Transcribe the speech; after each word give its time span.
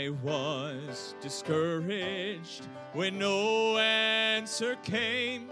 I 0.00 0.08
was 0.22 1.14
discouraged 1.20 2.66
when 2.94 3.18
no 3.18 3.76
answer 3.76 4.76
came. 4.76 5.50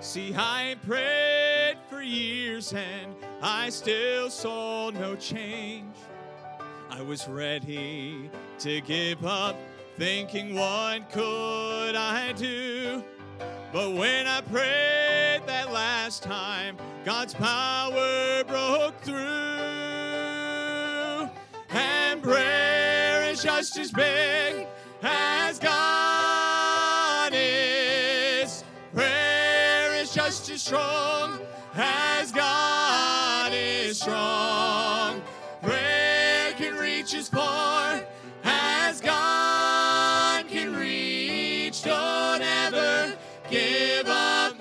See, 0.00 0.34
I 0.36 0.74
prayed 0.84 1.76
for 1.88 2.02
years 2.02 2.72
and 2.72 3.14
I 3.40 3.68
still 3.68 4.30
saw 4.30 4.90
no 4.90 5.14
change. 5.14 5.94
I 6.90 7.02
was 7.02 7.28
ready 7.28 8.28
to 8.58 8.80
give 8.80 9.24
up, 9.24 9.54
thinking, 9.96 10.56
what 10.56 11.08
could 11.12 11.94
I 11.94 12.32
do? 12.32 13.04
But 13.72 13.92
when 13.92 14.26
I 14.26 14.40
prayed 14.40 15.42
that 15.46 15.72
last 15.72 16.24
time, 16.24 16.76
God's 17.04 17.34
power 17.34 18.42
broke 18.42 19.00
through. 19.02 19.57
Just 23.58 23.76
as 23.76 23.90
big 23.90 24.68
as 25.02 25.58
God 25.58 27.32
is. 27.34 28.62
Prayer 28.94 29.94
is 29.96 30.14
just 30.14 30.48
as 30.48 30.62
strong 30.62 31.40
as 31.74 32.30
God 32.30 33.52
is 33.52 33.98
strong. 34.00 35.20
Prayer 35.60 36.52
can 36.52 36.76
reach 36.76 37.14
as 37.14 37.28
far 37.28 38.00
as 38.44 39.00
God 39.00 40.46
can 40.46 40.76
reach. 40.76 41.82
Don't 41.82 42.42
ever 42.42 43.12
give 43.50 44.06
up. 44.06 44.54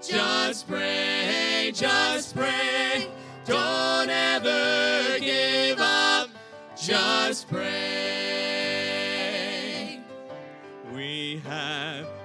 Just 0.00 0.68
pray, 0.68 1.72
just 1.74 2.36
pray. 2.36 3.08
Don't 3.46 4.10
ever 4.10 5.18
give 5.18 5.80
up. 5.80 6.28
Just 6.76 7.48
pray. 7.48 7.83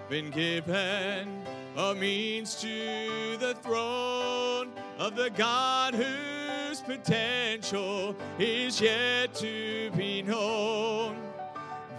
Been 0.10 0.32
given 0.32 1.44
a 1.78 1.94
means 1.94 2.56
to 2.56 3.38
the 3.38 3.56
throne 3.62 4.72
of 4.98 5.16
the 5.16 5.30
God 5.30 5.94
whose 5.94 6.82
potential 6.82 8.16
is 8.40 8.82
yet 8.82 9.36
to 9.36 9.92
be 9.96 10.24
known. 10.24 11.16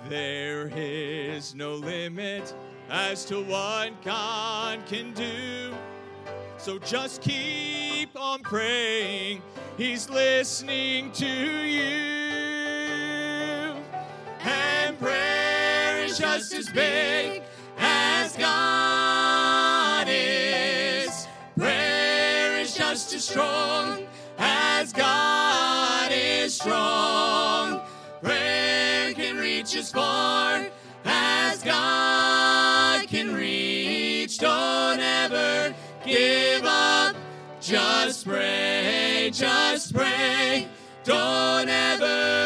There 0.08 0.72
is 0.74 1.54
no 1.54 1.74
limit 1.74 2.52
as 2.90 3.24
to 3.26 3.44
what 3.44 4.02
God 4.02 4.84
can 4.86 5.12
do. 5.12 5.72
So 6.58 6.80
just 6.80 7.22
keep 7.22 8.20
on 8.20 8.42
praying. 8.42 9.40
He's 9.76 10.10
listening 10.10 11.12
to 11.12 11.26
you. 11.26 11.90
And 14.42 14.98
prayer 14.98 16.04
is 16.04 16.18
just 16.18 16.52
as 16.52 16.68
big 16.70 17.29
God 18.36 20.06
is. 20.08 21.26
Prayer 21.56 22.58
is 22.58 22.74
just 22.74 23.14
as 23.14 23.24
strong 23.24 24.06
as 24.38 24.92
God 24.92 26.10
is 26.12 26.54
strong. 26.54 27.80
Prayer 28.22 29.12
can 29.14 29.36
reach 29.36 29.76
as 29.76 29.90
far 29.90 30.66
as 31.04 31.62
God 31.62 33.06
can 33.08 33.34
reach. 33.34 34.38
Don't 34.38 35.00
ever 35.00 35.74
give 36.04 36.64
up. 36.64 37.16
Just 37.60 38.26
pray, 38.26 39.30
just 39.32 39.94
pray. 39.94 40.66
Don't 41.04 41.68
ever 41.68 42.39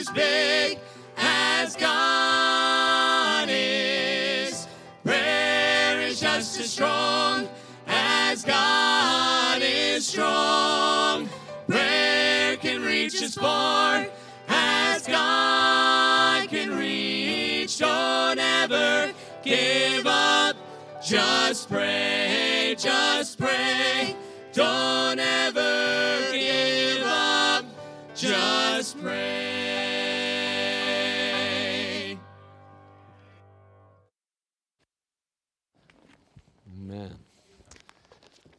as 0.00 0.08
big 0.10 0.78
as 1.18 1.76
God 1.76 3.48
is. 3.50 4.66
Prayer 5.04 6.00
is 6.00 6.20
just 6.20 6.58
as 6.58 6.72
strong 6.72 7.46
as 7.86 8.42
God 8.42 9.60
is 9.60 10.06
strong. 10.06 11.28
Prayer 11.68 12.56
can 12.56 12.80
reach 12.80 13.20
as 13.22 13.34
far 13.34 14.06
as 14.48 15.06
God 15.06 16.48
can 16.48 16.78
reach. 16.78 17.78
Don't 17.78 18.38
ever 18.38 19.12
give 19.44 20.06
up. 20.06 20.56
Just 21.04 21.68
pray, 21.68 22.74
just 22.78 23.38
pray. 23.38 24.16
Don't 24.54 25.18
ever 25.18 25.69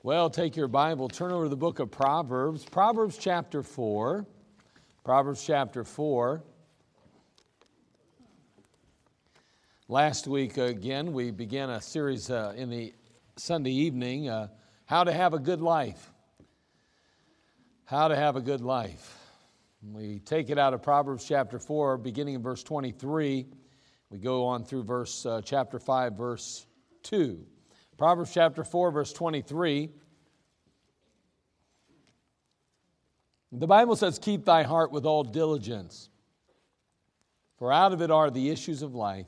Well, 0.03 0.31
take 0.31 0.55
your 0.55 0.67
Bible, 0.67 1.09
turn 1.09 1.31
over 1.31 1.43
to 1.43 1.49
the 1.49 1.55
book 1.55 1.77
of 1.77 1.91
Proverbs, 1.91 2.65
Proverbs 2.65 3.19
chapter 3.19 3.61
4. 3.61 4.25
Proverbs 5.03 5.45
chapter 5.45 5.83
4. 5.83 6.41
Last 9.87 10.25
week, 10.25 10.57
again, 10.57 11.13
we 11.13 11.29
began 11.29 11.69
a 11.69 11.79
series 11.79 12.31
uh, 12.31 12.51
in 12.57 12.71
the 12.71 12.95
Sunday 13.35 13.73
evening 13.73 14.27
uh, 14.27 14.47
How 14.85 15.03
to 15.03 15.13
Have 15.13 15.35
a 15.35 15.39
Good 15.39 15.61
Life. 15.61 16.11
How 17.85 18.07
to 18.07 18.15
Have 18.15 18.35
a 18.35 18.41
Good 18.41 18.61
Life. 18.61 19.19
We 19.83 20.17
take 20.17 20.49
it 20.49 20.57
out 20.57 20.73
of 20.73 20.81
Proverbs 20.81 21.25
chapter 21.27 21.59
4, 21.59 21.99
beginning 21.99 22.33
in 22.33 22.41
verse 22.41 22.63
23. 22.63 23.45
We 24.09 24.17
go 24.17 24.45
on 24.47 24.65
through 24.65 24.83
verse 24.83 25.27
uh, 25.27 25.41
chapter 25.45 25.77
5, 25.77 26.13
verse 26.13 26.65
2. 27.03 27.45
Proverbs 28.01 28.33
chapter 28.33 28.63
4, 28.63 28.89
verse 28.89 29.13
23. 29.13 29.91
The 33.51 33.67
Bible 33.67 33.95
says, 33.95 34.17
Keep 34.17 34.43
thy 34.43 34.63
heart 34.63 34.91
with 34.91 35.05
all 35.05 35.23
diligence, 35.23 36.09
for 37.59 37.71
out 37.71 37.93
of 37.93 38.01
it 38.01 38.09
are 38.09 38.31
the 38.31 38.49
issues 38.49 38.81
of 38.81 38.95
life. 38.95 39.27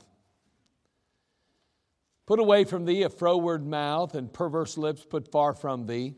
Put 2.25 2.39
away 2.39 2.63
from 2.63 2.85
thee 2.85 3.03
a 3.03 3.09
froward 3.09 3.63
mouth, 3.63 4.15
and 4.15 4.33
perverse 4.33 4.75
lips 4.75 5.05
put 5.05 5.31
far 5.31 5.53
from 5.53 5.85
thee. 5.85 6.15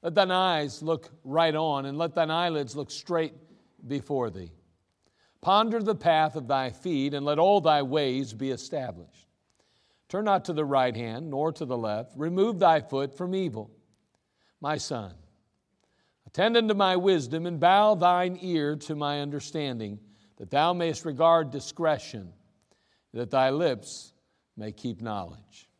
Let 0.00 0.14
thine 0.14 0.30
eyes 0.30 0.82
look 0.82 1.10
right 1.24 1.54
on, 1.54 1.84
and 1.84 1.98
let 1.98 2.14
thine 2.14 2.30
eyelids 2.30 2.74
look 2.74 2.90
straight 2.90 3.34
before 3.86 4.30
thee. 4.30 4.52
Ponder 5.42 5.82
the 5.82 5.94
path 5.94 6.36
of 6.36 6.48
thy 6.48 6.70
feet, 6.70 7.12
and 7.12 7.26
let 7.26 7.38
all 7.38 7.60
thy 7.60 7.82
ways 7.82 8.32
be 8.32 8.50
established. 8.50 9.28
Turn 10.12 10.26
not 10.26 10.44
to 10.44 10.52
the 10.52 10.62
right 10.62 10.94
hand, 10.94 11.30
nor 11.30 11.52
to 11.52 11.64
the 11.64 11.78
left. 11.78 12.12
Remove 12.18 12.58
thy 12.58 12.80
foot 12.80 13.16
from 13.16 13.34
evil. 13.34 13.70
My 14.60 14.76
son, 14.76 15.14
attend 16.26 16.54
unto 16.54 16.74
my 16.74 16.96
wisdom, 16.96 17.46
and 17.46 17.58
bow 17.58 17.94
thine 17.94 18.38
ear 18.42 18.76
to 18.76 18.94
my 18.94 19.22
understanding, 19.22 19.98
that 20.36 20.50
thou 20.50 20.74
mayest 20.74 21.06
regard 21.06 21.50
discretion, 21.50 22.30
that 23.14 23.30
thy 23.30 23.48
lips 23.48 24.12
may 24.54 24.70
keep 24.70 25.00
knowledge. 25.00 25.70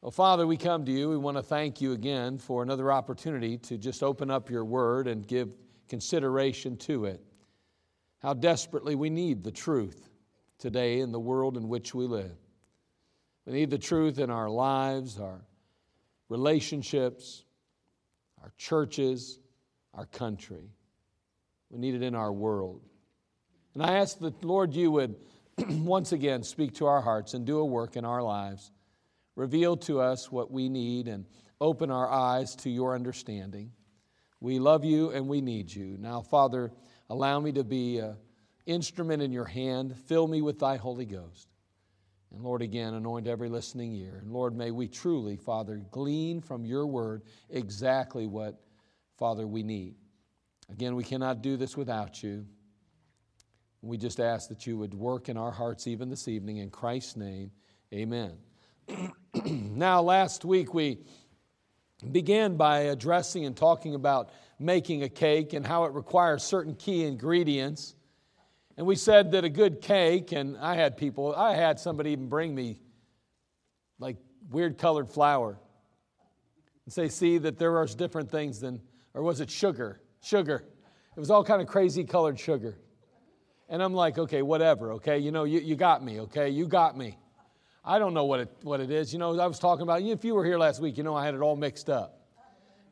Well, 0.00 0.12
Father, 0.12 0.46
we 0.46 0.56
come 0.56 0.84
to 0.84 0.92
you. 0.92 1.10
We 1.10 1.16
want 1.16 1.38
to 1.38 1.42
thank 1.42 1.80
you 1.80 1.94
again 1.94 2.38
for 2.38 2.62
another 2.62 2.92
opportunity 2.92 3.58
to 3.58 3.78
just 3.78 4.04
open 4.04 4.30
up 4.30 4.48
your 4.48 4.64
word 4.64 5.08
and 5.08 5.26
give 5.26 5.48
consideration 5.88 6.76
to 6.76 7.06
it. 7.06 7.20
How 8.20 8.34
desperately 8.34 8.94
we 8.94 9.10
need 9.10 9.42
the 9.42 9.50
truth 9.50 10.08
today 10.60 11.00
in 11.00 11.10
the 11.10 11.18
world 11.18 11.56
in 11.56 11.68
which 11.68 11.96
we 11.96 12.06
live. 12.06 12.36
We 13.46 13.52
need 13.52 13.70
the 13.70 13.78
truth 13.78 14.18
in 14.18 14.30
our 14.30 14.48
lives, 14.48 15.18
our 15.18 15.42
relationships, 16.28 17.44
our 18.42 18.52
churches, 18.56 19.38
our 19.94 20.06
country. 20.06 20.70
We 21.70 21.78
need 21.78 21.94
it 21.94 22.02
in 22.02 22.14
our 22.14 22.32
world. 22.32 22.82
And 23.74 23.82
I 23.82 23.98
ask 23.98 24.18
that, 24.20 24.44
Lord, 24.44 24.74
you 24.74 24.90
would 24.92 25.16
once 25.68 26.12
again 26.12 26.42
speak 26.42 26.74
to 26.74 26.86
our 26.86 27.00
hearts 27.00 27.34
and 27.34 27.44
do 27.44 27.58
a 27.58 27.64
work 27.64 27.96
in 27.96 28.04
our 28.04 28.22
lives. 28.22 28.70
Reveal 29.34 29.76
to 29.78 30.00
us 30.00 30.30
what 30.30 30.50
we 30.50 30.68
need 30.68 31.08
and 31.08 31.26
open 31.60 31.90
our 31.90 32.10
eyes 32.10 32.54
to 32.56 32.70
your 32.70 32.94
understanding. 32.94 33.72
We 34.40 34.58
love 34.58 34.84
you 34.84 35.10
and 35.10 35.28
we 35.28 35.40
need 35.40 35.72
you. 35.72 35.96
Now, 35.98 36.20
Father, 36.20 36.72
allow 37.08 37.40
me 37.40 37.52
to 37.52 37.64
be 37.64 37.98
an 37.98 38.16
instrument 38.66 39.22
in 39.22 39.32
your 39.32 39.44
hand. 39.44 39.96
Fill 40.06 40.26
me 40.26 40.42
with 40.42 40.58
thy 40.58 40.76
Holy 40.76 41.06
Ghost. 41.06 41.51
And 42.32 42.42
Lord, 42.42 42.62
again, 42.62 42.94
anoint 42.94 43.26
every 43.26 43.48
listening 43.48 43.94
ear. 43.94 44.18
And 44.22 44.32
Lord, 44.32 44.56
may 44.56 44.70
we 44.70 44.88
truly, 44.88 45.36
Father, 45.36 45.82
glean 45.90 46.40
from 46.40 46.64
your 46.64 46.86
word 46.86 47.22
exactly 47.50 48.26
what, 48.26 48.60
Father, 49.18 49.46
we 49.46 49.62
need. 49.62 49.94
Again, 50.70 50.96
we 50.96 51.04
cannot 51.04 51.42
do 51.42 51.56
this 51.56 51.76
without 51.76 52.22
you. 52.22 52.46
We 53.82 53.98
just 53.98 54.20
ask 54.20 54.48
that 54.48 54.66
you 54.66 54.78
would 54.78 54.94
work 54.94 55.28
in 55.28 55.36
our 55.36 55.50
hearts 55.50 55.86
even 55.86 56.08
this 56.08 56.28
evening. 56.28 56.58
In 56.58 56.70
Christ's 56.70 57.16
name, 57.16 57.50
amen. 57.92 58.32
now, 59.44 60.00
last 60.00 60.44
week 60.44 60.72
we 60.72 60.98
began 62.10 62.56
by 62.56 62.80
addressing 62.80 63.44
and 63.44 63.56
talking 63.56 63.94
about 63.94 64.30
making 64.58 65.02
a 65.02 65.08
cake 65.08 65.52
and 65.52 65.66
how 65.66 65.84
it 65.84 65.92
requires 65.92 66.42
certain 66.42 66.74
key 66.74 67.04
ingredients. 67.04 67.94
And 68.76 68.86
we 68.86 68.96
said 68.96 69.32
that 69.32 69.44
a 69.44 69.50
good 69.50 69.80
cake, 69.80 70.32
and 70.32 70.56
I 70.56 70.76
had 70.76 70.96
people, 70.96 71.34
I 71.34 71.54
had 71.54 71.78
somebody 71.78 72.10
even 72.12 72.28
bring 72.28 72.54
me 72.54 72.78
like 73.98 74.16
weird 74.50 74.78
colored 74.78 75.10
flour 75.10 75.58
and 76.84 76.92
say, 76.92 77.08
see 77.08 77.38
that 77.38 77.58
there 77.58 77.76
are 77.76 77.86
different 77.86 78.30
things 78.30 78.60
than, 78.60 78.80
or 79.14 79.22
was 79.22 79.40
it 79.40 79.50
sugar? 79.50 80.00
Sugar. 80.22 80.64
It 81.14 81.20
was 81.20 81.30
all 81.30 81.44
kind 81.44 81.60
of 81.60 81.68
crazy 81.68 82.04
colored 82.04 82.40
sugar. 82.40 82.78
And 83.68 83.82
I'm 83.82 83.94
like, 83.94 84.18
okay, 84.18 84.42
whatever, 84.42 84.92
okay? 84.94 85.18
You 85.18 85.30
know, 85.30 85.44
you, 85.44 85.60
you 85.60 85.76
got 85.76 86.02
me, 86.02 86.20
okay? 86.20 86.48
You 86.48 86.66
got 86.66 86.96
me. 86.96 87.18
I 87.84 87.98
don't 87.98 88.14
know 88.14 88.24
what 88.24 88.40
it, 88.40 88.48
what 88.62 88.80
it 88.80 88.90
is. 88.90 89.12
You 89.12 89.18
know, 89.18 89.38
I 89.38 89.46
was 89.46 89.58
talking 89.58 89.82
about, 89.82 90.02
if 90.02 90.24
you 90.24 90.34
were 90.34 90.44
here 90.44 90.58
last 90.58 90.80
week, 90.80 90.96
you 90.96 91.02
know 91.02 91.14
I 91.14 91.24
had 91.24 91.34
it 91.34 91.40
all 91.40 91.56
mixed 91.56 91.90
up. 91.90 92.20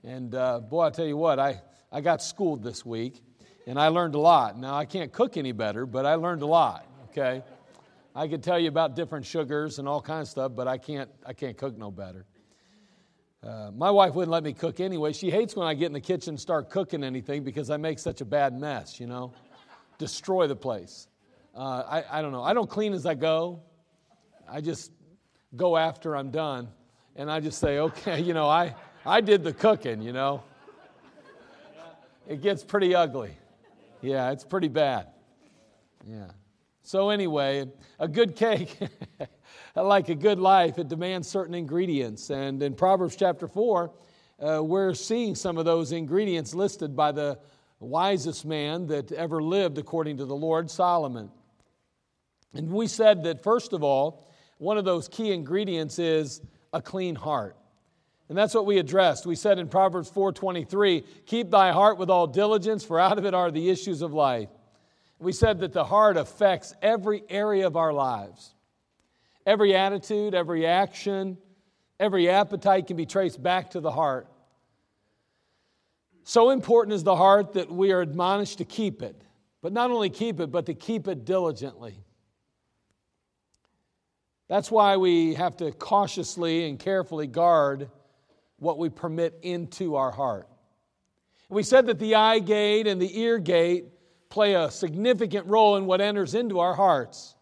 And 0.04 0.34
uh, 0.34 0.60
boy, 0.60 0.82
I 0.82 0.90
tell 0.90 1.06
you 1.06 1.16
what, 1.16 1.38
I, 1.38 1.62
I 1.90 2.00
got 2.00 2.22
schooled 2.22 2.62
this 2.62 2.84
week 2.84 3.22
and 3.70 3.78
I 3.78 3.86
learned 3.86 4.16
a 4.16 4.18
lot. 4.18 4.58
Now, 4.58 4.74
I 4.74 4.84
can't 4.84 5.12
cook 5.12 5.36
any 5.36 5.52
better, 5.52 5.86
but 5.86 6.04
I 6.04 6.16
learned 6.16 6.42
a 6.42 6.46
lot, 6.46 6.88
okay? 7.10 7.44
I 8.16 8.26
could 8.26 8.42
tell 8.42 8.58
you 8.58 8.66
about 8.66 8.96
different 8.96 9.24
sugars 9.24 9.78
and 9.78 9.86
all 9.86 10.02
kinds 10.02 10.26
of 10.26 10.32
stuff, 10.32 10.52
but 10.56 10.66
I 10.66 10.76
can't, 10.76 11.08
I 11.24 11.34
can't 11.34 11.56
cook 11.56 11.78
no 11.78 11.92
better. 11.92 12.26
Uh, 13.44 13.70
my 13.72 13.88
wife 13.88 14.16
wouldn't 14.16 14.32
let 14.32 14.42
me 14.42 14.54
cook 14.54 14.80
anyway. 14.80 15.12
She 15.12 15.30
hates 15.30 15.54
when 15.54 15.68
I 15.68 15.74
get 15.74 15.86
in 15.86 15.92
the 15.92 16.00
kitchen 16.00 16.30
and 16.30 16.40
start 16.40 16.68
cooking 16.68 17.04
anything 17.04 17.44
because 17.44 17.70
I 17.70 17.76
make 17.76 18.00
such 18.00 18.20
a 18.20 18.24
bad 18.24 18.58
mess, 18.58 18.98
you 18.98 19.06
know, 19.06 19.32
destroy 19.98 20.48
the 20.48 20.56
place. 20.56 21.06
Uh, 21.54 21.84
I, 21.88 22.18
I 22.18 22.22
don't 22.22 22.32
know. 22.32 22.42
I 22.42 22.54
don't 22.54 22.68
clean 22.68 22.92
as 22.92 23.06
I 23.06 23.14
go. 23.14 23.62
I 24.50 24.60
just 24.62 24.90
go 25.54 25.76
after 25.76 26.16
I'm 26.16 26.32
done. 26.32 26.70
And 27.14 27.30
I 27.30 27.38
just 27.38 27.60
say, 27.60 27.78
okay, 27.78 28.20
you 28.26 28.34
know, 28.34 28.48
I, 28.48 28.74
I 29.06 29.20
did 29.20 29.44
the 29.44 29.52
cooking, 29.52 30.02
you 30.02 30.12
know. 30.12 30.42
It 32.26 32.42
gets 32.42 32.64
pretty 32.64 32.96
ugly. 32.96 33.36
Yeah, 34.02 34.30
it's 34.30 34.44
pretty 34.44 34.68
bad. 34.68 35.08
Yeah. 36.06 36.30
So, 36.82 37.10
anyway, 37.10 37.66
a 37.98 38.08
good 38.08 38.34
cake. 38.34 38.76
like 39.76 40.08
a 40.08 40.14
good 40.14 40.38
life, 40.38 40.78
it 40.78 40.88
demands 40.88 41.28
certain 41.28 41.54
ingredients. 41.54 42.30
And 42.30 42.62
in 42.62 42.74
Proverbs 42.74 43.16
chapter 43.16 43.46
4, 43.46 43.92
uh, 44.40 44.62
we're 44.62 44.94
seeing 44.94 45.34
some 45.34 45.58
of 45.58 45.64
those 45.64 45.92
ingredients 45.92 46.54
listed 46.54 46.96
by 46.96 47.12
the 47.12 47.38
wisest 47.78 48.44
man 48.44 48.86
that 48.88 49.12
ever 49.12 49.42
lived, 49.42 49.78
according 49.78 50.16
to 50.18 50.24
the 50.24 50.34
Lord, 50.34 50.70
Solomon. 50.70 51.30
And 52.54 52.70
we 52.70 52.86
said 52.86 53.22
that, 53.24 53.42
first 53.42 53.72
of 53.72 53.82
all, 53.82 54.26
one 54.58 54.76
of 54.76 54.84
those 54.84 55.08
key 55.08 55.32
ingredients 55.32 55.98
is 55.98 56.40
a 56.72 56.82
clean 56.82 57.14
heart. 57.14 57.56
And 58.30 58.38
that's 58.38 58.54
what 58.54 58.64
we 58.64 58.78
addressed. 58.78 59.26
We 59.26 59.34
said 59.34 59.58
in 59.58 59.68
Proverbs 59.68 60.08
4:23, 60.08 61.04
"Keep 61.26 61.50
thy 61.50 61.72
heart 61.72 61.98
with 61.98 62.08
all 62.08 62.28
diligence, 62.28 62.84
for 62.84 63.00
out 63.00 63.18
of 63.18 63.26
it 63.26 63.34
are 63.34 63.50
the 63.50 63.68
issues 63.68 64.02
of 64.02 64.14
life." 64.14 64.48
We 65.18 65.32
said 65.32 65.58
that 65.58 65.72
the 65.72 65.82
heart 65.82 66.16
affects 66.16 66.72
every 66.80 67.24
area 67.28 67.66
of 67.66 67.76
our 67.76 67.92
lives. 67.92 68.54
Every 69.44 69.74
attitude, 69.74 70.32
every 70.32 70.64
action, 70.64 71.38
every 71.98 72.30
appetite 72.30 72.86
can 72.86 72.96
be 72.96 73.04
traced 73.04 73.42
back 73.42 73.70
to 73.70 73.80
the 73.80 73.90
heart. 73.90 74.28
So 76.22 76.50
important 76.50 76.94
is 76.94 77.02
the 77.02 77.16
heart 77.16 77.54
that 77.54 77.68
we 77.68 77.90
are 77.90 78.00
admonished 78.00 78.58
to 78.58 78.64
keep 78.64 79.02
it, 79.02 79.24
but 79.60 79.72
not 79.72 79.90
only 79.90 80.08
keep 80.08 80.38
it, 80.38 80.52
but 80.52 80.66
to 80.66 80.74
keep 80.74 81.08
it 81.08 81.24
diligently. 81.24 82.04
That's 84.46 84.70
why 84.70 84.98
we 84.98 85.34
have 85.34 85.56
to 85.56 85.72
cautiously 85.72 86.68
and 86.68 86.78
carefully 86.78 87.26
guard 87.26 87.90
what 88.60 88.78
we 88.78 88.88
permit 88.88 89.38
into 89.42 89.96
our 89.96 90.12
heart. 90.12 90.48
We 91.48 91.64
said 91.64 91.86
that 91.86 91.98
the 91.98 92.14
eye 92.14 92.38
gate 92.38 92.86
and 92.86 93.02
the 93.02 93.18
ear 93.18 93.38
gate 93.38 93.86
play 94.28 94.54
a 94.54 94.70
significant 94.70 95.46
role 95.46 95.76
in 95.76 95.86
what 95.86 96.00
enters 96.00 96.34
into 96.34 96.60
our 96.60 96.74
hearts. 96.74 97.34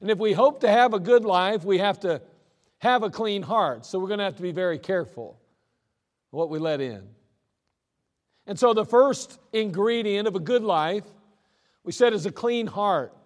And 0.00 0.10
if 0.10 0.18
we 0.18 0.32
hope 0.32 0.60
to 0.60 0.68
have 0.68 0.92
a 0.92 0.98
good 0.98 1.24
life, 1.24 1.64
we 1.64 1.78
have 1.78 2.00
to 2.00 2.20
have 2.78 3.04
a 3.04 3.10
clean 3.10 3.42
heart. 3.42 3.86
So 3.86 4.00
we're 4.00 4.08
going 4.08 4.18
to 4.18 4.24
have 4.24 4.36
to 4.36 4.42
be 4.42 4.50
very 4.50 4.78
careful 4.78 5.38
what 6.30 6.50
we 6.50 6.58
let 6.58 6.80
in. 6.80 7.06
And 8.46 8.58
so 8.58 8.74
the 8.74 8.84
first 8.84 9.38
ingredient 9.52 10.26
of 10.26 10.34
a 10.34 10.40
good 10.40 10.62
life, 10.62 11.04
we 11.84 11.92
said, 11.92 12.12
is 12.12 12.26
a 12.26 12.32
clean 12.32 12.66
heart. 12.66 13.16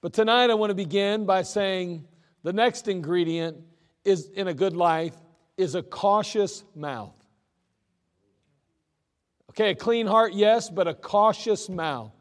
But 0.00 0.12
tonight 0.12 0.50
I 0.50 0.54
want 0.54 0.70
to 0.70 0.74
begin 0.74 1.26
by 1.26 1.42
saying 1.42 2.06
the 2.42 2.52
next 2.52 2.88
ingredient 2.88 3.58
is 4.04 4.28
in 4.30 4.48
a 4.48 4.54
good 4.54 4.76
life 4.76 5.14
is 5.56 5.74
a 5.74 5.82
cautious 5.82 6.64
mouth. 6.74 7.14
Okay, 9.50 9.70
a 9.70 9.74
clean 9.74 10.06
heart, 10.06 10.34
yes, 10.34 10.68
but 10.68 10.86
a 10.86 10.94
cautious 10.94 11.68
mouth. 11.68 12.12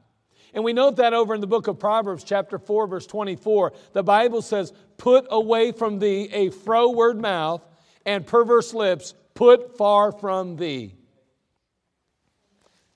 And 0.53 0.63
we 0.63 0.71
note 0.71 0.95
that 0.97 1.13
over 1.13 1.35
in 1.35 1.41
the 1.41 1.47
book 1.47 1.67
of 1.67 1.77
Proverbs, 1.77 2.23
chapter 2.23 2.57
4, 2.57 2.87
verse 2.87 3.05
24. 3.05 3.73
The 3.91 4.03
Bible 4.03 4.41
says, 4.41 4.71
Put 4.95 5.27
away 5.29 5.73
from 5.73 5.99
thee 5.99 6.29
a 6.31 6.49
froward 6.49 7.19
mouth 7.19 7.61
and 8.05 8.25
perverse 8.25 8.73
lips, 8.73 9.13
put 9.33 9.77
far 9.77 10.13
from 10.13 10.55
thee. 10.55 10.95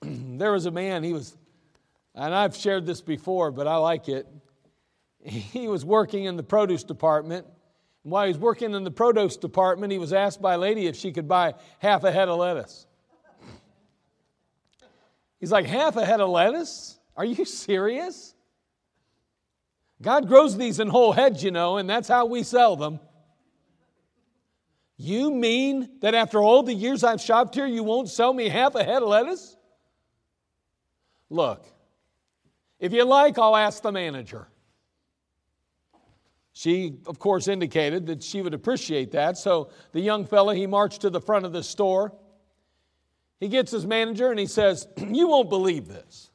there 0.00 0.52
was 0.52 0.64
a 0.64 0.70
man, 0.70 1.02
he 1.02 1.12
was, 1.12 1.36
and 2.14 2.34
I've 2.34 2.56
shared 2.56 2.86
this 2.86 3.02
before, 3.02 3.50
but 3.50 3.66
I 3.66 3.76
like 3.76 4.08
it. 4.08 4.26
He 5.22 5.68
was 5.68 5.84
working 5.84 6.24
in 6.24 6.38
the 6.38 6.42
produce 6.42 6.82
department. 6.82 7.46
And 8.04 8.12
while 8.12 8.24
he 8.24 8.28
was 8.28 8.38
working 8.38 8.74
in 8.74 8.84
the 8.84 8.90
produce 8.90 9.36
department, 9.36 9.92
he 9.92 9.98
was 9.98 10.12
asked 10.12 10.40
by 10.40 10.54
a 10.54 10.58
lady 10.58 10.86
if 10.86 10.96
she 10.96 11.12
could 11.12 11.28
buy 11.28 11.54
half 11.78 12.04
a 12.04 12.10
head 12.10 12.28
of 12.28 12.38
lettuce. 12.38 12.86
He's 15.38 15.52
like, 15.52 15.66
Half 15.66 15.96
a 15.96 16.04
head 16.04 16.20
of 16.20 16.30
lettuce? 16.30 16.98
Are 17.16 17.24
you 17.24 17.44
serious? 17.44 18.34
God 20.02 20.28
grows 20.28 20.56
these 20.56 20.80
in 20.80 20.88
whole 20.88 21.12
heads, 21.12 21.44
you 21.44 21.50
know, 21.50 21.76
and 21.76 21.88
that's 21.88 22.08
how 22.08 22.26
we 22.26 22.42
sell 22.42 22.76
them. 22.76 23.00
You 24.96 25.30
mean 25.30 25.88
that 26.00 26.14
after 26.14 26.42
all 26.42 26.62
the 26.62 26.74
years 26.74 27.04
I've 27.04 27.20
shopped 27.20 27.54
here, 27.54 27.66
you 27.66 27.82
won't 27.82 28.08
sell 28.08 28.32
me 28.32 28.48
half 28.48 28.74
a 28.74 28.84
head 28.84 29.02
of 29.02 29.08
lettuce? 29.08 29.56
Look, 31.30 31.64
if 32.78 32.92
you 32.92 33.04
like, 33.04 33.38
I'll 33.38 33.56
ask 33.56 33.82
the 33.82 33.92
manager. 33.92 34.48
She, 36.60 36.98
of 37.06 37.18
course, 37.18 37.48
indicated 37.48 38.04
that 38.08 38.22
she 38.22 38.42
would 38.42 38.52
appreciate 38.52 39.12
that. 39.12 39.38
So 39.38 39.70
the 39.92 40.00
young 40.02 40.26
fellow, 40.26 40.52
he 40.52 40.66
marched 40.66 41.00
to 41.00 41.08
the 41.08 41.18
front 41.18 41.46
of 41.46 41.54
the 41.54 41.62
store. 41.62 42.12
He 43.38 43.48
gets 43.48 43.72
his 43.72 43.86
manager 43.86 44.30
and 44.30 44.38
he 44.38 44.44
says, 44.44 44.86
You 44.98 45.28
won't 45.28 45.48
believe 45.48 45.88
this. 45.88 46.30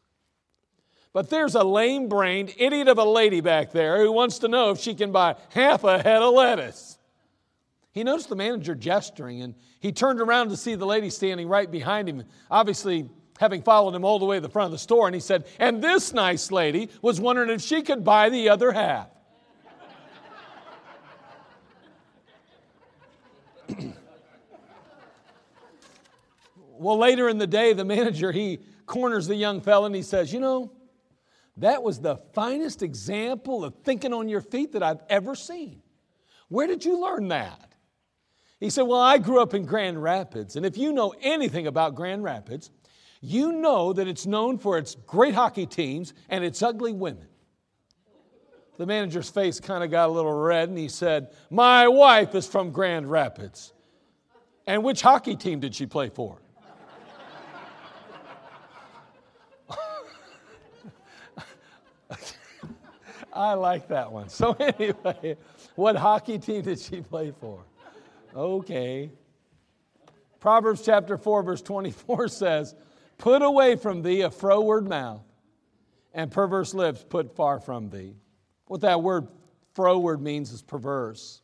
But 1.14 1.30
there's 1.30 1.54
a 1.54 1.64
lame 1.64 2.10
brained 2.10 2.56
idiot 2.58 2.88
of 2.88 2.98
a 2.98 3.04
lady 3.04 3.40
back 3.40 3.72
there 3.72 4.00
who 4.00 4.12
wants 4.12 4.40
to 4.40 4.48
know 4.48 4.72
if 4.72 4.80
she 4.80 4.96
can 4.96 5.12
buy 5.12 5.36
half 5.50 5.84
a 5.84 6.02
head 6.02 6.24
of 6.24 6.34
lettuce. 6.34 6.98
He 7.92 8.04
noticed 8.04 8.30
the 8.30 8.36
manager 8.36 8.74
gesturing 8.74 9.44
and 9.44 9.54
he 9.80 9.92
turned 9.92 10.20
around 10.20 10.50
to 10.50 10.58
see 10.58 10.74
the 10.74 10.88
lady 10.88 11.12
standing 11.12 11.48
right 11.48 11.70
behind 11.70 12.10
him, 12.10 12.24
obviously 12.50 13.12
having 13.40 13.62
followed 13.62 13.94
him 13.94 14.04
all 14.04 14.18
the 14.18 14.26
way 14.26 14.38
to 14.38 14.42
the 14.42 14.50
front 14.50 14.66
of 14.66 14.72
the 14.72 14.80
store. 14.80 15.06
And 15.06 15.14
he 15.14 15.22
said, 15.22 15.46
And 15.60 15.84
this 15.84 16.14
nice 16.14 16.52
lady 16.52 16.90
was 17.04 17.22
wondering 17.22 17.52
if 17.52 17.62
she 17.62 17.84
could 17.84 18.04
buy 18.04 18.32
the 18.32 18.50
other 18.50 18.72
half. 18.72 19.10
Well, 26.78 26.98
later 26.98 27.30
in 27.30 27.38
the 27.38 27.48
day, 27.48 27.74
the 27.74 27.86
manager, 27.86 28.32
he 28.32 28.60
corners 28.86 29.28
the 29.28 29.36
young 29.36 29.62
fellow 29.62 29.86
and 29.86 29.96
he 29.96 30.02
says, 30.02 30.32
You 30.34 30.40
know, 30.40 30.72
that 31.58 31.84
was 31.84 32.00
the 32.00 32.18
finest 32.34 32.84
example 32.84 33.64
of 33.64 33.76
thinking 33.84 34.14
on 34.14 34.28
your 34.28 34.42
feet 34.42 34.74
that 34.74 34.84
I've 34.84 35.02
ever 35.10 35.36
seen. 35.36 35.82
Where 36.50 36.68
did 36.68 36.86
you 36.86 37.02
learn 37.02 37.30
that? 37.30 37.74
He 38.60 38.70
said, 38.70 38.84
Well, 38.84 39.02
I 39.02 39.18
grew 39.18 39.42
up 39.42 39.54
in 39.54 39.66
Grand 39.66 40.02
Rapids, 40.02 40.56
and 40.56 40.66
if 40.66 40.78
you 40.78 40.94
know 40.94 41.14
anything 41.22 41.68
about 41.68 41.96
Grand 41.96 42.24
Rapids, 42.24 42.72
you 43.22 43.54
know 43.54 43.94
that 43.94 44.08
it's 44.08 44.26
known 44.26 44.58
for 44.58 44.78
its 44.78 44.96
great 45.08 45.34
hockey 45.34 45.66
teams 45.66 46.14
and 46.30 46.44
its 46.44 46.62
ugly 46.62 46.94
women. 46.94 47.28
The 48.78 48.86
manager's 48.86 49.30
face 49.30 49.60
kind 49.60 49.84
of 49.84 49.92
got 49.92 50.10
a 50.10 50.12
little 50.12 50.34
red, 50.34 50.70
and 50.70 50.78
he 50.78 50.90
said, 50.90 51.30
My 51.50 51.88
wife 51.88 52.36
is 52.36 52.46
from 52.46 52.72
Grand 52.72 53.10
Rapids. 53.10 53.74
And 54.68 54.84
which 54.84 55.02
hockey 55.02 55.36
team 55.36 55.60
did 55.60 55.74
she 55.74 55.86
play 55.86 56.10
for? 56.10 56.42
I 63.34 63.54
like 63.54 63.90
that 63.90 64.12
one. 64.12 64.30
So, 64.30 64.54
anyway, 64.60 65.38
what 65.76 65.96
hockey 65.96 66.40
team 66.40 66.62
did 66.62 66.80
she 66.80 67.02
play 67.02 67.34
for? 67.40 67.60
Okay. 68.36 69.12
Proverbs 70.40 70.82
chapter 70.84 71.18
4, 71.18 71.44
verse 71.44 71.62
24 71.62 72.28
says, 72.30 72.76
Put 73.18 73.42
away 73.42 73.76
from 73.76 74.02
thee 74.02 74.22
a 74.22 74.30
froward 74.30 74.88
mouth, 74.88 75.24
and 76.14 76.32
perverse 76.32 76.74
lips 76.74 77.06
put 77.08 77.36
far 77.36 77.60
from 77.60 77.90
thee. 77.90 78.16
What 78.68 78.82
that 78.82 79.02
word 79.02 79.28
froward 79.74 80.22
means 80.22 80.52
is 80.52 80.62
perverse. 80.62 81.42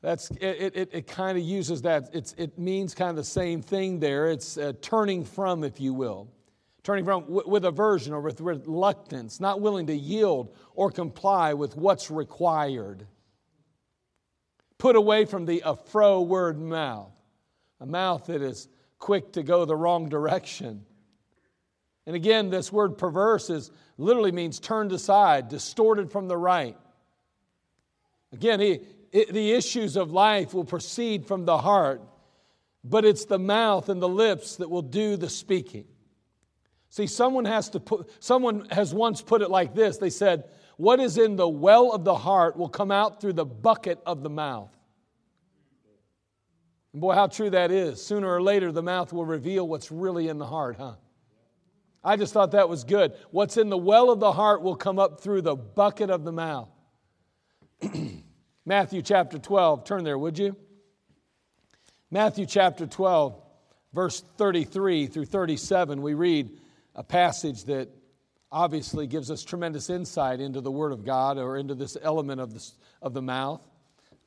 That's, 0.00 0.30
it, 0.30 0.76
it, 0.76 0.88
it 0.92 1.06
kind 1.08 1.36
of 1.36 1.44
uses 1.44 1.82
that. 1.82 2.10
It's, 2.12 2.34
it 2.38 2.58
means 2.58 2.94
kind 2.94 3.10
of 3.10 3.16
the 3.16 3.24
same 3.24 3.62
thing 3.62 3.98
there. 3.98 4.28
It's 4.30 4.56
uh, 4.56 4.72
turning 4.80 5.24
from, 5.24 5.64
if 5.64 5.80
you 5.80 5.92
will. 5.92 6.28
Turning 6.88 7.04
from 7.04 7.24
with 7.28 7.66
aversion 7.66 8.14
or 8.14 8.22
with 8.22 8.40
reluctance, 8.40 9.40
not 9.40 9.60
willing 9.60 9.88
to 9.88 9.94
yield 9.94 10.56
or 10.74 10.90
comply 10.90 11.52
with 11.52 11.76
what's 11.76 12.10
required. 12.10 13.06
Put 14.78 14.96
away 14.96 15.26
from 15.26 15.44
the 15.44 15.62
a 15.66 15.76
word 16.22 16.58
mouth, 16.58 17.12
a 17.78 17.84
mouth 17.84 18.24
that 18.28 18.40
is 18.40 18.68
quick 18.98 19.32
to 19.32 19.42
go 19.42 19.66
the 19.66 19.76
wrong 19.76 20.08
direction. 20.08 20.86
And 22.06 22.16
again, 22.16 22.48
this 22.48 22.72
word 22.72 22.96
perverse 22.96 23.50
is 23.50 23.70
literally 23.98 24.32
means 24.32 24.58
turned 24.58 24.92
aside, 24.92 25.50
distorted 25.50 26.10
from 26.10 26.26
the 26.26 26.38
right. 26.38 26.78
Again, 28.32 28.60
he, 28.60 28.80
it, 29.12 29.34
the 29.34 29.52
issues 29.52 29.94
of 29.96 30.10
life 30.10 30.54
will 30.54 30.64
proceed 30.64 31.26
from 31.26 31.44
the 31.44 31.58
heart, 31.58 32.00
but 32.82 33.04
it's 33.04 33.26
the 33.26 33.38
mouth 33.38 33.90
and 33.90 34.00
the 34.00 34.08
lips 34.08 34.56
that 34.56 34.70
will 34.70 34.80
do 34.80 35.18
the 35.18 35.28
speaking. 35.28 35.84
See, 36.90 37.06
someone 37.06 37.44
has 37.44 37.68
to 37.70 37.80
put, 37.80 38.10
someone 38.22 38.66
has 38.70 38.94
once 38.94 39.20
put 39.20 39.42
it 39.42 39.50
like 39.50 39.74
this. 39.74 39.98
They 39.98 40.10
said, 40.10 40.44
What 40.76 41.00
is 41.00 41.18
in 41.18 41.36
the 41.36 41.48
well 41.48 41.92
of 41.92 42.04
the 42.04 42.14
heart 42.14 42.56
will 42.56 42.68
come 42.68 42.90
out 42.90 43.20
through 43.20 43.34
the 43.34 43.44
bucket 43.44 44.00
of 44.06 44.22
the 44.22 44.30
mouth. 44.30 44.74
And 46.92 47.02
boy, 47.02 47.14
how 47.14 47.26
true 47.26 47.50
that 47.50 47.70
is. 47.70 48.04
Sooner 48.04 48.28
or 48.28 48.42
later, 48.42 48.72
the 48.72 48.82
mouth 48.82 49.12
will 49.12 49.26
reveal 49.26 49.68
what's 49.68 49.92
really 49.92 50.28
in 50.28 50.38
the 50.38 50.46
heart, 50.46 50.76
huh? 50.78 50.94
I 52.02 52.16
just 52.16 52.32
thought 52.32 52.52
that 52.52 52.68
was 52.68 52.84
good. 52.84 53.12
What's 53.30 53.56
in 53.56 53.68
the 53.68 53.76
well 53.76 54.10
of 54.10 54.20
the 54.20 54.32
heart 54.32 54.62
will 54.62 54.76
come 54.76 54.98
up 54.98 55.20
through 55.20 55.42
the 55.42 55.56
bucket 55.56 56.10
of 56.10 56.24
the 56.24 56.32
mouth. 56.32 56.70
Matthew 58.64 59.02
chapter 59.02 59.38
12, 59.38 59.84
turn 59.84 60.04
there, 60.04 60.18
would 60.18 60.38
you? 60.38 60.56
Matthew 62.10 62.46
chapter 62.46 62.86
12, 62.86 63.42
verse 63.92 64.22
33 64.38 65.06
through 65.08 65.26
37, 65.26 66.00
we 66.00 66.14
read 66.14 66.58
a 66.98 67.04
passage 67.04 67.64
that 67.66 67.88
obviously 68.50 69.06
gives 69.06 69.30
us 69.30 69.44
tremendous 69.44 69.88
insight 69.88 70.40
into 70.40 70.60
the 70.60 70.70
Word 70.70 70.90
of 70.90 71.04
God 71.04 71.38
or 71.38 71.56
into 71.56 71.76
this 71.76 71.96
element 72.02 72.40
of, 72.40 72.52
the 72.52 72.70
of 73.00 73.14
the 73.14 73.22
mouth. 73.22 73.60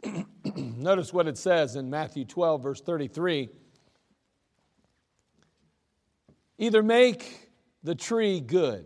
Notice 0.56 1.12
what 1.12 1.28
it 1.28 1.38
says 1.38 1.76
in 1.76 1.90
Matthew 1.90 2.24
12, 2.24 2.64
verse 2.64 2.80
33. 2.80 3.50
Either 6.60 6.82
make 6.82 7.50
the 7.84 7.94
tree 7.94 8.40
good 8.40 8.86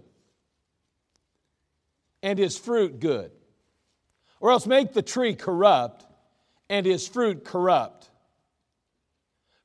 and 2.24 2.40
his 2.40 2.58
fruit 2.58 3.00
good, 3.00 3.30
or 4.40 4.50
else 4.50 4.66
make 4.66 4.94
the 4.94 5.04
tree 5.04 5.36
corrupt 5.36 6.04
and 6.72 6.88
his 6.88 7.08
fruit 7.08 7.46
corrupt. 7.46 8.10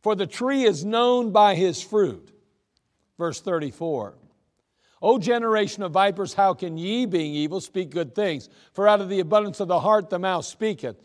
For 0.03 0.15
the 0.15 0.27
tree 0.27 0.65
is 0.65 0.85
known 0.85 1.33
by 1.33 1.55
his 1.55 1.81
fruit. 1.81 2.31
Verse 3.21 3.39
34. 3.43 4.15
O 5.03 5.19
generation 5.19 5.83
of 5.83 5.93
vipers, 5.93 6.33
how 6.33 6.55
can 6.55 6.79
ye, 6.79 7.05
being 7.05 7.35
evil, 7.35 7.61
speak 7.61 7.91
good 7.91 8.15
things? 8.15 8.49
For 8.73 8.89
out 8.89 9.03
of 9.03 9.11
the 9.11 9.21
abundance 9.21 9.61
of 9.61 9.69
the 9.69 9.81
heart 9.81 10.09
the 10.09 10.19
mouth 10.19 10.47
speaketh. 10.47 10.97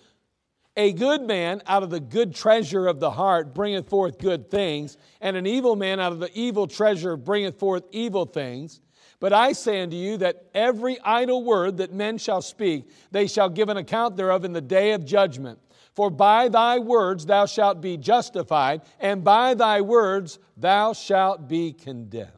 A 0.77 0.93
good 0.93 1.24
man 1.24 1.62
out 1.67 1.84
of 1.84 1.89
the 1.89 2.00
good 2.00 2.34
treasure 2.34 2.88
of 2.88 3.01
the 3.01 3.12
heart 3.12 3.53
bringeth 3.53 3.89
forth 3.89 4.17
good 4.17 4.50
things, 4.50 4.98
and 5.19 5.36
an 5.36 5.45
evil 5.45 5.75
man 5.75 6.00
out 6.00 6.13
of 6.13 6.19
the 6.19 6.31
evil 6.34 6.67
treasure 6.67 7.17
bringeth 7.17 7.60
forth 7.60 7.84
evil 7.91 8.25
things. 8.25 8.79
But 9.19 9.34
I 9.34 9.51
say 9.51 9.81
unto 9.81 9.98
you 9.98 10.15
that 10.17 10.45
every 10.53 10.98
idle 11.01 11.43
word 11.43 11.75
that 11.77 11.91
men 11.91 12.17
shall 12.17 12.41
speak, 12.41 12.89
they 13.12 13.27
shall 13.27 13.50
give 13.50 13.67
an 13.67 13.75
account 13.75 14.15
thereof 14.15 14.45
in 14.45 14.53
the 14.53 14.62
day 14.62 14.93
of 14.93 15.03
judgment. 15.03 15.60
For 15.96 16.10
by 16.10 16.50
thy 16.50 16.80
words 16.80 17.25
thou 17.25 17.46
shalt 17.46 17.82
be 17.82 17.96
justified, 17.96 18.82
and 19.00 19.24
by 19.24 19.54
thy 19.54 19.82
words 19.82 20.40
thou 20.58 20.94
shalt 20.94 21.48
be 21.48 21.72
condemned. 21.72 22.32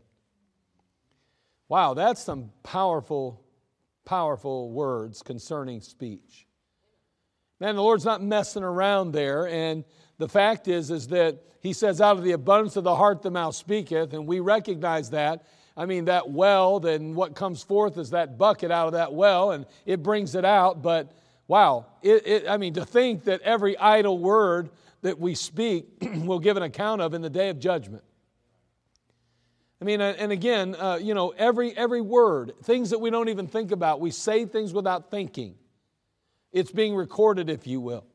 Wow, 1.67 1.95
that's 1.95 2.23
some 2.23 2.51
powerful, 2.63 3.43
powerful 4.05 4.71
words 4.71 5.21
concerning 5.21 5.81
speech. 5.81 6.47
Man, 7.59 7.75
the 7.75 7.81
Lord's 7.81 8.05
not 8.05 8.21
messing 8.21 8.63
around 8.63 9.11
there. 9.11 9.47
And 9.47 9.83
the 10.17 10.29
fact 10.29 10.67
is, 10.67 10.91
is 10.91 11.07
that 11.07 11.43
He 11.59 11.73
says, 11.73 11.99
out 11.99 12.17
of 12.17 12.23
the 12.23 12.33
abundance 12.33 12.75
of 12.75 12.83
the 12.83 12.95
heart 12.95 13.21
the 13.23 13.31
mouth 13.31 13.55
speaketh, 13.55 14.13
and 14.13 14.27
we 14.27 14.39
recognize 14.39 15.09
that. 15.09 15.45
I 15.75 15.85
mean, 15.85 16.05
that 16.05 16.29
well, 16.29 16.79
then 16.79 17.15
what 17.15 17.35
comes 17.35 17.63
forth 17.63 17.97
is 17.97 18.11
that 18.11 18.37
bucket 18.37 18.71
out 18.71 18.87
of 18.87 18.93
that 18.93 19.13
well, 19.13 19.51
and 19.51 19.65
it 19.85 20.01
brings 20.01 20.35
it 20.35 20.45
out. 20.45 20.81
But 20.81 21.11
wow, 21.47 21.85
it, 22.01 22.27
it, 22.27 22.49
I 22.49 22.57
mean, 22.57 22.73
to 22.73 22.85
think 22.85 23.25
that 23.25 23.41
every 23.41 23.77
idle 23.77 24.17
word 24.17 24.69
that 25.01 25.19
we 25.19 25.35
speak 25.35 25.87
will 26.01 26.39
give 26.39 26.57
an 26.57 26.63
account 26.63 27.01
of 27.01 27.13
in 27.13 27.21
the 27.21 27.29
day 27.29 27.49
of 27.49 27.59
judgment. 27.59 28.03
I 29.79 29.85
mean, 29.85 30.01
and 30.01 30.31
again, 30.31 30.75
uh, 30.75 30.97
you 30.99 31.13
know, 31.13 31.29
every, 31.37 31.75
every 31.77 32.01
word, 32.01 32.53
things 32.63 32.89
that 32.89 32.99
we 32.99 33.11
don't 33.11 33.29
even 33.29 33.45
think 33.45 33.71
about, 33.71 34.01
we 34.01 34.09
say 34.09 34.45
things 34.45 34.73
without 34.73 35.11
thinking. 35.11 35.53
It's 36.51 36.71
being 36.71 36.95
recorded, 36.95 37.49
if 37.49 37.67
you 37.67 37.79
will. 37.79 38.05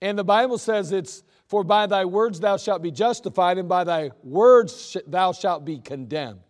And 0.00 0.18
the 0.18 0.24
Bible 0.24 0.56
says 0.56 0.92
it's, 0.92 1.22
For 1.48 1.62
by 1.62 1.86
thy 1.86 2.06
words 2.06 2.40
thou 2.40 2.56
shalt 2.56 2.80
be 2.80 2.90
justified, 2.90 3.58
and 3.58 3.68
by 3.68 3.84
thy 3.84 4.12
words 4.22 4.96
thou 5.06 5.32
shalt 5.32 5.66
be 5.66 5.78
condemned. 5.78 6.40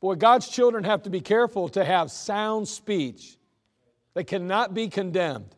Boy, 0.00 0.16
God's 0.16 0.48
children 0.48 0.82
have 0.82 1.04
to 1.04 1.10
be 1.10 1.20
careful 1.20 1.68
to 1.68 1.84
have 1.84 2.10
sound 2.10 2.66
speech 2.66 3.38
that 4.14 4.24
cannot 4.24 4.74
be 4.74 4.88
condemned. 4.88 5.54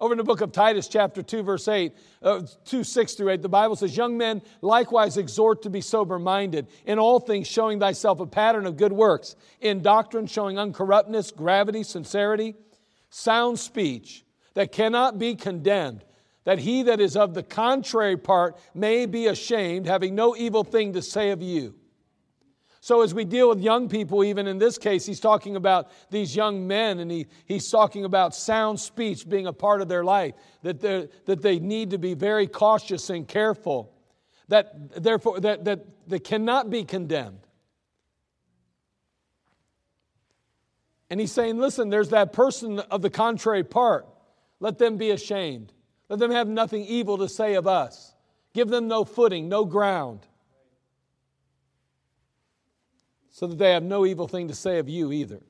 Over 0.00 0.14
in 0.14 0.18
the 0.18 0.24
book 0.24 0.40
of 0.40 0.50
Titus, 0.50 0.88
chapter 0.88 1.22
2, 1.22 1.42
verse 1.44 1.68
8, 1.68 1.92
uh, 2.22 2.42
2, 2.64 2.82
6 2.82 3.14
through 3.14 3.30
8, 3.30 3.42
the 3.42 3.48
Bible 3.48 3.76
says, 3.76 3.96
Young 3.96 4.18
men 4.18 4.42
likewise 4.60 5.16
exhort 5.16 5.62
to 5.62 5.70
be 5.70 5.80
sober 5.80 6.18
minded, 6.18 6.66
in 6.86 6.98
all 6.98 7.20
things 7.20 7.46
showing 7.46 7.78
thyself 7.78 8.18
a 8.18 8.26
pattern 8.26 8.66
of 8.66 8.76
good 8.76 8.92
works, 8.92 9.36
in 9.60 9.80
doctrine 9.80 10.26
showing 10.26 10.56
uncorruptness, 10.56 11.36
gravity, 11.36 11.84
sincerity 11.84 12.56
sound 13.12 13.58
speech 13.58 14.24
that 14.54 14.72
cannot 14.72 15.18
be 15.18 15.34
condemned, 15.34 16.04
that 16.44 16.58
he 16.58 16.82
that 16.82 17.00
is 17.00 17.16
of 17.16 17.34
the 17.34 17.42
contrary 17.42 18.16
part 18.16 18.56
may 18.74 19.06
be 19.06 19.26
ashamed, 19.26 19.86
having 19.86 20.14
no 20.14 20.34
evil 20.34 20.64
thing 20.64 20.94
to 20.94 21.02
say 21.02 21.30
of 21.30 21.42
you. 21.42 21.74
So, 22.84 23.02
as 23.02 23.14
we 23.14 23.24
deal 23.24 23.48
with 23.48 23.60
young 23.60 23.88
people, 23.88 24.24
even 24.24 24.48
in 24.48 24.58
this 24.58 24.76
case, 24.76 25.06
he's 25.06 25.20
talking 25.20 25.54
about 25.54 25.88
these 26.10 26.34
young 26.34 26.66
men 26.66 26.98
and 26.98 27.12
he, 27.12 27.28
he's 27.44 27.70
talking 27.70 28.04
about 28.04 28.34
sound 28.34 28.80
speech 28.80 29.28
being 29.28 29.46
a 29.46 29.52
part 29.52 29.82
of 29.82 29.86
their 29.86 30.02
life, 30.02 30.34
that, 30.62 30.80
that 30.80 31.42
they 31.42 31.60
need 31.60 31.90
to 31.90 31.98
be 31.98 32.14
very 32.14 32.48
cautious 32.48 33.08
and 33.08 33.28
careful, 33.28 33.94
that 34.48 35.00
therefore 35.00 35.38
that, 35.38 35.64
that 35.64 35.84
they 36.08 36.18
cannot 36.18 36.70
be 36.70 36.82
condemned. 36.82 37.46
And 41.08 41.20
he's 41.20 41.30
saying, 41.30 41.58
listen, 41.58 41.88
there's 41.88 42.08
that 42.08 42.32
person 42.32 42.80
of 42.80 43.00
the 43.00 43.10
contrary 43.10 43.62
part. 43.62 44.08
Let 44.58 44.78
them 44.78 44.96
be 44.96 45.12
ashamed. 45.12 45.72
Let 46.08 46.18
them 46.18 46.32
have 46.32 46.48
nothing 46.48 46.84
evil 46.86 47.16
to 47.18 47.28
say 47.28 47.54
of 47.54 47.68
us. 47.68 48.12
Give 48.54 48.68
them 48.68 48.88
no 48.88 49.04
footing, 49.04 49.48
no 49.48 49.64
ground, 49.64 50.26
so 53.32 53.46
that 53.46 53.58
they 53.58 53.72
have 53.72 53.82
no 53.82 54.06
evil 54.06 54.28
thing 54.28 54.48
to 54.48 54.54
say 54.54 54.78
of 54.78 54.88
you 54.88 55.10
either. 55.10 55.40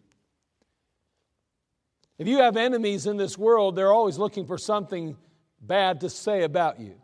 If 2.17 2.29
you 2.29 2.39
have 2.39 2.57
enemies 2.57 3.07
in 3.07 3.17
this 3.17 3.37
world, 3.37 3.75
they're 3.75 3.93
always 3.93 4.19
looking 4.19 4.47
for 4.47 4.57
something 4.57 5.17
bad 5.61 6.01
to 6.01 6.09
say 6.09 6.45
about 6.45 6.79
you. 6.79 6.95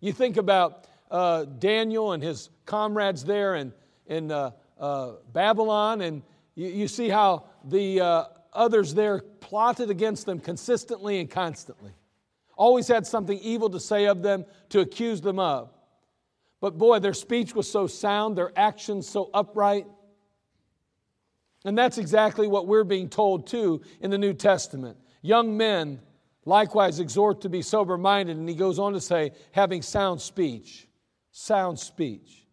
You 0.00 0.12
think 0.12 0.36
about 0.36 0.86
uh, 1.08 1.44
Daniel 1.44 2.12
and 2.12 2.22
his 2.22 2.50
comrades 2.64 3.24
there 3.24 3.54
in, 3.54 3.72
in 4.06 4.32
uh, 4.32 4.50
uh, 4.78 5.12
Babylon, 5.32 6.00
and 6.00 6.22
you, 6.56 6.66
you 6.66 6.88
see 6.88 7.08
how 7.08 7.44
the 7.64 8.00
uh, 8.00 8.24
others 8.52 8.92
there 8.92 9.20
plotted 9.20 9.88
against 9.88 10.26
them 10.26 10.40
consistently 10.40 11.20
and 11.20 11.30
constantly. 11.30 11.92
Always 12.56 12.88
had 12.88 13.06
something 13.06 13.38
evil 13.38 13.70
to 13.70 13.78
say 13.78 14.06
of 14.06 14.22
them, 14.22 14.46
to 14.70 14.80
accuse 14.80 15.20
them 15.20 15.38
of. 15.38 15.70
But 16.60 16.78
boy, 16.78 16.98
their 16.98 17.14
speech 17.14 17.54
was 17.54 17.70
so 17.70 17.86
sound, 17.86 18.36
their 18.36 18.52
actions 18.56 19.08
so 19.08 19.30
upright. 19.34 19.86
And 21.64 21.76
that's 21.76 21.98
exactly 21.98 22.46
what 22.46 22.66
we're 22.66 22.84
being 22.84 23.08
told 23.08 23.46
too 23.46 23.82
in 24.00 24.10
the 24.10 24.18
New 24.18 24.32
Testament. 24.32 24.96
Young 25.20 25.56
men 25.56 26.00
likewise 26.44 27.00
exhort 27.00 27.42
to 27.42 27.48
be 27.48 27.60
sober 27.60 27.98
minded, 27.98 28.36
and 28.36 28.48
he 28.48 28.54
goes 28.54 28.78
on 28.78 28.94
to 28.94 29.00
say, 29.00 29.32
having 29.52 29.82
sound 29.82 30.20
speech. 30.20 30.88
Sound 31.32 31.78
speech. 31.78 32.46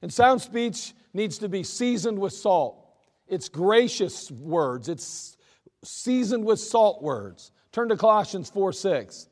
And 0.00 0.12
sound 0.12 0.40
speech 0.40 0.94
needs 1.12 1.38
to 1.38 1.48
be 1.48 1.62
seasoned 1.62 2.18
with 2.18 2.32
salt. 2.32 2.86
It's 3.26 3.48
gracious 3.48 4.30
words, 4.30 4.88
it's 4.88 5.36
seasoned 5.84 6.44
with 6.44 6.60
salt 6.60 7.02
words. 7.02 7.50
Turn 7.72 7.88
to 7.88 7.96
Colossians 7.96 8.48
4 8.48 8.72
6. 8.72 9.28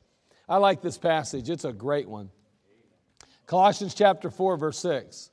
I 0.48 0.56
like 0.58 0.82
this 0.82 0.98
passage, 0.98 1.48
it's 1.48 1.64
a 1.64 1.72
great 1.72 2.08
one. 2.08 2.30
Colossians 3.46 3.94
chapter 3.94 4.30
4, 4.30 4.56
verse 4.56 4.78
6. 4.78 5.30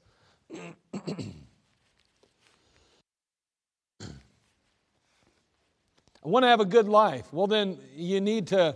I 6.24 6.28
want 6.28 6.44
to 6.44 6.48
have 6.50 6.60
a 6.60 6.66
good 6.66 6.88
life. 6.88 7.32
Well, 7.32 7.48
then 7.48 7.78
you 7.96 8.22
need 8.22 8.48
to 8.48 8.76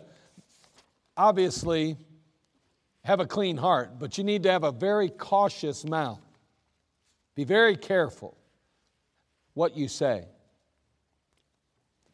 obviously 1.17 1.97
have 3.03 3.19
a 3.19 3.25
clean 3.25 3.57
heart, 3.57 3.99
but 3.99 4.17
you 4.17 4.23
need 4.23 4.43
to 4.43 4.51
have 4.51 4.63
a 4.63 4.71
very 4.71 5.09
cautious 5.09 5.85
mouth. 5.85 6.21
Be 7.35 7.43
very 7.43 7.75
careful 7.75 8.37
what 9.53 9.77
you 9.77 9.87
say. 9.87 10.25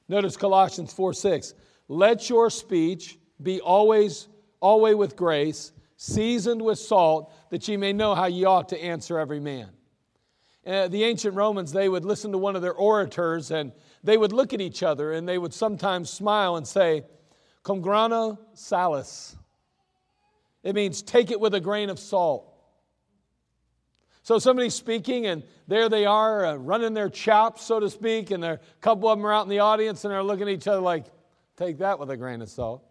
Notice 0.10 0.36
Colossians 0.36 0.92
4 0.92 1.14
6. 1.14 1.54
Let 1.88 2.30
your 2.30 2.50
speech 2.50 3.18
be 3.42 3.62
always, 3.62 4.28
always 4.60 4.96
with 4.96 5.16
grace, 5.16 5.72
seasoned 6.02 6.60
with 6.64 6.80
salt, 6.80 7.32
that 7.52 7.68
ye 7.68 7.78
may 7.78 7.94
know 7.94 8.16
how 8.16 8.26
ye 8.26 8.44
ought 8.44 8.70
to 8.70 8.84
answer 8.84 9.20
every 9.20 9.40
man. 9.40 9.70
Uh, 10.66 10.88
the 10.88 11.04
ancient 11.04 11.36
Romans, 11.36 11.72
they 11.72 11.88
would 11.88 12.04
listen 12.04 12.32
to 12.32 12.40
one 12.40 12.56
of 12.56 12.64
their 12.64 12.74
orators 12.74 13.52
and 13.52 13.72
they 14.04 14.18
would 14.18 14.34
look 14.34 14.52
at 14.52 14.62
each 14.62 14.82
other 14.82 15.14
and 15.14 15.30
they 15.30 15.38
would 15.38 15.54
sometimes 15.54 16.10
smile 16.10 16.56
and 16.56 16.68
say, 16.68 17.04
Cum 17.62 17.82
grano 17.82 18.40
salis. 18.56 19.36
It 20.64 20.74
means 20.74 21.04
take 21.04 21.30
it 21.30 21.40
with 21.40 21.54
a 21.54 21.60
grain 21.60 21.92
of 21.92 22.00
salt. 22.00 22.52
So 24.24 24.40
somebody's 24.40 24.74
speaking, 24.74 25.28
and 25.28 25.44
there 25.68 25.88
they 25.88 26.08
are 26.08 26.46
uh, 26.48 26.56
running 26.56 26.96
their 26.96 27.10
chops, 27.10 27.64
so 27.64 27.80
to 27.80 27.92
speak, 27.92 28.32
and 28.32 28.44
a 28.44 28.60
couple 28.80 29.08
of 29.08 29.20
them 29.20 29.26
are 29.28 29.34
out 29.34 29.44
in 29.44 29.50
the 29.50 29.60
audience 29.60 30.04
and 30.04 30.12
they're 30.12 30.24
looking 30.24 30.48
at 30.48 30.54
each 30.54 30.68
other 30.68 30.82
like, 30.82 31.06
take 31.58 31.78
that 31.78 32.00
with 32.00 32.10
a 32.10 32.18
grain 32.18 32.42
of 32.42 32.50
salt. 32.50 32.84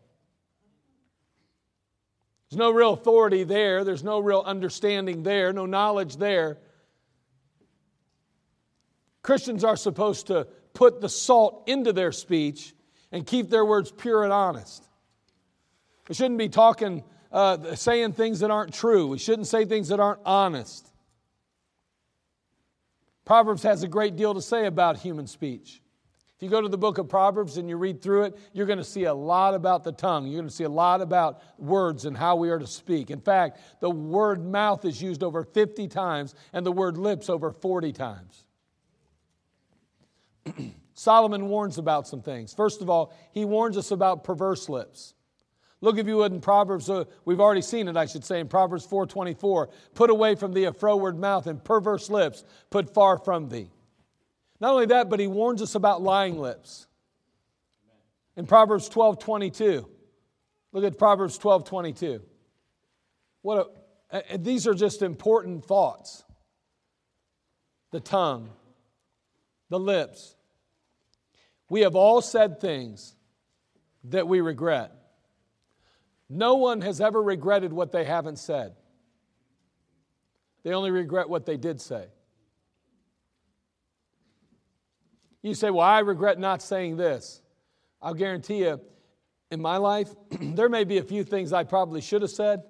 There's 2.50 2.58
no 2.58 2.70
real 2.72 2.92
authority 2.92 3.44
there, 3.44 3.84
there's 3.84 4.02
no 4.02 4.18
real 4.18 4.42
understanding 4.44 5.22
there, 5.22 5.52
no 5.52 5.66
knowledge 5.66 6.16
there. 6.16 6.58
Christians 9.22 9.62
are 9.62 9.76
supposed 9.76 10.28
to 10.28 10.48
put 10.72 11.00
the 11.00 11.08
salt 11.08 11.64
into 11.68 11.92
their 11.92 12.10
speech 12.10 12.74
and 13.12 13.24
keep 13.24 13.50
their 13.50 13.64
words 13.64 13.92
pure 13.92 14.24
and 14.24 14.32
honest. 14.32 14.84
We 16.08 16.14
shouldn't 16.16 16.38
be 16.38 16.48
talking, 16.48 17.04
uh, 17.30 17.76
saying 17.76 18.14
things 18.14 18.40
that 18.40 18.50
aren't 18.50 18.74
true. 18.74 19.06
We 19.06 19.18
shouldn't 19.18 19.46
say 19.46 19.64
things 19.64 19.88
that 19.88 20.00
aren't 20.00 20.20
honest. 20.24 20.88
Proverbs 23.24 23.62
has 23.62 23.84
a 23.84 23.88
great 23.88 24.16
deal 24.16 24.34
to 24.34 24.42
say 24.42 24.66
about 24.66 24.96
human 24.98 25.28
speech. 25.28 25.80
If 26.40 26.44
you 26.44 26.48
go 26.48 26.62
to 26.62 26.70
the 26.70 26.78
book 26.78 26.96
of 26.96 27.06
Proverbs 27.06 27.58
and 27.58 27.68
you 27.68 27.76
read 27.76 28.00
through 28.00 28.22
it, 28.22 28.38
you're 28.54 28.64
going 28.64 28.78
to 28.78 28.84
see 28.84 29.04
a 29.04 29.12
lot 29.12 29.52
about 29.52 29.84
the 29.84 29.92
tongue. 29.92 30.26
You're 30.26 30.40
going 30.40 30.48
to 30.48 30.54
see 30.54 30.64
a 30.64 30.70
lot 30.70 31.02
about 31.02 31.42
words 31.58 32.06
and 32.06 32.16
how 32.16 32.36
we 32.36 32.48
are 32.48 32.58
to 32.58 32.66
speak. 32.66 33.10
In 33.10 33.20
fact, 33.20 33.60
the 33.80 33.90
word 33.90 34.42
mouth 34.42 34.86
is 34.86 35.02
used 35.02 35.22
over 35.22 35.44
50 35.44 35.86
times 35.88 36.34
and 36.54 36.64
the 36.64 36.72
word 36.72 36.96
lips 36.96 37.28
over 37.28 37.52
40 37.52 37.92
times. 37.92 38.46
Solomon 40.94 41.46
warns 41.46 41.76
about 41.76 42.08
some 42.08 42.22
things. 42.22 42.54
First 42.54 42.80
of 42.80 42.88
all, 42.88 43.14
he 43.32 43.44
warns 43.44 43.76
us 43.76 43.90
about 43.90 44.24
perverse 44.24 44.70
lips. 44.70 45.12
Look, 45.82 45.98
if 45.98 46.06
you 46.06 46.16
would, 46.16 46.32
in 46.32 46.40
Proverbs, 46.40 46.88
uh, 46.88 47.04
we've 47.26 47.40
already 47.40 47.60
seen 47.60 47.86
it, 47.86 47.98
I 47.98 48.06
should 48.06 48.24
say, 48.24 48.40
in 48.40 48.48
Proverbs 48.48 48.86
4.24, 48.86 49.70
put 49.94 50.08
away 50.08 50.36
from 50.36 50.54
thee 50.54 50.64
a 50.64 50.72
froward 50.72 51.18
mouth 51.18 51.46
and 51.46 51.62
perverse 51.62 52.08
lips, 52.08 52.44
put 52.70 52.94
far 52.94 53.18
from 53.18 53.50
thee. 53.50 53.68
Not 54.60 54.72
only 54.72 54.86
that, 54.86 55.08
but 55.08 55.20
he 55.20 55.26
warns 55.26 55.62
us 55.62 55.74
about 55.74 56.02
lying 56.02 56.38
lips. 56.38 56.86
In 58.36 58.46
Proverbs 58.46 58.88
12.22, 58.90 59.86
look 60.72 60.84
at 60.84 60.98
Proverbs 60.98 61.38
12.22. 61.38 62.20
What 63.42 63.74
a, 64.10 64.38
these 64.38 64.66
are 64.66 64.74
just 64.74 65.02
important 65.02 65.64
thoughts. 65.64 66.24
The 67.90 68.00
tongue, 68.00 68.50
the 69.68 69.80
lips, 69.80 70.36
we 71.68 71.80
have 71.80 71.96
all 71.96 72.20
said 72.20 72.60
things 72.60 73.16
that 74.04 74.28
we 74.28 74.40
regret. 74.40 74.92
No 76.28 76.56
one 76.56 76.82
has 76.82 77.00
ever 77.00 77.20
regretted 77.20 77.72
what 77.72 77.92
they 77.92 78.04
haven't 78.04 78.38
said, 78.38 78.74
they 80.62 80.72
only 80.72 80.90
regret 80.90 81.28
what 81.28 81.46
they 81.46 81.56
did 81.56 81.80
say. 81.80 82.06
You 85.42 85.54
say, 85.54 85.70
Well, 85.70 85.86
I 85.86 86.00
regret 86.00 86.38
not 86.38 86.62
saying 86.62 86.96
this. 86.96 87.42
I'll 88.02 88.14
guarantee 88.14 88.64
you, 88.64 88.80
in 89.50 89.60
my 89.60 89.76
life, 89.76 90.08
there 90.40 90.68
may 90.68 90.84
be 90.84 90.98
a 90.98 91.02
few 91.02 91.24
things 91.24 91.52
I 91.52 91.64
probably 91.64 92.00
should 92.00 92.22
have 92.22 92.30
said, 92.30 92.62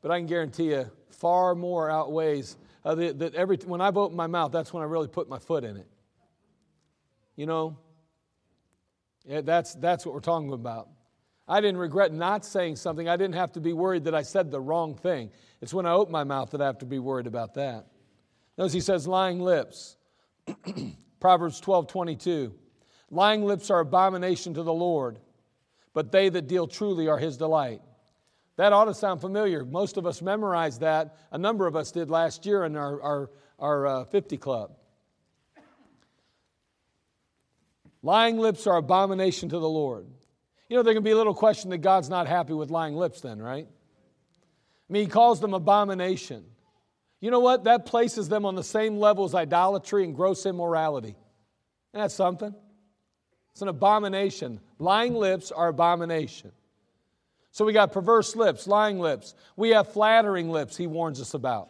but 0.00 0.10
I 0.10 0.18
can 0.18 0.26
guarantee 0.26 0.70
you, 0.70 0.90
far 1.10 1.54
more 1.54 1.90
outweighs 1.90 2.56
uh, 2.84 2.94
that 2.96 3.34
every 3.34 3.56
when 3.58 3.80
I've 3.80 3.96
opened 3.96 4.16
my 4.16 4.26
mouth, 4.26 4.50
that's 4.50 4.72
when 4.72 4.82
I 4.82 4.86
really 4.86 5.08
put 5.08 5.28
my 5.28 5.38
foot 5.38 5.62
in 5.64 5.76
it. 5.76 5.86
You 7.36 7.46
know, 7.46 7.78
yeah, 9.24 9.40
that's, 9.40 9.74
that's 9.74 10.04
what 10.04 10.14
we're 10.14 10.20
talking 10.20 10.52
about. 10.52 10.88
I 11.46 11.60
didn't 11.60 11.78
regret 11.78 12.12
not 12.12 12.44
saying 12.44 12.76
something. 12.76 13.08
I 13.08 13.16
didn't 13.16 13.34
have 13.34 13.52
to 13.52 13.60
be 13.60 13.72
worried 13.72 14.04
that 14.04 14.14
I 14.14 14.22
said 14.22 14.50
the 14.50 14.60
wrong 14.60 14.94
thing. 14.94 15.30
It's 15.60 15.74
when 15.74 15.86
I 15.86 15.92
open 15.92 16.12
my 16.12 16.24
mouth 16.24 16.50
that 16.50 16.60
I 16.60 16.66
have 16.66 16.78
to 16.78 16.86
be 16.86 16.98
worried 16.98 17.26
about 17.26 17.54
that. 17.54 17.86
Notice 18.58 18.72
he 18.72 18.80
says, 18.80 19.06
lying 19.06 19.40
lips. 19.40 19.96
Proverbs 21.22 21.60
12 21.60 21.86
22. 21.86 22.52
Lying 23.12 23.44
lips 23.44 23.70
are 23.70 23.78
abomination 23.78 24.54
to 24.54 24.64
the 24.64 24.72
Lord, 24.72 25.20
but 25.94 26.10
they 26.10 26.28
that 26.28 26.48
deal 26.48 26.66
truly 26.66 27.06
are 27.06 27.16
his 27.16 27.36
delight. 27.36 27.80
That 28.56 28.72
ought 28.72 28.86
to 28.86 28.94
sound 28.94 29.20
familiar. 29.20 29.64
Most 29.64 29.96
of 29.96 30.04
us 30.04 30.20
memorized 30.20 30.80
that. 30.80 31.16
A 31.30 31.38
number 31.38 31.68
of 31.68 31.76
us 31.76 31.92
did 31.92 32.10
last 32.10 32.44
year 32.44 32.64
in 32.64 32.74
our, 32.74 33.00
our, 33.00 33.30
our 33.60 33.86
uh, 33.86 34.04
50 34.06 34.36
club. 34.36 34.72
Lying 38.02 38.38
lips 38.38 38.66
are 38.66 38.78
abomination 38.78 39.48
to 39.50 39.60
the 39.60 39.68
Lord. 39.68 40.08
You 40.68 40.76
know, 40.76 40.82
there 40.82 40.92
can 40.92 41.04
be 41.04 41.12
a 41.12 41.16
little 41.16 41.34
question 41.34 41.70
that 41.70 41.78
God's 41.78 42.10
not 42.10 42.26
happy 42.26 42.52
with 42.52 42.68
lying 42.68 42.96
lips, 42.96 43.20
then, 43.20 43.40
right? 43.40 43.68
I 43.68 44.92
mean, 44.92 45.04
He 45.04 45.08
calls 45.08 45.40
them 45.40 45.54
abomination. 45.54 46.46
You 47.22 47.30
know 47.30 47.38
what? 47.38 47.64
That 47.64 47.86
places 47.86 48.28
them 48.28 48.44
on 48.44 48.56
the 48.56 48.64
same 48.64 48.98
level 48.98 49.24
as 49.24 49.32
idolatry 49.32 50.02
and 50.02 50.14
gross 50.14 50.44
immorality. 50.44 51.14
Isn't 51.94 52.02
that 52.02 52.10
something? 52.10 52.52
It's 53.52 53.62
an 53.62 53.68
abomination. 53.68 54.58
Lying 54.80 55.14
lips 55.14 55.52
are 55.52 55.68
abomination. 55.68 56.50
So 57.52 57.64
we 57.64 57.72
got 57.72 57.92
perverse 57.92 58.34
lips, 58.34 58.66
lying 58.66 58.98
lips. 58.98 59.34
We 59.54 59.70
have 59.70 59.92
flattering 59.92 60.50
lips, 60.50 60.76
he 60.76 60.88
warns 60.88 61.20
us 61.20 61.34
about. 61.34 61.68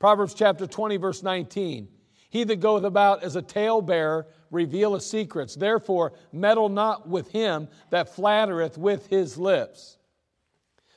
Proverbs 0.00 0.34
chapter 0.34 0.66
20, 0.66 0.96
verse 0.96 1.22
19. 1.22 1.86
He 2.30 2.42
that 2.42 2.56
goeth 2.56 2.82
about 2.82 3.22
as 3.22 3.36
a 3.36 3.42
talebearer 3.42 4.26
revealeth 4.50 5.04
secrets. 5.04 5.54
Therefore, 5.54 6.14
meddle 6.32 6.68
not 6.68 7.08
with 7.08 7.30
him 7.30 7.68
that 7.90 8.12
flattereth 8.16 8.76
with 8.76 9.06
his 9.06 9.38
lips. 9.38 9.98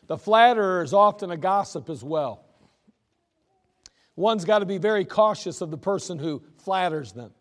The 0.08 0.18
flatterer 0.18 0.82
is 0.82 0.94
often 0.94 1.30
a 1.30 1.38
gossip 1.38 1.92
as 1.92 2.04
well. 2.04 2.47
One's 4.18 4.46
got 4.46 4.60
to 4.60 4.66
be 4.66 4.80
very 4.80 5.06
cautious 5.06 5.62
of 5.62 5.70
the 5.70 5.78
person 5.78 6.18
who 6.18 6.42
flatters 6.58 7.14
them. 7.14 7.32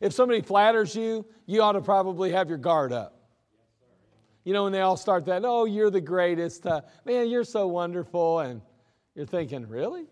If 0.00 0.12
somebody 0.12 0.42
flatters 0.42 0.94
you, 0.94 1.24
you 1.46 1.62
ought 1.62 1.72
to 1.72 1.80
probably 1.80 2.32
have 2.32 2.48
your 2.48 2.58
guard 2.58 2.92
up. 2.92 3.16
You 4.42 4.52
know, 4.52 4.64
when 4.64 4.72
they 4.72 4.80
all 4.80 4.96
start 4.96 5.26
that, 5.26 5.42
oh, 5.44 5.64
you're 5.64 5.90
the 5.90 6.00
greatest, 6.00 6.66
uh, 6.66 6.82
man, 7.04 7.30
you're 7.30 7.44
so 7.44 7.68
wonderful, 7.68 8.40
and 8.40 8.60
you're 9.14 9.26
thinking, 9.26 9.68
really? 9.68 10.06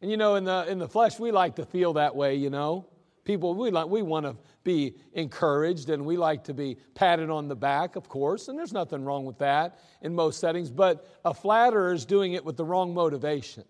And 0.00 0.08
you 0.10 0.16
know, 0.16 0.36
in 0.36 0.44
the, 0.44 0.64
in 0.68 0.78
the 0.78 0.88
flesh, 0.88 1.18
we 1.18 1.32
like 1.32 1.56
to 1.56 1.66
feel 1.66 1.94
that 1.94 2.14
way, 2.14 2.36
you 2.36 2.48
know. 2.48 2.86
People, 3.24 3.54
we, 3.54 3.72
like, 3.72 3.88
we 3.88 4.02
want 4.02 4.24
to 4.24 4.36
be 4.62 4.94
encouraged 5.14 5.90
and 5.90 6.06
we 6.06 6.16
like 6.16 6.44
to 6.44 6.54
be 6.54 6.76
patted 6.94 7.28
on 7.28 7.48
the 7.48 7.56
back, 7.56 7.96
of 7.96 8.08
course, 8.08 8.46
and 8.46 8.56
there's 8.56 8.72
nothing 8.72 9.04
wrong 9.04 9.24
with 9.24 9.38
that 9.38 9.80
in 10.02 10.14
most 10.14 10.38
settings, 10.38 10.70
but 10.70 11.04
a 11.24 11.34
flatterer 11.34 11.92
is 11.92 12.04
doing 12.04 12.34
it 12.34 12.44
with 12.44 12.56
the 12.56 12.64
wrong 12.64 12.94
motivation. 12.94 13.64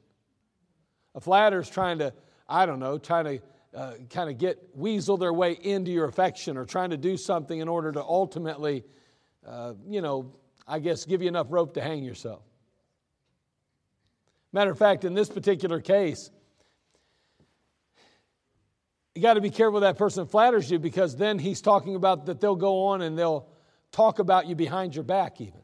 A 1.17 1.21
flatterer 1.21 1.61
is 1.61 1.71
trying 1.71 1.99
to, 1.99 2.13
I 2.49 2.67
don't 2.67 2.79
know, 2.79 2.99
trying 2.99 3.25
to 3.25 3.41
uh, 3.75 3.93
kind 4.11 4.31
of 4.31 4.39
get, 4.39 4.59
weasel 4.75 5.17
their 5.17 5.33
way 5.33 5.53
into 5.53 5.91
your 5.91 6.07
affection 6.07 6.57
or 6.57 6.67
trying 6.67 6.91
to 6.91 6.99
do 6.99 7.17
something 7.17 7.59
in 7.59 7.69
order 7.69 7.91
to 7.93 8.03
ultimately, 8.03 8.85
uh, 9.47 9.73
you 9.89 10.03
know, 10.03 10.35
I 10.69 10.79
guess 10.79 11.07
give 11.07 11.23
you 11.23 11.29
enough 11.29 11.47
rope 11.51 11.75
to 11.75 11.81
hang 11.81 12.05
yourself. 12.05 12.43
Matter 14.53 14.71
of 14.71 14.79
fact, 14.79 15.05
in 15.05 15.15
this 15.15 15.29
particular 15.29 15.81
case, 15.81 16.31
you 19.15 19.23
got 19.23 19.35
to 19.35 19.41
be 19.41 19.51
careful 19.51 19.81
that 19.81 19.97
person 19.97 20.27
flatters 20.27 20.71
you 20.71 20.79
because 20.79 21.17
then 21.17 21.39
he's 21.39 21.63
talking 21.63 21.95
about 21.95 22.27
that 22.27 22.41
they'll 22.41 22.57
go 22.57 22.87
on 22.89 23.01
and 23.01 23.19
they'll 23.19 23.49
talk 23.91 24.19
about 24.19 24.47
you 24.47 24.55
behind 24.55 24.95
your 24.95 25.05
back, 25.05 25.41
even. 25.41 25.61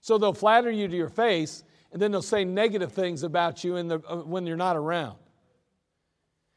So 0.00 0.18
they'll 0.18 0.32
flatter 0.32 0.70
you 0.70 0.88
to 0.88 0.96
your 0.96 1.08
face 1.08 1.62
and 1.92 2.00
then 2.00 2.10
they'll 2.10 2.22
say 2.22 2.44
negative 2.44 2.92
things 2.92 3.22
about 3.22 3.64
you 3.64 3.76
the, 3.82 4.02
uh, 4.08 4.16
when 4.16 4.46
you're 4.46 4.56
not 4.56 4.76
around. 4.76 5.18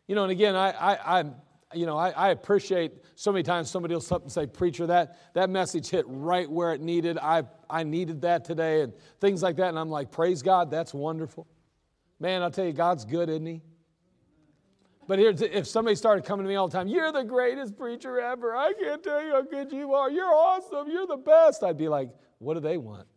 You 0.08 0.15
know, 0.15 0.24
and 0.24 0.32
again, 0.32 0.56
I, 0.56 0.72
I, 0.72 1.20
I'm 1.20 1.36
you 1.74 1.86
know, 1.86 1.98
I, 1.98 2.10
I, 2.10 2.30
appreciate 2.30 2.94
so 3.15 3.32
many 3.32 3.44
times 3.44 3.70
somebody 3.70 3.94
will 3.94 4.04
up 4.12 4.24
and 4.24 4.32
say, 4.32 4.48
Preacher, 4.48 4.88
that, 4.88 5.34
that 5.36 5.52
message 5.52 5.88
hit 5.88 6.04
right 6.08 6.50
where 6.50 6.74
it 6.74 6.82
needed. 6.82 7.20
I, 7.20 7.44
I 7.70 7.84
needed 7.84 8.22
that 8.22 8.44
today, 8.44 8.82
and 8.82 8.94
things 9.20 9.44
like 9.44 9.58
that. 9.58 9.70
And 9.70 9.78
I'm 9.78 9.89
like, 9.89 10.12
Praise 10.12 10.42
God, 10.42 10.72
that's 10.72 10.94
wonderful. 10.94 11.48
Man, 12.20 12.42
I'll 12.42 12.52
tell 12.52 12.65
you, 12.65 12.74
God's 12.74 13.06
good, 13.06 13.30
isn't 13.30 13.46
He? 13.46 13.62
But 15.08 15.20
here's, 15.20 15.42
if 15.42 15.68
somebody 15.68 15.96
started 15.96 16.26
coming 16.26 16.44
to 16.46 16.50
me 16.50 16.56
all 16.56 16.68
the 16.68 16.78
time, 16.78 16.88
you're 16.88 17.12
the 17.12 17.24
greatest 17.24 17.78
preacher 17.78 18.20
ever. 18.20 18.56
I 18.56 18.74
can't 18.74 19.04
tell 19.04 19.24
you 19.24 19.32
how 19.32 19.42
good 19.42 19.72
you 19.72 19.94
are. 19.94 20.10
You're 20.10 20.34
awesome. 20.34 20.89
You're 20.89 21.08
the 21.08 21.18
best. 21.18 21.63
I'd 21.63 21.78
be 21.78 21.88
like, 21.88 22.12
what 22.38 22.56
do 22.56 22.60
they 22.60 22.78
want? 22.78 23.08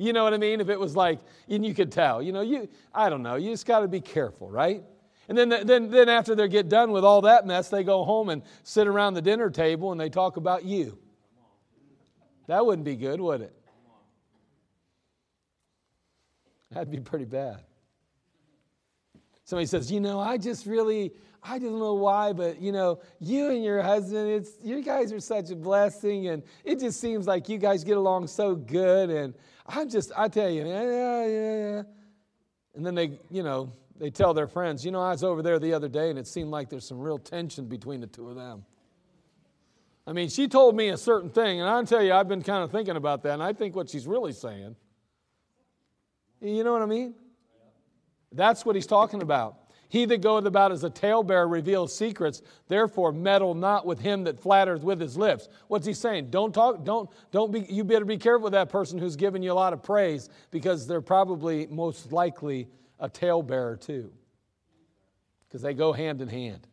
You 0.00 0.14
know 0.14 0.24
what 0.24 0.32
I 0.32 0.38
mean? 0.38 0.62
If 0.62 0.70
it 0.70 0.80
was 0.80 0.96
like, 0.96 1.18
and 1.46 1.64
you 1.64 1.74
could 1.74 1.92
tell, 1.92 2.22
you 2.22 2.32
know, 2.32 2.40
you, 2.40 2.70
I 2.94 3.10
don't 3.10 3.22
know, 3.22 3.36
you 3.36 3.50
just 3.50 3.66
got 3.66 3.80
to 3.80 3.88
be 3.88 4.00
careful, 4.00 4.50
right? 4.50 4.82
And 5.28 5.36
then, 5.36 5.50
then, 5.50 5.90
then 5.90 6.08
after 6.08 6.34
they 6.34 6.48
get 6.48 6.70
done 6.70 6.90
with 6.90 7.04
all 7.04 7.20
that 7.20 7.46
mess, 7.46 7.68
they 7.68 7.84
go 7.84 8.02
home 8.04 8.30
and 8.30 8.42
sit 8.62 8.86
around 8.86 9.12
the 9.12 9.20
dinner 9.20 9.50
table 9.50 9.92
and 9.92 10.00
they 10.00 10.08
talk 10.08 10.38
about 10.38 10.64
you. 10.64 10.98
That 12.46 12.64
wouldn't 12.64 12.86
be 12.86 12.96
good, 12.96 13.20
would 13.20 13.42
it? 13.42 13.54
That'd 16.70 16.90
be 16.90 17.00
pretty 17.00 17.26
bad. 17.26 17.58
Somebody 19.44 19.66
says, 19.66 19.92
you 19.92 20.00
know, 20.00 20.18
I 20.18 20.38
just 20.38 20.64
really, 20.64 21.12
I 21.42 21.58
don't 21.58 21.78
know 21.78 21.94
why, 21.94 22.32
but 22.32 22.60
you 22.60 22.72
know, 22.72 23.00
you 23.18 23.50
and 23.50 23.64
your 23.64 23.82
husband, 23.82 24.30
it's 24.30 24.52
you 24.62 24.82
guys 24.82 25.12
are 25.12 25.20
such 25.20 25.50
a 25.50 25.56
blessing, 25.56 26.28
and 26.28 26.42
it 26.64 26.80
just 26.80 27.00
seems 27.00 27.26
like 27.26 27.48
you 27.48 27.58
guys 27.58 27.82
get 27.82 27.96
along 27.96 28.26
so 28.26 28.54
good. 28.54 29.10
And 29.10 29.34
I'm 29.66 29.88
just, 29.88 30.12
I 30.16 30.28
tell 30.28 30.50
you, 30.50 30.66
yeah, 30.66 30.82
yeah, 30.82 31.26
yeah. 31.26 31.82
And 32.74 32.84
then 32.84 32.94
they, 32.94 33.18
you 33.30 33.42
know, 33.42 33.72
they 33.98 34.10
tell 34.10 34.34
their 34.34 34.46
friends, 34.46 34.84
you 34.84 34.90
know, 34.90 35.00
I 35.00 35.10
was 35.10 35.24
over 35.24 35.42
there 35.42 35.58
the 35.58 35.72
other 35.72 35.88
day, 35.88 36.10
and 36.10 36.18
it 36.18 36.26
seemed 36.26 36.50
like 36.50 36.68
there's 36.68 36.86
some 36.86 36.98
real 36.98 37.18
tension 37.18 37.66
between 37.66 38.00
the 38.00 38.06
two 38.06 38.28
of 38.28 38.36
them. 38.36 38.64
I 40.06 40.12
mean, 40.12 40.28
she 40.28 40.48
told 40.48 40.74
me 40.74 40.88
a 40.88 40.96
certain 40.96 41.30
thing, 41.30 41.60
and 41.60 41.68
I'll 41.68 41.84
tell 41.84 42.02
you, 42.02 42.12
I've 42.12 42.28
been 42.28 42.42
kind 42.42 42.64
of 42.64 42.70
thinking 42.70 42.96
about 42.96 43.22
that, 43.22 43.34
and 43.34 43.42
I 43.42 43.52
think 43.52 43.76
what 43.76 43.88
she's 43.88 44.06
really 44.06 44.32
saying. 44.32 44.76
You 46.40 46.64
know 46.64 46.72
what 46.72 46.82
I 46.82 46.86
mean? 46.86 47.14
That's 48.32 48.64
what 48.64 48.74
he's 48.74 48.86
talking 48.86 49.22
about. 49.22 49.69
He 49.90 50.04
that 50.04 50.20
goeth 50.22 50.46
about 50.46 50.70
as 50.70 50.84
a 50.84 50.88
talebearer 50.88 51.48
reveals 51.48 51.94
secrets. 51.94 52.42
Therefore, 52.68 53.10
meddle 53.12 53.54
not 53.54 53.84
with 53.84 53.98
him 53.98 54.24
that 54.24 54.38
flatters 54.38 54.82
with 54.82 55.00
his 55.00 55.16
lips. 55.16 55.48
What's 55.66 55.84
he 55.84 55.94
saying? 55.94 56.30
Don't 56.30 56.54
talk. 56.54 56.84
Don't 56.84 57.10
don't 57.32 57.50
be. 57.52 57.66
You 57.68 57.82
better 57.82 58.04
be 58.04 58.16
careful 58.16 58.44
with 58.44 58.52
that 58.52 58.68
person 58.68 59.00
who's 59.00 59.16
giving 59.16 59.42
you 59.42 59.50
a 59.50 59.54
lot 59.54 59.72
of 59.72 59.82
praise 59.82 60.30
because 60.52 60.86
they're 60.86 61.00
probably 61.00 61.66
most 61.66 62.12
likely 62.12 62.68
a 63.00 63.08
talebearer 63.08 63.76
too, 63.80 64.12
because 65.48 65.60
they 65.60 65.74
go 65.74 65.92
hand 65.92 66.22
in 66.22 66.28
hand. 66.28 66.68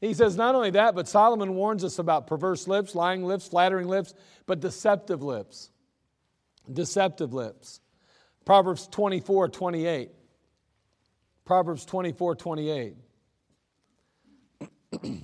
He 0.00 0.14
says 0.14 0.36
not 0.36 0.56
only 0.56 0.70
that, 0.70 0.96
but 0.96 1.06
Solomon 1.06 1.54
warns 1.54 1.84
us 1.84 2.00
about 2.00 2.26
perverse 2.26 2.66
lips, 2.66 2.96
lying 2.96 3.24
lips, 3.24 3.46
flattering 3.46 3.86
lips, 3.86 4.14
but 4.46 4.58
deceptive 4.58 5.22
lips. 5.22 5.70
Deceptive 6.72 7.32
lips. 7.32 7.80
Proverbs 8.44 8.88
24, 8.88 9.48
28. 9.48 10.10
Proverbs 11.48 11.86
24, 11.86 12.36
28. 12.36 12.94
he 15.00 15.22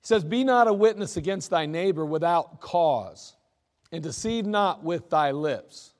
says, 0.00 0.24
Be 0.24 0.42
not 0.44 0.66
a 0.66 0.72
witness 0.72 1.18
against 1.18 1.50
thy 1.50 1.66
neighbor 1.66 2.06
without 2.06 2.58
cause, 2.58 3.36
and 3.92 4.02
deceive 4.02 4.46
not 4.46 4.82
with 4.82 5.10
thy 5.10 5.32
lips. 5.32 5.92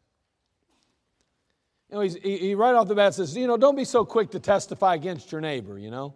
You 1.90 1.96
know, 1.96 2.00
he, 2.00 2.38
he 2.38 2.54
right 2.54 2.74
off 2.74 2.88
the 2.88 2.94
bat 2.94 3.12
says, 3.12 3.36
you 3.36 3.46
know, 3.46 3.58
don't 3.58 3.76
be 3.76 3.84
so 3.84 4.06
quick 4.06 4.30
to 4.30 4.40
testify 4.40 4.94
against 4.94 5.30
your 5.30 5.42
neighbor, 5.42 5.78
you 5.78 5.90
know. 5.90 6.14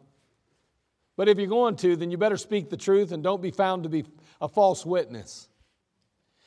But 1.18 1.28
if 1.28 1.36
you're 1.36 1.46
going 1.46 1.76
to, 1.76 1.94
then 1.94 2.10
you 2.10 2.16
better 2.16 2.38
speak 2.38 2.70
the 2.70 2.78
truth 2.78 3.12
and 3.12 3.22
don't 3.22 3.42
be 3.42 3.50
found 3.50 3.82
to 3.82 3.90
be 3.90 4.06
a 4.40 4.48
false 4.48 4.86
witness. 4.86 5.50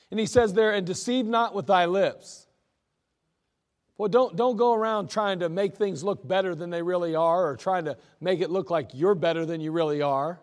And 0.09 0.19
he 0.19 0.25
says 0.25 0.53
there, 0.53 0.71
and 0.71 0.85
deceive 0.85 1.25
not 1.25 1.53
with 1.53 1.67
thy 1.67 1.85
lips. 1.85 2.47
Well, 3.97 4.09
don't, 4.09 4.35
don't 4.35 4.57
go 4.57 4.73
around 4.73 5.09
trying 5.09 5.39
to 5.39 5.49
make 5.49 5.75
things 5.75 6.03
look 6.03 6.25
better 6.27 6.53
than 6.53 6.69
they 6.69 6.81
really 6.81 7.15
are 7.15 7.49
or 7.49 7.57
trying 7.57 7.85
to 7.85 7.97
make 8.21 8.41
it 8.41 8.51
look 8.51 8.69
like 8.69 8.91
you're 8.93 9.15
better 9.15 9.45
than 9.45 9.59
you 9.59 9.71
really 9.71 10.01
are. 10.01 10.39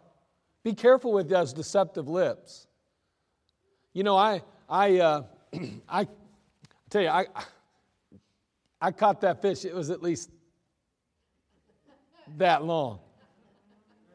Be 0.64 0.74
careful 0.74 1.12
with 1.12 1.28
those 1.28 1.52
deceptive 1.52 2.08
lips. 2.08 2.66
You 3.92 4.02
know, 4.02 4.16
I, 4.16 4.42
I, 4.68 4.98
uh, 4.98 5.22
I 5.88 6.08
tell 6.90 7.02
you, 7.02 7.08
I, 7.08 7.26
I 8.80 8.90
caught 8.90 9.20
that 9.20 9.40
fish. 9.40 9.64
It 9.64 9.74
was 9.74 9.90
at 9.90 10.02
least 10.02 10.30
that 12.38 12.64
long. 12.64 12.98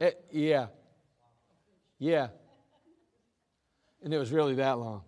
It, 0.01 0.21
yeah. 0.31 0.67
Yeah. 1.97 2.27
And 4.03 4.13
it 4.13 4.17
was 4.17 4.31
really 4.31 4.55
that 4.55 4.79
long. 4.79 5.03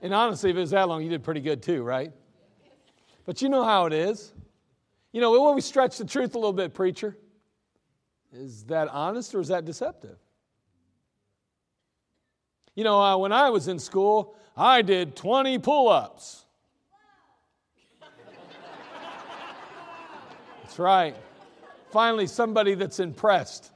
And 0.00 0.14
honestly, 0.14 0.50
if 0.50 0.56
it 0.56 0.60
was 0.60 0.70
that 0.70 0.88
long, 0.88 1.02
you 1.02 1.10
did 1.10 1.24
pretty 1.24 1.40
good 1.40 1.62
too, 1.62 1.82
right? 1.82 2.12
But 3.26 3.42
you 3.42 3.48
know 3.48 3.64
how 3.64 3.86
it 3.86 3.92
is. 3.92 4.32
You 5.12 5.20
know, 5.20 5.44
when 5.44 5.54
we 5.54 5.60
stretch 5.60 5.98
the 5.98 6.04
truth 6.04 6.34
a 6.34 6.38
little 6.38 6.52
bit, 6.52 6.74
preacher, 6.74 7.16
is 8.32 8.64
that 8.64 8.88
honest 8.88 9.34
or 9.34 9.40
is 9.40 9.48
that 9.48 9.64
deceptive? 9.64 10.18
You 12.74 12.84
know, 12.84 13.00
uh, 13.00 13.16
when 13.16 13.32
I 13.32 13.50
was 13.50 13.66
in 13.66 13.78
school, 13.78 14.36
I 14.56 14.82
did 14.82 15.16
20 15.16 15.58
pull 15.58 15.88
ups. 15.88 16.44
That's 20.62 20.78
right. 20.78 21.16
Finally, 21.90 22.26
somebody 22.28 22.74
that's 22.74 23.00
impressed. 23.00 23.72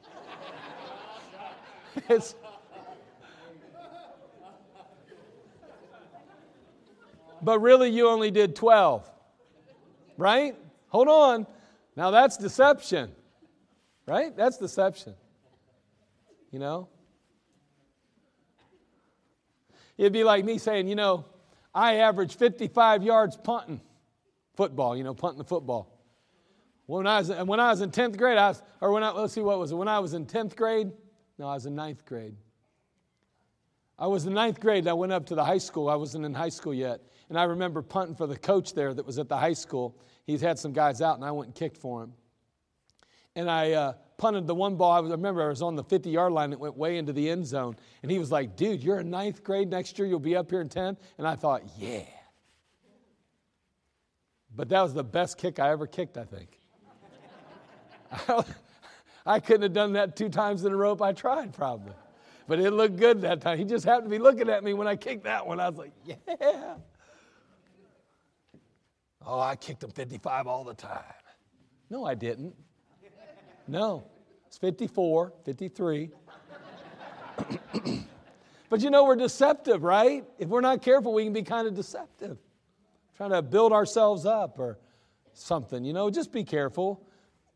it's, 2.08 2.34
but 7.42 7.60
really 7.60 7.90
you 7.90 8.08
only 8.08 8.30
did 8.30 8.56
12. 8.56 9.08
Right? 10.16 10.56
Hold 10.88 11.08
on. 11.08 11.46
Now 11.96 12.10
that's 12.10 12.36
deception. 12.36 13.12
Right? 14.06 14.36
That's 14.36 14.58
deception. 14.58 15.14
You 16.50 16.58
know? 16.58 16.88
It'd 19.98 20.12
be 20.12 20.24
like 20.24 20.44
me 20.44 20.58
saying, 20.58 20.88
you 20.88 20.94
know, 20.94 21.24
I 21.74 21.96
average 21.96 22.36
55 22.36 23.02
yards 23.02 23.36
punting 23.36 23.80
football, 24.56 24.96
you 24.96 25.04
know, 25.04 25.14
punting 25.14 25.38
the 25.38 25.44
football. 25.44 25.88
When 26.86 27.06
I 27.06 27.20
was, 27.20 27.30
when 27.30 27.60
I 27.60 27.70
was 27.70 27.80
in 27.80 27.90
10th 27.90 28.18
grade, 28.18 28.36
I 28.36 28.48
was, 28.48 28.62
or 28.80 28.92
when 28.92 29.02
I, 29.02 29.10
let's 29.12 29.32
see, 29.32 29.40
what 29.40 29.58
was 29.58 29.72
it? 29.72 29.76
When 29.76 29.88
I 29.88 29.98
was 29.98 30.14
in 30.14 30.26
10th 30.26 30.56
grade, 30.56 30.90
no, 31.38 31.46
I 31.48 31.54
was 31.54 31.66
in 31.66 31.74
ninth 31.74 32.04
grade. 32.04 32.34
I 33.98 34.06
was 34.08 34.26
in 34.26 34.34
ninth 34.34 34.60
grade. 34.60 34.86
I 34.88 34.92
went 34.92 35.12
up 35.12 35.26
to 35.26 35.34
the 35.34 35.44
high 35.44 35.58
school. 35.58 35.88
I 35.88 35.94
wasn't 35.94 36.24
in 36.24 36.34
high 36.34 36.48
school 36.48 36.74
yet. 36.74 37.00
And 37.32 37.40
I 37.40 37.44
remember 37.44 37.80
punting 37.80 38.14
for 38.14 38.26
the 38.26 38.36
coach 38.36 38.74
there 38.74 38.92
that 38.92 39.06
was 39.06 39.18
at 39.18 39.26
the 39.26 39.38
high 39.38 39.54
school. 39.54 39.96
He's 40.26 40.42
had 40.42 40.58
some 40.58 40.74
guys 40.74 41.00
out, 41.00 41.16
and 41.16 41.24
I 41.24 41.30
went 41.30 41.46
and 41.46 41.54
kicked 41.54 41.78
for 41.78 42.02
him. 42.02 42.12
And 43.34 43.50
I 43.50 43.72
uh, 43.72 43.92
punted 44.18 44.46
the 44.46 44.54
one 44.54 44.76
ball. 44.76 44.92
I, 44.92 45.00
was, 45.00 45.10
I 45.10 45.14
remember 45.14 45.42
I 45.42 45.48
was 45.48 45.62
on 45.62 45.74
the 45.74 45.82
50 45.82 46.10
yard 46.10 46.34
line. 46.34 46.52
It 46.52 46.60
went 46.60 46.76
way 46.76 46.98
into 46.98 47.14
the 47.14 47.30
end 47.30 47.46
zone. 47.46 47.74
And 48.02 48.10
he 48.10 48.18
was 48.18 48.30
like, 48.30 48.54
dude, 48.54 48.82
you're 48.82 49.00
in 49.00 49.08
ninth 49.08 49.42
grade. 49.42 49.70
Next 49.70 49.98
year, 49.98 50.06
you'll 50.06 50.18
be 50.18 50.36
up 50.36 50.50
here 50.50 50.60
in 50.60 50.68
10. 50.68 50.94
And 51.16 51.26
I 51.26 51.34
thought, 51.34 51.62
yeah. 51.78 52.04
But 54.54 54.68
that 54.68 54.82
was 54.82 54.92
the 54.92 55.02
best 55.02 55.38
kick 55.38 55.58
I 55.58 55.70
ever 55.70 55.86
kicked, 55.86 56.18
I 56.18 56.24
think. 56.24 56.60
I 59.24 59.40
couldn't 59.40 59.62
have 59.62 59.72
done 59.72 59.94
that 59.94 60.16
two 60.16 60.28
times 60.28 60.66
in 60.66 60.72
a 60.74 60.76
row 60.76 60.92
if 60.92 61.00
I 61.00 61.12
tried, 61.12 61.54
probably. 61.54 61.94
But 62.46 62.60
it 62.60 62.72
looked 62.72 62.96
good 62.96 63.22
that 63.22 63.40
time. 63.40 63.56
He 63.56 63.64
just 63.64 63.86
happened 63.86 64.10
to 64.10 64.10
be 64.10 64.22
looking 64.22 64.50
at 64.50 64.62
me 64.62 64.74
when 64.74 64.86
I 64.86 64.96
kicked 64.96 65.24
that 65.24 65.46
one. 65.46 65.60
I 65.60 65.70
was 65.70 65.78
like, 65.78 65.92
yeah. 66.04 66.74
Oh, 69.26 69.40
I 69.40 69.56
kicked 69.56 69.82
him 69.84 69.90
55 69.90 70.46
all 70.46 70.64
the 70.64 70.74
time. 70.74 71.02
No, 71.90 72.04
I 72.04 72.14
didn't. 72.14 72.54
No, 73.68 74.04
it's 74.46 74.58
54, 74.58 75.32
53. 75.44 76.10
but 78.68 78.80
you 78.80 78.90
know, 78.90 79.04
we're 79.04 79.16
deceptive, 79.16 79.82
right? 79.82 80.24
If 80.38 80.48
we're 80.48 80.60
not 80.60 80.82
careful, 80.82 81.14
we 81.14 81.24
can 81.24 81.32
be 81.32 81.42
kind 81.42 81.68
of 81.68 81.74
deceptive, 81.74 82.38
trying 83.16 83.30
to 83.30 83.42
build 83.42 83.72
ourselves 83.72 84.26
up 84.26 84.58
or 84.58 84.78
something. 85.32 85.84
You 85.84 85.92
know, 85.92 86.10
just 86.10 86.32
be 86.32 86.44
careful 86.44 87.06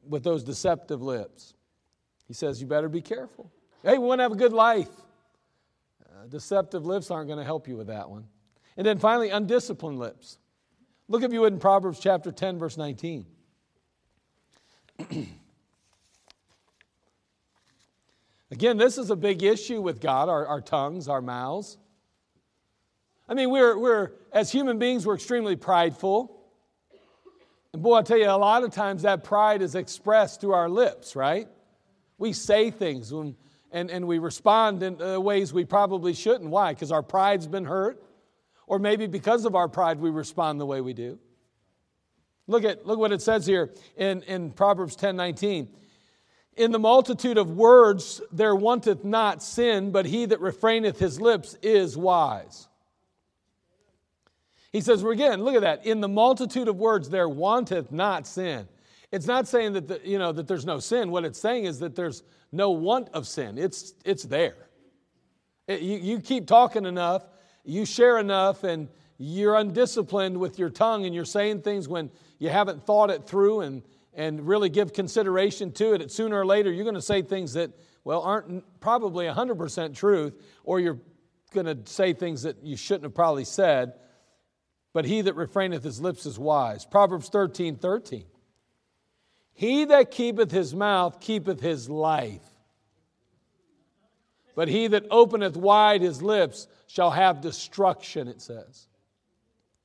with 0.09 0.23
those 0.23 0.45
deceptive 0.45 1.03
lips. 1.03 1.55
He 2.29 2.35
says, 2.35 2.61
You 2.61 2.67
better 2.67 2.89
be 2.89 3.03
careful. 3.03 3.51
Hey, 3.83 3.99
we 3.99 4.07
want 4.07 4.19
to 4.19 4.23
have 4.23 4.33
a 4.33 4.37
good 4.37 4.53
life. 4.53 4.91
Uh, 6.05 6.27
deceptive 6.29 6.87
lips 6.87 7.11
aren't 7.11 7.29
going 7.29 7.39
to 7.39 7.45
help 7.45 7.69
you 7.69 7.77
with 7.77 7.89
that 7.89 8.09
one. 8.09 8.27
And 8.77 8.87
then 8.87 8.99
finally, 8.99 9.31
undisciplined 9.31 9.99
lips. 9.99 10.39
Look 11.09 11.23
if 11.23 11.33
you 11.33 11.41
would 11.43 11.53
in 11.53 11.61
Proverbs 11.61 12.01
chapter 12.01 12.33
10, 12.33 12.59
verse 12.59 12.77
19. 12.77 13.27
Again, 18.51 18.77
this 18.77 18.99
is 18.99 19.11
a 19.11 19.17
big 19.17 19.45
issue 19.45 19.81
with 19.81 20.01
God, 20.01 20.29
our, 20.29 20.47
our 20.47 20.61
tongues, 20.61 21.09
our 21.09 21.23
mouths. 21.23 21.79
I 23.29 23.35
mean, 23.35 23.51
we're, 23.51 23.79
we're, 23.79 24.11
as 24.33 24.51
human 24.51 24.79
beings, 24.79 25.07
we're 25.07 25.15
extremely 25.15 25.55
prideful. 25.55 26.33
And 27.73 27.83
boy, 27.83 27.97
I 27.97 28.03
tell 28.03 28.19
you, 28.19 28.29
a 28.29 28.33
lot 28.33 28.65
of 28.65 28.73
times 28.73 29.03
that 29.03 29.23
pride 29.23 29.63
is 29.63 29.77
expressed 29.77 30.41
through 30.41 30.55
our 30.55 30.69
lips, 30.69 31.15
right? 31.15 31.49
We 32.19 32.33
say 32.33 32.71
things 32.71 33.13
when, 33.13 33.37
and, 33.71 33.91
and 33.91 34.09
we 34.09 34.19
respond 34.19 34.83
in 34.83 35.01
uh, 35.01 35.21
ways 35.21 35.53
we 35.53 35.65
probably 35.65 36.15
shouldn't. 36.15 36.51
Why? 36.51 36.73
Because 36.73 36.91
our 36.91 37.03
pride's 37.03 37.47
been 37.47 37.65
hurt 37.65 38.03
Or 38.67 38.79
maybe 38.79 39.07
because 39.07 39.45
of 39.45 39.55
our 39.55 39.69
pride, 39.69 40.01
we 40.01 40.11
respond 40.11 40.61
the 40.61 40.67
way 40.67 40.81
we 40.81 40.93
do. 40.93 41.19
Look 42.49 42.65
at 42.65 42.87
look 42.87 42.99
what 42.99 43.13
it 43.13 43.23
says 43.23 43.47
here 43.47 43.73
in, 43.97 44.23
in 44.23 44.51
Proverbs 44.53 44.97
10 44.97 45.17
19. 45.17 45.69
In 46.57 46.73
the 46.73 46.79
multitude 46.79 47.39
of 47.39 47.51
words 47.51 48.21
there 48.33 48.55
wanteth 48.55 49.05
not 49.05 49.43
sin, 49.43 49.91
but 49.91 50.07
he 50.07 50.27
that 50.27 50.41
refraineth 50.41 50.99
his 50.99 51.21
lips 51.21 51.57
is 51.63 51.97
wise. 51.97 52.69
He 54.73 54.81
says, 54.81 55.03
again, 55.03 55.43
look 55.43 55.55
at 55.55 55.63
that. 55.63 55.87
In 55.87 56.01
the 56.01 56.09
multitude 56.09 56.69
of 56.69 56.77
words 56.77 57.09
there 57.09 57.29
wanteth 57.29 57.93
not 57.93 58.27
sin. 58.27 58.69
It's 59.13 59.27
not 59.27 59.47
saying 59.49 59.75
that, 59.75 59.89
the, 59.89 60.01
you 60.05 60.19
know, 60.19 60.33
that 60.33 60.49
there's 60.49 60.67
no 60.67 60.81
sin. 60.81 61.11
What 61.11 61.25
it's 61.25 61.41
saying 61.41 61.65
is 61.65 61.79
that 61.79 61.95
there's 61.95 62.23
no 62.53 62.71
want 62.71 63.09
of 63.11 63.27
sin. 63.27 63.57
It's, 63.59 63.95
it's 64.05 64.25
there. 64.25 64.69
It, 65.69 65.81
you, 65.81 65.97
you 65.97 66.21
keep 66.21 66.47
talking 66.47 66.85
enough, 66.85 67.25
you 67.67 67.85
share 67.85 68.19
enough, 68.19 68.65
and 68.65 68.89
you're 69.19 69.57
undisciplined 69.57 70.39
with 70.39 70.59
your 70.59 70.71
tongue, 70.71 71.05
and 71.05 71.15
you're 71.15 71.25
saying 71.25 71.63
things 71.63 71.89
when 71.89 72.11
you 72.39 72.49
haven't 72.49 72.85
thought 72.85 73.11
it 73.11 73.27
through 73.27 73.61
and, 73.61 73.83
and 74.15 74.47
really 74.47 74.69
give 74.69 74.93
consideration 74.93 75.73
to 75.73 75.95
it. 75.95 76.11
Sooner 76.11 76.39
or 76.39 76.47
later, 76.47 76.73
you're 76.73 76.85
going 76.85 76.95
to 76.95 77.03
say 77.03 77.23
things 77.23 77.55
that, 77.55 77.71
well, 78.05 78.23
aren't 78.23 78.65
probably 78.81 79.27
100% 79.27 79.95
truth, 79.95 80.35
or 80.65 80.81
you're 80.81 80.99
going 81.53 81.67
to 81.67 81.91
say 81.91 82.13
things 82.13 82.43
that 82.43 82.63
you 82.63 82.77
shouldn't 82.77 83.05
have 83.05 83.15
probably 83.15 83.45
said. 83.45 83.95
But 84.93 85.05
he 85.05 85.21
that 85.23 85.35
refraineth 85.35 85.83
his 85.83 86.01
lips 86.01 86.25
is 86.25 86.39
wise. 86.39 86.87
Proverbs 86.87 87.29
13 87.29 87.77
13. 87.77 88.25
He 89.53 89.87
that 89.87 90.11
keepeth 90.11 90.51
his 90.51 90.75
mouth 90.75 91.21
keepeth 91.21 91.61
his 91.61 91.89
life. 91.89 92.43
But 94.57 94.69
he 94.69 94.89
that 94.89 95.05
openeth 95.11 95.57
wide 95.57 96.01
his 96.01 96.23
lips 96.23 96.67
shall 96.89 97.11
have 97.13 97.43
destruction, 97.43 98.27
it 98.27 98.41
says. 98.41 98.89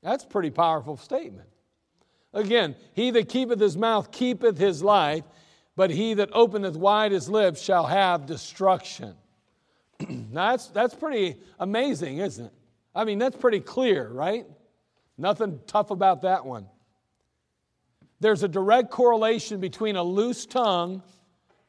That's 0.02 0.24
a 0.24 0.28
pretty 0.28 0.50
powerful 0.50 0.98
statement. 0.98 1.50
Again, 2.34 2.76
he 2.94 3.12
that 3.12 3.28
keepeth 3.30 3.60
his 3.60 3.76
mouth 3.78 4.12
keepeth 4.12 4.58
his 4.58 4.82
life, 4.82 5.26
but 5.76 5.92
he 5.92 6.16
that 6.16 6.30
openeth 6.32 6.78
wide 6.78 7.12
his 7.12 7.30
lips 7.30 7.62
shall 7.62 7.86
have 7.86 8.26
destruction. 8.26 9.14
now, 10.10 10.52
that's, 10.52 10.68
that's 10.68 10.96
pretty 10.96 11.36
amazing, 11.60 12.20
isn't 12.20 12.46
it? 12.46 12.54
I 12.96 13.04
mean, 13.04 13.20
that's 13.20 13.36
pretty 13.36 13.60
clear, 13.60 14.08
right? 14.08 14.46
Nothing 15.18 15.60
tough 15.68 15.92
about 15.92 16.22
that 16.22 16.46
one. 16.46 16.66
There's 18.22 18.44
a 18.44 18.48
direct 18.48 18.90
correlation 18.90 19.60
between 19.60 19.98
a 19.98 20.04
loose 20.04 20.46
tongue 20.46 21.04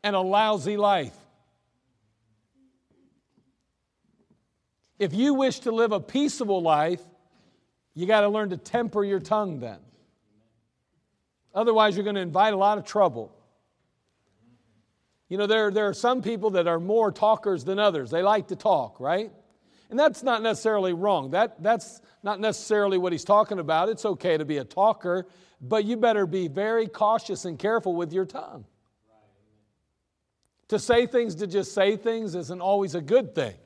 and 0.04 0.14
a 0.14 0.20
lousy 0.20 0.76
life. 0.76 1.16
If 5.02 5.12
you 5.12 5.34
wish 5.34 5.58
to 5.60 5.72
live 5.72 5.90
a 5.90 5.98
peaceable 5.98 6.62
life, 6.62 7.00
you 7.92 8.06
got 8.06 8.20
to 8.20 8.28
learn 8.28 8.50
to 8.50 8.56
temper 8.56 9.02
your 9.02 9.18
tongue 9.18 9.58
then. 9.58 9.80
Otherwise, 11.52 11.96
you're 11.96 12.04
going 12.04 12.14
to 12.14 12.22
invite 12.22 12.54
a 12.54 12.56
lot 12.56 12.78
of 12.78 12.84
trouble. 12.84 13.34
You 15.28 15.38
know, 15.38 15.48
there, 15.48 15.72
there 15.72 15.88
are 15.88 15.92
some 15.92 16.22
people 16.22 16.50
that 16.50 16.68
are 16.68 16.78
more 16.78 17.10
talkers 17.10 17.64
than 17.64 17.80
others. 17.80 18.12
They 18.12 18.22
like 18.22 18.46
to 18.48 18.56
talk, 18.56 19.00
right? 19.00 19.32
And 19.90 19.98
that's 19.98 20.22
not 20.22 20.40
necessarily 20.40 20.92
wrong. 20.92 21.32
That, 21.32 21.60
that's 21.60 22.00
not 22.22 22.38
necessarily 22.38 22.96
what 22.96 23.10
he's 23.10 23.24
talking 23.24 23.58
about. 23.58 23.88
It's 23.88 24.04
okay 24.04 24.36
to 24.36 24.44
be 24.44 24.58
a 24.58 24.64
talker, 24.64 25.26
but 25.60 25.84
you 25.84 25.96
better 25.96 26.26
be 26.26 26.46
very 26.46 26.86
cautious 26.86 27.44
and 27.44 27.58
careful 27.58 27.96
with 27.96 28.12
your 28.12 28.24
tongue. 28.24 28.66
To 30.68 30.78
say 30.78 31.06
things 31.06 31.34
to 31.34 31.48
just 31.48 31.74
say 31.74 31.96
things 31.96 32.36
isn't 32.36 32.60
always 32.60 32.94
a 32.94 33.02
good 33.02 33.34
thing. 33.34 33.56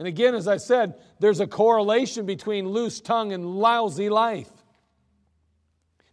And 0.00 0.08
again, 0.08 0.34
as 0.34 0.48
I 0.48 0.56
said, 0.56 0.94
there's 1.18 1.40
a 1.40 1.46
correlation 1.46 2.24
between 2.24 2.66
loose 2.66 3.02
tongue 3.02 3.34
and 3.34 3.44
lousy 3.44 4.08
life. 4.08 4.48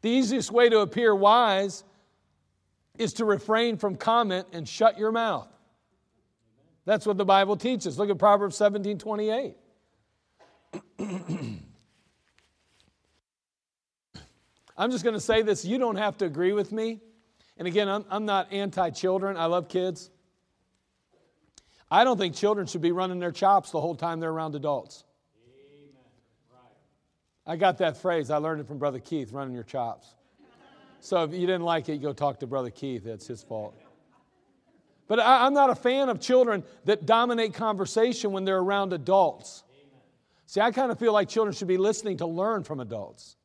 The 0.02 0.10
easiest 0.10 0.52
way 0.52 0.68
to 0.68 0.80
appear 0.80 1.16
wise 1.16 1.86
is 2.98 3.14
to 3.14 3.24
refrain 3.24 3.78
from 3.78 3.96
comment 3.96 4.48
and 4.52 4.68
shut 4.68 5.00
your 5.00 5.14
mouth. 5.14 5.48
That's 6.84 7.06
what 7.06 7.16
the 7.16 7.24
Bible 7.24 7.56
teaches. 7.56 7.98
Look 7.98 8.10
at 8.10 8.18
Proverbs 8.18 8.58
17 8.58 8.98
28. 8.98 9.56
I'm 14.78 14.92
just 14.92 15.06
going 15.06 15.14
to 15.14 15.22
say 15.22 15.44
this. 15.44 15.64
You 15.64 15.78
don't 15.78 15.96
have 15.96 16.18
to 16.18 16.26
agree 16.26 16.52
with 16.52 16.74
me. 16.74 17.00
And 17.56 17.70
again, 17.70 17.88
I'm, 17.88 18.04
I'm 18.10 18.26
not 18.26 18.52
anti 18.52 18.90
children. 18.90 19.38
I 19.38 19.46
love 19.46 19.70
kids. 19.70 20.10
I 21.90 22.04
don't 22.04 22.18
think 22.18 22.36
children 22.36 22.68
should 22.68 22.82
be 22.82 22.92
running 22.92 23.20
their 23.20 23.32
chops 23.32 23.72
the 23.72 23.80
whole 23.80 23.96
time 23.96 24.20
they're 24.20 24.32
around 24.32 24.56
adults. 24.56 25.04
I 27.46 27.56
got 27.56 27.78
that 27.78 27.98
phrase. 27.98 28.30
I 28.30 28.38
learned 28.38 28.60
it 28.60 28.68
from 28.68 28.78
Brother 28.78 29.00
Keith 29.00 29.32
running 29.32 29.54
your 29.54 29.64
chops. 29.64 30.14
So 31.00 31.24
if 31.24 31.32
you 31.32 31.48
didn't 31.48 31.64
like 31.64 31.88
it, 31.88 32.02
go 32.02 32.12
talk 32.12 32.42
to 32.42 32.48
Brother 32.48 32.70
Keith. 32.70 33.06
That's 33.06 33.26
his 33.26 33.42
fault. 33.42 33.74
But 35.08 35.22
I, 35.22 35.48
am 35.48 35.54
not 35.54 35.70
a 35.70 35.76
fan 35.76 36.10
of 36.10 36.20
children 36.20 36.66
that 36.84 37.06
dominate 37.06 37.54
conversation 37.54 38.34
when 38.34 38.44
they're 38.44 38.58
around 38.58 38.92
adults. 38.92 39.64
See, 40.48 40.60
I 40.60 40.72
kind 40.72 40.92
of 40.92 41.00
feel 41.00 41.14
like 41.14 41.30
children 41.30 41.56
should 41.56 41.70
be 41.70 41.78
listening 41.78 42.18
to 42.18 42.26
learn 42.26 42.64
from 42.64 42.82
adults. 42.82 43.37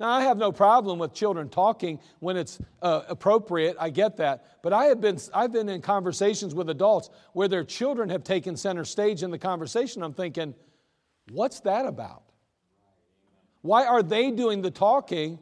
Now, 0.00 0.08
I 0.08 0.22
have 0.22 0.38
no 0.38 0.50
problem 0.50 0.98
with 0.98 1.12
children 1.12 1.50
talking 1.50 2.00
when 2.20 2.38
it's 2.38 2.58
uh, 2.80 3.02
appropriate. 3.06 3.76
I 3.78 3.90
get 3.90 4.16
that. 4.16 4.62
But 4.62 4.72
I 4.72 4.86
have 4.86 4.98
been, 5.02 5.18
I've 5.34 5.52
been 5.52 5.68
in 5.68 5.82
conversations 5.82 6.54
with 6.54 6.70
adults 6.70 7.10
where 7.34 7.48
their 7.48 7.64
children 7.64 8.08
have 8.08 8.24
taken 8.24 8.56
center 8.56 8.86
stage 8.86 9.22
in 9.22 9.30
the 9.30 9.38
conversation. 9.38 10.02
I'm 10.02 10.14
thinking, 10.14 10.54
what's 11.30 11.60
that 11.60 11.84
about? 11.84 12.22
Why 13.60 13.84
are 13.84 14.02
they 14.02 14.30
doing 14.30 14.62
the 14.62 14.70
talking 14.70 15.38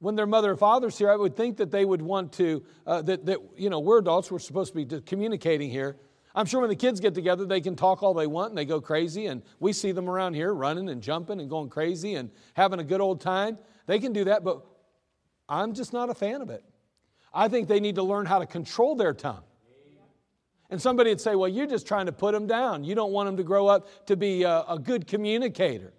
when 0.00 0.16
their 0.16 0.26
mother 0.26 0.50
or 0.50 0.56
father's 0.58 0.98
here? 0.98 1.10
I 1.10 1.16
would 1.16 1.34
think 1.34 1.56
that 1.56 1.70
they 1.70 1.86
would 1.86 2.02
want 2.02 2.34
to, 2.34 2.62
uh, 2.86 3.00
that, 3.00 3.24
that, 3.24 3.38
you 3.56 3.70
know, 3.70 3.80
we're 3.80 4.00
adults, 4.00 4.30
we're 4.30 4.38
supposed 4.38 4.74
to 4.74 4.84
be 4.84 5.00
communicating 5.00 5.70
here. 5.70 5.96
I'm 6.34 6.46
sure 6.46 6.60
when 6.60 6.70
the 6.70 6.76
kids 6.76 6.98
get 6.98 7.14
together, 7.14 7.44
they 7.44 7.60
can 7.60 7.76
talk 7.76 8.02
all 8.02 8.14
they 8.14 8.26
want 8.26 8.50
and 8.50 8.58
they 8.58 8.64
go 8.64 8.80
crazy. 8.80 9.26
And 9.26 9.42
we 9.60 9.72
see 9.72 9.92
them 9.92 10.08
around 10.08 10.34
here 10.34 10.52
running 10.52 10.88
and 10.88 11.02
jumping 11.02 11.40
and 11.40 11.50
going 11.50 11.68
crazy 11.68 12.14
and 12.14 12.30
having 12.54 12.80
a 12.80 12.84
good 12.84 13.00
old 13.00 13.20
time. 13.20 13.58
They 13.86 13.98
can 13.98 14.12
do 14.12 14.24
that, 14.24 14.42
but 14.44 14.64
I'm 15.48 15.74
just 15.74 15.92
not 15.92 16.08
a 16.08 16.14
fan 16.14 16.40
of 16.40 16.50
it. 16.50 16.64
I 17.34 17.48
think 17.48 17.68
they 17.68 17.80
need 17.80 17.96
to 17.96 18.02
learn 18.02 18.26
how 18.26 18.38
to 18.38 18.46
control 18.46 18.94
their 18.94 19.12
tongue. 19.12 19.42
And 20.70 20.80
somebody 20.80 21.10
would 21.10 21.20
say, 21.20 21.34
well, 21.34 21.50
you're 21.50 21.66
just 21.66 21.86
trying 21.86 22.06
to 22.06 22.12
put 22.12 22.32
them 22.32 22.46
down. 22.46 22.82
You 22.82 22.94
don't 22.94 23.12
want 23.12 23.26
them 23.26 23.36
to 23.36 23.42
grow 23.42 23.66
up 23.66 24.06
to 24.06 24.16
be 24.16 24.42
a, 24.44 24.64
a 24.68 24.78
good 24.78 25.06
communicator. 25.06 25.92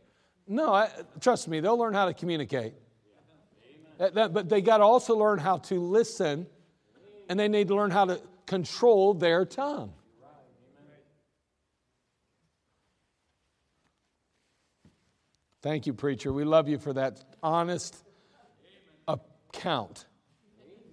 No, 0.47 0.73
I, 0.73 0.89
trust 1.19 1.47
me, 1.47 1.59
they'll 1.59 1.77
learn 1.77 1.93
how 1.93 2.05
to 2.05 2.13
communicate. 2.13 2.73
That, 3.99 4.15
that, 4.15 4.33
but 4.33 4.49
they 4.49 4.61
got 4.61 4.77
to 4.77 4.83
also 4.83 5.15
learn 5.15 5.37
how 5.37 5.57
to 5.59 5.79
listen, 5.79 6.47
and 7.29 7.39
they 7.39 7.47
need 7.47 7.67
to 7.67 7.75
learn 7.75 7.91
how 7.91 8.05
to 8.05 8.19
control 8.47 9.13
their 9.13 9.45
tongue. 9.45 9.93
Thank 15.63 15.87
you, 15.87 15.93
preacher. 15.93 16.33
We 16.33 16.43
love 16.43 16.67
you 16.67 16.77
for 16.77 16.91
that 16.91 17.23
honest 17.41 17.95
account 19.07 20.05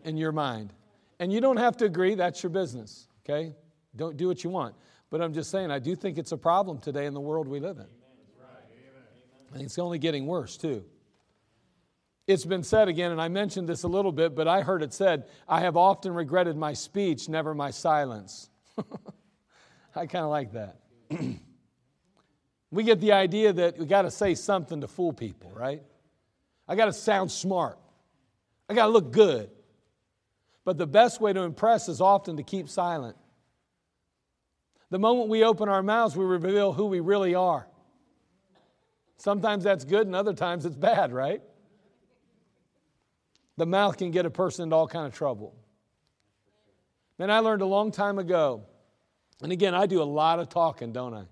in 0.04 0.16
your 0.16 0.30
mind. 0.30 0.72
And 1.18 1.32
you 1.32 1.40
don't 1.40 1.56
have 1.56 1.76
to 1.78 1.86
agree, 1.86 2.14
that's 2.14 2.40
your 2.44 2.50
business, 2.50 3.08
okay? 3.24 3.52
Don't 3.96 4.16
do 4.16 4.28
what 4.28 4.44
you 4.44 4.48
want. 4.48 4.76
But 5.10 5.20
I'm 5.22 5.34
just 5.34 5.50
saying, 5.50 5.72
I 5.72 5.80
do 5.80 5.96
think 5.96 6.18
it's 6.18 6.30
a 6.30 6.36
problem 6.36 6.78
today 6.78 7.06
in 7.06 7.14
the 7.14 7.20
world 7.20 7.48
we 7.48 7.58
live 7.58 7.78
in. 7.78 7.86
And 9.52 9.60
it's 9.60 9.76
only 9.80 9.98
getting 9.98 10.28
worse, 10.28 10.56
too. 10.56 10.84
It's 12.28 12.44
been 12.44 12.62
said 12.62 12.86
again, 12.86 13.10
and 13.10 13.20
I 13.20 13.26
mentioned 13.26 13.68
this 13.68 13.82
a 13.82 13.88
little 13.88 14.12
bit, 14.12 14.36
but 14.36 14.46
I 14.46 14.60
heard 14.60 14.84
it 14.84 14.94
said, 14.94 15.24
I 15.48 15.62
have 15.62 15.76
often 15.76 16.14
regretted 16.14 16.56
my 16.56 16.74
speech, 16.74 17.28
never 17.28 17.54
my 17.54 17.72
silence. 17.72 18.48
I 19.96 20.06
kind 20.06 20.24
of 20.24 20.30
like 20.30 20.52
that. 20.52 20.76
We 22.70 22.84
get 22.84 23.00
the 23.00 23.12
idea 23.12 23.52
that 23.52 23.78
we 23.78 23.86
got 23.86 24.02
to 24.02 24.10
say 24.10 24.34
something 24.34 24.80
to 24.80 24.88
fool 24.88 25.12
people, 25.12 25.50
right? 25.54 25.82
I 26.68 26.76
got 26.76 26.86
to 26.86 26.92
sound 26.92 27.32
smart. 27.32 27.78
I 28.68 28.74
got 28.74 28.86
to 28.86 28.92
look 28.92 29.10
good. 29.10 29.50
But 30.64 30.78
the 30.78 30.86
best 30.86 31.20
way 31.20 31.32
to 31.32 31.40
impress 31.40 31.88
is 31.88 32.00
often 32.00 32.36
to 32.36 32.42
keep 32.42 32.68
silent. 32.68 33.16
The 34.90 34.98
moment 34.98 35.28
we 35.28 35.42
open 35.42 35.68
our 35.68 35.82
mouths, 35.82 36.16
we 36.16 36.24
reveal 36.24 36.72
who 36.72 36.86
we 36.86 37.00
really 37.00 37.34
are. 37.34 37.66
Sometimes 39.16 39.64
that's 39.64 39.84
good 39.84 40.06
and 40.06 40.16
other 40.16 40.32
times 40.32 40.64
it's 40.64 40.76
bad, 40.76 41.12
right? 41.12 41.42
The 43.56 43.66
mouth 43.66 43.98
can 43.98 44.10
get 44.10 44.26
a 44.26 44.30
person 44.30 44.64
into 44.64 44.76
all 44.76 44.88
kind 44.88 45.06
of 45.06 45.12
trouble. 45.12 45.54
Then 47.18 47.30
I 47.30 47.40
learned 47.40 47.60
a 47.60 47.66
long 47.66 47.90
time 47.90 48.18
ago, 48.18 48.64
and 49.42 49.52
again, 49.52 49.74
I 49.74 49.84
do 49.84 50.00
a 50.00 50.04
lot 50.04 50.38
of 50.38 50.48
talking, 50.48 50.92
don't 50.92 51.12
I? 51.12 51.24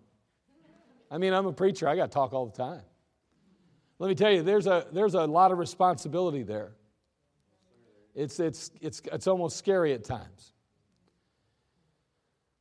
I 1.11 1.18
mean, 1.18 1.33
I'm 1.33 1.47
a 1.47 1.53
preacher, 1.53 1.88
I 1.88 1.97
got 1.97 2.07
to 2.07 2.14
talk 2.14 2.33
all 2.33 2.47
the 2.47 2.57
time. 2.57 2.83
Let 3.99 4.09
me 4.09 4.14
tell 4.14 4.31
you, 4.31 4.42
there's 4.42 4.66
a, 4.66 4.87
there's 4.92 5.14
a 5.14 5.25
lot 5.25 5.51
of 5.51 5.59
responsibility 5.59 6.42
there. 6.42 6.73
It's, 8.14 8.38
it's, 8.40 8.71
it's, 8.81 9.03
it's 9.12 9.27
almost 9.27 9.57
scary 9.57 9.92
at 9.92 10.05
times. 10.05 10.53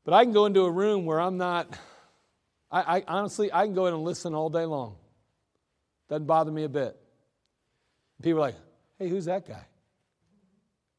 But 0.04 0.14
I 0.14 0.24
can 0.24 0.34
go 0.34 0.46
into 0.46 0.62
a 0.62 0.72
room 0.72 1.06
where 1.06 1.20
I'm 1.20 1.38
not 1.38 1.78
I, 2.72 2.98
I 2.98 3.04
honestly, 3.08 3.52
I 3.52 3.66
can 3.66 3.74
go 3.74 3.86
in 3.86 3.94
and 3.94 4.04
listen 4.04 4.34
all 4.34 4.50
day 4.50 4.66
long. 4.66 4.96
Doesn't 6.10 6.26
bother 6.26 6.52
me 6.52 6.64
a 6.64 6.70
bit. 6.70 6.98
People 8.22 8.40
are 8.40 8.48
like, 8.48 8.56
hey, 9.00 9.10
who's 9.10 9.26
that 9.26 9.48
guy? 9.48 9.66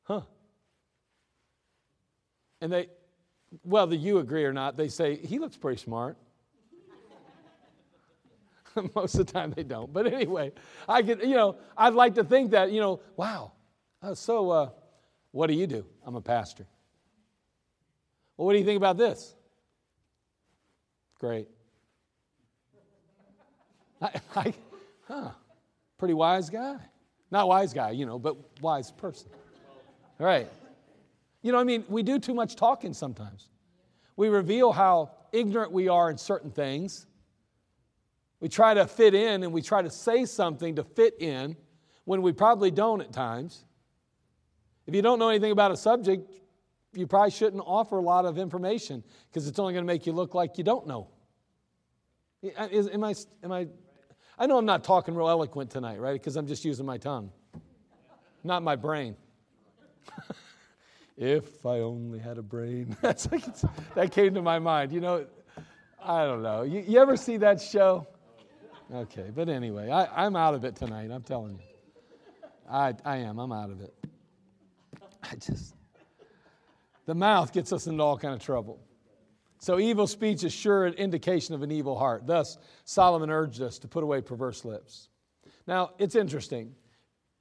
Huh? 0.04 0.22
And 2.60 2.72
they, 2.72 2.88
whether 3.62 3.94
you 3.94 4.18
agree 4.18 4.44
or 4.44 4.52
not, 4.52 4.76
they 4.76 4.88
say, 4.88 5.16
he 5.16 5.38
looks 5.38 5.56
pretty 5.56 5.80
smart. 5.80 6.16
Most 8.94 9.14
of 9.16 9.26
the 9.26 9.32
time 9.32 9.52
they 9.54 9.62
don't. 9.62 9.92
But 9.92 10.06
anyway, 10.06 10.52
I 10.88 11.02
get, 11.02 11.24
you 11.24 11.34
know, 11.34 11.56
I'd 11.76 11.94
like 11.94 12.14
to 12.16 12.24
think 12.24 12.50
that, 12.52 12.70
you 12.70 12.80
know, 12.80 13.00
wow. 13.16 13.52
So, 14.14 14.50
uh, 14.50 14.70
what 15.32 15.48
do 15.48 15.54
you 15.54 15.66
do? 15.66 15.84
I'm 16.04 16.14
a 16.14 16.20
pastor. 16.20 16.66
Well, 18.36 18.46
what 18.46 18.52
do 18.52 18.58
you 18.58 18.64
think 18.64 18.76
about 18.76 18.96
this? 18.96 19.34
Great. 21.18 21.48
I, 24.02 24.10
I, 24.36 24.54
huh, 25.08 25.30
pretty 25.98 26.14
wise 26.14 26.48
guy. 26.48 26.76
Not 27.30 27.48
wise 27.48 27.74
guy, 27.74 27.90
you 27.90 28.06
know, 28.06 28.18
but 28.18 28.36
wise 28.62 28.90
person. 28.92 29.28
Right. 30.18 30.48
You 31.42 31.52
know, 31.52 31.58
I 31.58 31.64
mean, 31.64 31.84
we 31.88 32.02
do 32.02 32.18
too 32.18 32.34
much 32.34 32.56
talking 32.56 32.94
sometimes. 32.94 33.48
We 34.16 34.28
reveal 34.28 34.72
how 34.72 35.10
ignorant 35.32 35.72
we 35.72 35.88
are 35.88 36.10
in 36.10 36.18
certain 36.18 36.50
things. 36.50 37.06
We 38.40 38.48
try 38.48 38.74
to 38.74 38.86
fit 38.86 39.14
in 39.14 39.42
and 39.42 39.52
we 39.52 39.62
try 39.62 39.82
to 39.82 39.90
say 39.90 40.24
something 40.24 40.76
to 40.76 40.84
fit 40.84 41.20
in 41.20 41.56
when 42.04 42.22
we 42.22 42.32
probably 42.32 42.70
don't 42.70 43.00
at 43.00 43.12
times. 43.12 43.64
If 44.86 44.94
you 44.94 45.02
don't 45.02 45.18
know 45.18 45.28
anything 45.28 45.52
about 45.52 45.72
a 45.72 45.76
subject, 45.76 46.32
you 46.94 47.06
probably 47.06 47.30
shouldn't 47.30 47.62
offer 47.66 47.98
a 47.98 48.02
lot 48.02 48.24
of 48.24 48.38
information 48.38 49.02
because 49.28 49.46
it's 49.46 49.58
only 49.58 49.74
going 49.74 49.84
to 49.84 49.86
make 49.86 50.06
you 50.06 50.12
look 50.12 50.34
like 50.34 50.56
you 50.56 50.64
don't 50.64 50.86
know. 50.86 51.08
Is, 52.42 52.88
am 52.88 53.04
I, 53.04 53.14
am 53.42 53.52
I, 53.52 53.66
I 54.38 54.46
know 54.46 54.56
I'm 54.56 54.64
not 54.64 54.84
talking 54.84 55.14
real 55.14 55.28
eloquent 55.28 55.70
tonight, 55.70 56.00
right? 56.00 56.14
Because 56.14 56.36
I'm 56.36 56.46
just 56.46 56.64
using 56.64 56.86
my 56.86 56.96
tongue, 56.96 57.30
not 58.44 58.62
my 58.62 58.76
brain. 58.76 59.16
if 61.18 61.66
I 61.66 61.80
only 61.80 62.20
had 62.20 62.38
a 62.38 62.42
brain. 62.42 62.96
That's 63.02 63.30
like 63.30 63.44
that 63.94 64.12
came 64.12 64.34
to 64.34 64.42
my 64.42 64.58
mind. 64.60 64.92
You 64.92 65.00
know, 65.00 65.26
I 66.02 66.24
don't 66.24 66.42
know. 66.42 66.62
You, 66.62 66.84
you 66.86 67.00
ever 67.00 67.16
see 67.16 67.36
that 67.38 67.60
show? 67.60 68.06
Okay, 68.92 69.30
but 69.34 69.50
anyway, 69.50 69.90
I, 69.90 70.24
I'm 70.24 70.34
out 70.34 70.54
of 70.54 70.64
it 70.64 70.74
tonight, 70.74 71.10
I'm 71.10 71.22
telling 71.22 71.56
you. 71.56 71.60
I, 72.70 72.94
I 73.04 73.18
am, 73.18 73.38
I'm 73.38 73.52
out 73.52 73.70
of 73.70 73.82
it. 73.82 73.94
I 75.22 75.36
just, 75.36 75.74
the 77.04 77.14
mouth 77.14 77.52
gets 77.52 77.72
us 77.72 77.86
into 77.86 78.02
all 78.02 78.16
kind 78.16 78.34
of 78.34 78.40
trouble. 78.40 78.80
So 79.58 79.78
evil 79.78 80.06
speech 80.06 80.42
is 80.44 80.52
sure 80.52 80.86
an 80.86 80.94
indication 80.94 81.54
of 81.54 81.62
an 81.62 81.70
evil 81.70 81.98
heart. 81.98 82.26
Thus, 82.26 82.56
Solomon 82.84 83.30
urged 83.30 83.60
us 83.60 83.78
to 83.80 83.88
put 83.88 84.04
away 84.04 84.22
perverse 84.22 84.64
lips. 84.64 85.08
Now, 85.66 85.90
it's 85.98 86.14
interesting. 86.14 86.74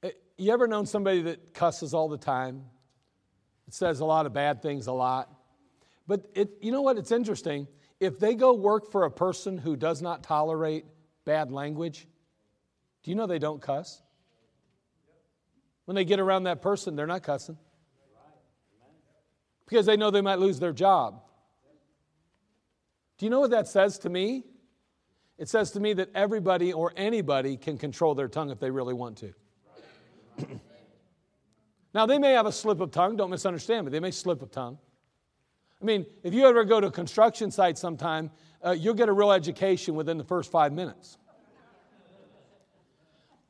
Eh, 0.02 0.10
you 0.36 0.52
ever 0.52 0.66
known 0.66 0.84
somebody 0.84 1.22
that 1.22 1.54
cusses 1.54 1.94
all 1.94 2.08
the 2.08 2.18
time? 2.18 2.64
It 3.68 3.74
says 3.74 4.00
a 4.00 4.04
lot 4.04 4.26
of 4.26 4.34
bad 4.34 4.60
things 4.60 4.86
a 4.86 4.92
lot. 4.92 5.32
But 6.06 6.26
it, 6.34 6.50
you 6.60 6.72
know 6.72 6.82
what? 6.82 6.98
It's 6.98 7.12
interesting. 7.12 7.68
If 8.00 8.18
they 8.18 8.34
go 8.34 8.52
work 8.52 8.90
for 8.90 9.04
a 9.04 9.10
person 9.10 9.56
who 9.56 9.76
does 9.76 10.02
not 10.02 10.22
tolerate 10.22 10.84
bad 11.28 11.52
language, 11.52 12.08
do 13.02 13.10
you 13.10 13.14
know 13.14 13.26
they 13.26 13.38
don't 13.38 13.60
cuss? 13.60 14.00
When 15.84 15.94
they 15.94 16.06
get 16.06 16.20
around 16.20 16.44
that 16.44 16.62
person, 16.62 16.96
they're 16.96 17.06
not 17.06 17.22
cussing 17.22 17.58
because 19.66 19.84
they 19.84 19.98
know 19.98 20.10
they 20.10 20.22
might 20.22 20.38
lose 20.38 20.58
their 20.58 20.72
job. 20.72 21.20
Do 23.18 23.26
you 23.26 23.30
know 23.30 23.40
what 23.40 23.50
that 23.50 23.68
says 23.68 23.98
to 23.98 24.08
me? 24.08 24.44
It 25.36 25.50
says 25.50 25.72
to 25.72 25.80
me 25.80 25.92
that 25.92 26.08
everybody 26.14 26.72
or 26.72 26.94
anybody 26.96 27.58
can 27.58 27.76
control 27.76 28.14
their 28.14 28.28
tongue 28.28 28.48
if 28.50 28.58
they 28.58 28.70
really 28.70 28.94
want 28.94 29.18
to. 29.18 29.34
now, 31.94 32.06
they 32.06 32.18
may 32.18 32.32
have 32.32 32.46
a 32.46 32.52
slip 32.52 32.80
of 32.80 32.90
tongue, 32.90 33.16
don't 33.16 33.28
misunderstand 33.28 33.84
me, 33.84 33.92
they 33.92 34.00
may 34.00 34.12
slip 34.12 34.40
of 34.40 34.50
tongue. 34.50 34.78
I 35.82 35.84
mean, 35.84 36.06
if 36.22 36.32
you 36.32 36.46
ever 36.46 36.64
go 36.64 36.80
to 36.80 36.86
a 36.86 36.90
construction 36.90 37.50
site 37.50 37.76
sometime, 37.76 38.30
uh, 38.64 38.72
you'll 38.72 38.94
get 38.94 39.08
a 39.08 39.12
real 39.12 39.32
education 39.32 39.94
within 39.94 40.18
the 40.18 40.24
first 40.24 40.50
five 40.50 40.72
minutes. 40.72 41.18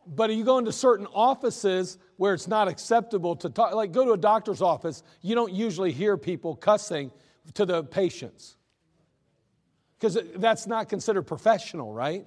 But 0.06 0.34
you 0.34 0.44
go 0.44 0.58
into 0.58 0.72
certain 0.72 1.06
offices 1.12 1.98
where 2.16 2.32
it's 2.32 2.48
not 2.48 2.66
acceptable 2.66 3.36
to 3.36 3.50
talk, 3.50 3.74
like 3.74 3.92
go 3.92 4.04
to 4.06 4.12
a 4.12 4.16
doctor's 4.18 4.62
office, 4.62 5.02
you 5.20 5.34
don't 5.34 5.52
usually 5.52 5.92
hear 5.92 6.16
people 6.16 6.56
cussing 6.56 7.10
to 7.54 7.66
the 7.66 7.84
patients. 7.84 8.56
Because 9.98 10.18
that's 10.36 10.66
not 10.66 10.88
considered 10.88 11.22
professional, 11.22 11.92
right? 11.92 12.26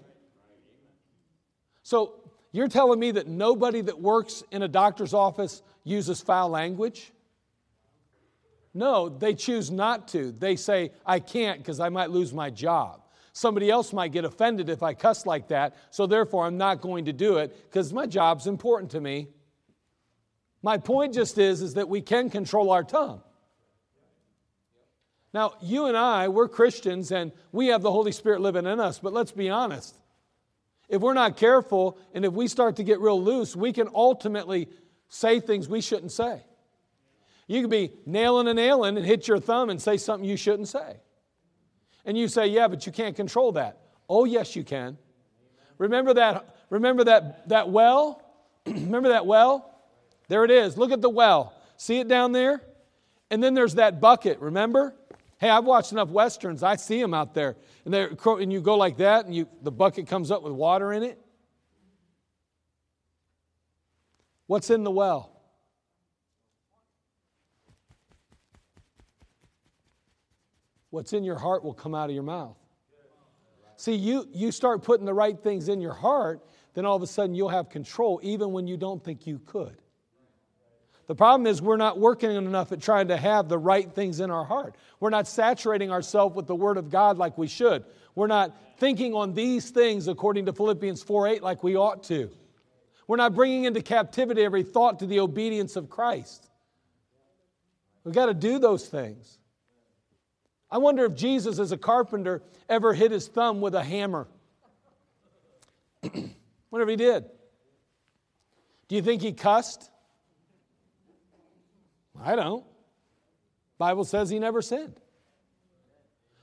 So 1.84 2.16
you're 2.52 2.68
telling 2.68 3.00
me 3.00 3.12
that 3.12 3.28
nobody 3.28 3.82
that 3.82 4.00
works 4.00 4.44
in 4.52 4.62
a 4.62 4.68
doctor's 4.68 5.14
office 5.14 5.64
uses 5.84 6.22
foul 6.22 6.50
language? 6.50 7.12
No, 8.74 9.10
they 9.10 9.34
choose 9.34 9.70
not 9.70 10.08
to. 10.10 10.32
They 10.32 10.56
say, 10.56 10.92
I 11.06 11.20
can't 11.20 11.60
because 11.60 11.80
I 11.80 11.90
might 11.90 12.10
lose 12.10 12.34
my 12.34 12.50
job. 12.50 13.02
Somebody 13.34 13.70
else 13.70 13.94
might 13.94 14.12
get 14.12 14.26
offended 14.26 14.70
if 14.70 14.84
I 14.84 14.94
cuss 14.94 15.26
like 15.26 15.50
that, 15.50 15.76
so 15.90 16.06
therefore 16.06 16.46
I'm 16.46 16.58
not 16.58 16.82
going 16.82 17.06
to 17.06 17.14
do 17.14 17.38
it 17.38 17.70
because 17.70 17.94
my 17.94 18.06
job's 18.06 18.48
important 18.48 18.92
to 18.92 19.02
me. 19.02 19.28
My 20.62 20.78
point 20.78 21.14
just 21.14 21.38
is, 21.38 21.62
is 21.62 21.74
that 21.76 21.90
we 21.90 22.02
can 22.02 22.30
control 22.30 22.72
our 22.72 22.84
tongue. 22.84 23.22
Now, 25.34 25.54
you 25.62 25.86
and 25.86 25.96
I, 25.96 26.28
we're 26.28 26.50
Christians 26.50 27.12
and 27.12 27.32
we 27.52 27.68
have 27.68 27.82
the 27.82 27.92
Holy 27.92 28.12
Spirit 28.12 28.42
living 28.42 28.66
in 28.66 28.80
us, 28.80 29.00
but 29.00 29.14
let's 29.14 29.32
be 29.32 29.50
honest. 29.50 29.96
If 30.90 31.02
we're 31.02 31.14
not 31.14 31.38
careful 31.38 31.98
and 32.14 32.26
if 32.26 32.34
we 32.34 32.50
start 32.50 32.76
to 32.76 32.84
get 32.84 33.00
real 33.00 33.22
loose, 33.22 33.56
we 33.56 33.72
can 33.72 33.88
ultimately 33.94 34.68
say 35.08 35.40
things 35.40 35.70
we 35.70 35.80
shouldn't 35.80 36.12
say. 36.12 36.44
You 37.52 37.60
could 37.60 37.70
be 37.70 37.92
nailing 38.06 38.48
and 38.48 38.56
nailing 38.56 38.96
and 38.96 39.06
hit 39.06 39.28
your 39.28 39.38
thumb 39.38 39.70
and 39.70 39.82
say 39.82 39.98
something 39.98 40.28
you 40.28 40.38
shouldn't 40.38 40.70
say. 40.70 41.02
And 42.06 42.18
you 42.18 42.30
say, 42.30 42.48
yeah, 42.48 42.70
but 42.70 42.86
you 42.86 42.94
can't 42.94 43.14
control 43.14 43.52
that. 43.52 43.78
Oh, 44.08 44.24
yes, 44.24 44.56
you 44.56 44.64
can. 44.64 44.98
Remember 45.78 46.14
that, 46.14 46.56
remember 46.70 47.04
that, 47.04 47.50
that 47.50 47.70
well? 47.70 48.24
remember 48.66 49.10
that 49.10 49.26
well? 49.26 49.70
There 50.30 50.46
it 50.46 50.52
is. 50.52 50.78
Look 50.78 50.94
at 50.94 51.02
the 51.02 51.10
well. 51.10 51.54
See 51.76 52.00
it 52.00 52.08
down 52.08 52.32
there? 52.32 52.62
And 53.30 53.44
then 53.44 53.54
there's 53.54 53.76
that 53.76 54.00
bucket, 54.00 54.40
remember? 54.40 54.96
Hey, 55.38 55.50
I've 55.50 55.66
watched 55.66 55.92
enough 55.92 56.08
westerns. 56.08 56.64
I 56.64 56.78
see 56.78 57.02
them 57.02 57.14
out 57.14 57.34
there. 57.34 57.58
And, 57.84 57.94
and 57.94 58.54
you 58.54 58.62
go 58.62 58.78
like 58.78 58.96
that, 58.98 59.26
and 59.26 59.36
you, 59.36 59.50
the 59.62 59.74
bucket 59.74 60.08
comes 60.08 60.32
up 60.32 60.42
with 60.42 60.54
water 60.54 60.94
in 60.94 61.04
it. 61.04 61.20
What's 64.48 64.70
in 64.70 64.86
the 64.86 64.92
well? 64.92 65.41
What's 70.92 71.14
in 71.14 71.24
your 71.24 71.38
heart 71.38 71.64
will 71.64 71.74
come 71.74 71.96
out 71.96 72.10
of 72.10 72.14
your 72.14 72.24
mouth. 72.24 72.58
See, 73.78 73.96
you, 73.96 74.28
you 74.32 74.52
start 74.52 74.84
putting 74.84 75.06
the 75.08 75.14
right 75.14 75.42
things 75.42 75.68
in 75.68 75.82
your 75.82 75.94
heart, 75.94 76.46
then 76.76 76.86
all 76.86 76.96
of 76.96 77.02
a 77.02 77.08
sudden 77.08 77.34
you'll 77.34 77.50
have 77.50 77.70
control 77.70 78.20
even 78.22 78.52
when 78.52 78.68
you 78.68 78.78
don't 78.78 79.04
think 79.04 79.26
you 79.26 79.40
could. 79.40 79.76
The 81.08 81.16
problem 81.16 81.48
is 81.48 81.62
we're 81.62 81.78
not 81.78 82.00
working 82.00 82.32
enough 82.32 82.72
at 82.72 82.82
trying 82.82 83.08
to 83.08 83.18
have 83.18 83.50
the 83.50 83.58
right 83.58 83.92
things 83.92 84.20
in 84.20 84.30
our 84.30 84.46
heart. 84.46 84.76
We're 85.00 85.10
not 85.10 85.28
saturating 85.28 85.92
ourselves 85.92 86.36
with 86.36 86.46
the 86.46 86.56
Word 86.56 86.78
of 86.78 86.90
God 86.90 87.18
like 87.18 87.38
we 87.38 87.48
should. 87.48 87.84
We're 88.14 88.28
not 88.28 88.56
thinking 88.78 89.14
on 89.14 89.34
these 89.34 89.72
things 89.72 90.08
according 90.08 90.46
to 90.46 90.54
Philippians 90.54 91.02
4 91.04 91.28
8 91.28 91.44
like 91.44 91.64
we 91.64 91.76
ought 91.76 92.04
to. 92.04 92.30
We're 93.08 93.18
not 93.18 93.34
bringing 93.34 93.66
into 93.66 93.82
captivity 93.82 94.44
every 94.44 94.64
thought 94.64 95.00
to 95.00 95.06
the 95.06 95.20
obedience 95.20 95.76
of 95.76 95.90
Christ. 95.90 96.48
We've 98.04 98.16
got 98.16 98.28
to 98.28 98.34
do 98.34 98.60
those 98.60 98.88
things. 98.88 99.40
I 100.72 100.78
wonder 100.78 101.04
if 101.06 101.16
Jesus, 101.16 101.60
as 101.60 101.72
a 101.72 101.78
carpenter, 101.78 102.42
ever 102.70 102.94
hit 102.94 103.12
his 103.12 103.28
thumb 103.28 103.60
with 103.60 103.76
a 103.76 103.84
hammer. 103.84 104.28
Whatever 106.70 106.92
he 106.92 106.98
did. 106.98 107.26
Do 108.88 108.96
you 108.96 109.02
think 109.02 109.22
he 109.22 109.34
cussed? 109.34 109.92
I 112.24 112.36
don't. 112.36 112.64
Bible 113.78 114.06
says 114.06 114.30
he 114.30 114.40
never 114.40 114.62
sinned. 114.62 115.00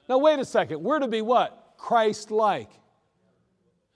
Now 0.08 0.18
wait 0.18 0.38
a 0.38 0.44
second. 0.44 0.82
We're 0.82 0.98
to 0.98 1.08
be 1.08 1.22
what? 1.22 1.74
Christ-like. 1.78 2.70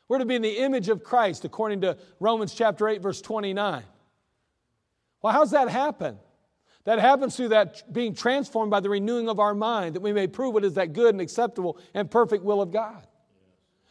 We're 0.08 0.18
to 0.18 0.26
be 0.26 0.34
in 0.34 0.42
the 0.42 0.58
image 0.58 0.88
of 0.88 1.02
Christ 1.02 1.44
according 1.44 1.80
to 1.82 1.96
Romans 2.20 2.54
chapter 2.54 2.88
8 2.88 3.02
verse 3.02 3.20
29. 3.20 3.82
Well, 5.22 5.32
how's 5.32 5.50
that 5.52 5.68
happen? 5.68 6.18
That 6.84 6.98
happens 6.98 7.36
through 7.36 7.50
that 7.50 7.92
being 7.92 8.14
transformed 8.14 8.70
by 8.70 8.80
the 8.80 8.90
renewing 8.90 9.28
of 9.28 9.38
our 9.38 9.54
mind, 9.54 9.94
that 9.94 10.00
we 10.00 10.12
may 10.12 10.26
prove 10.26 10.54
what 10.54 10.64
is 10.64 10.74
that 10.74 10.92
good 10.92 11.14
and 11.14 11.20
acceptable 11.20 11.78
and 11.94 12.10
perfect 12.10 12.44
will 12.44 12.60
of 12.60 12.72
God. 12.72 13.06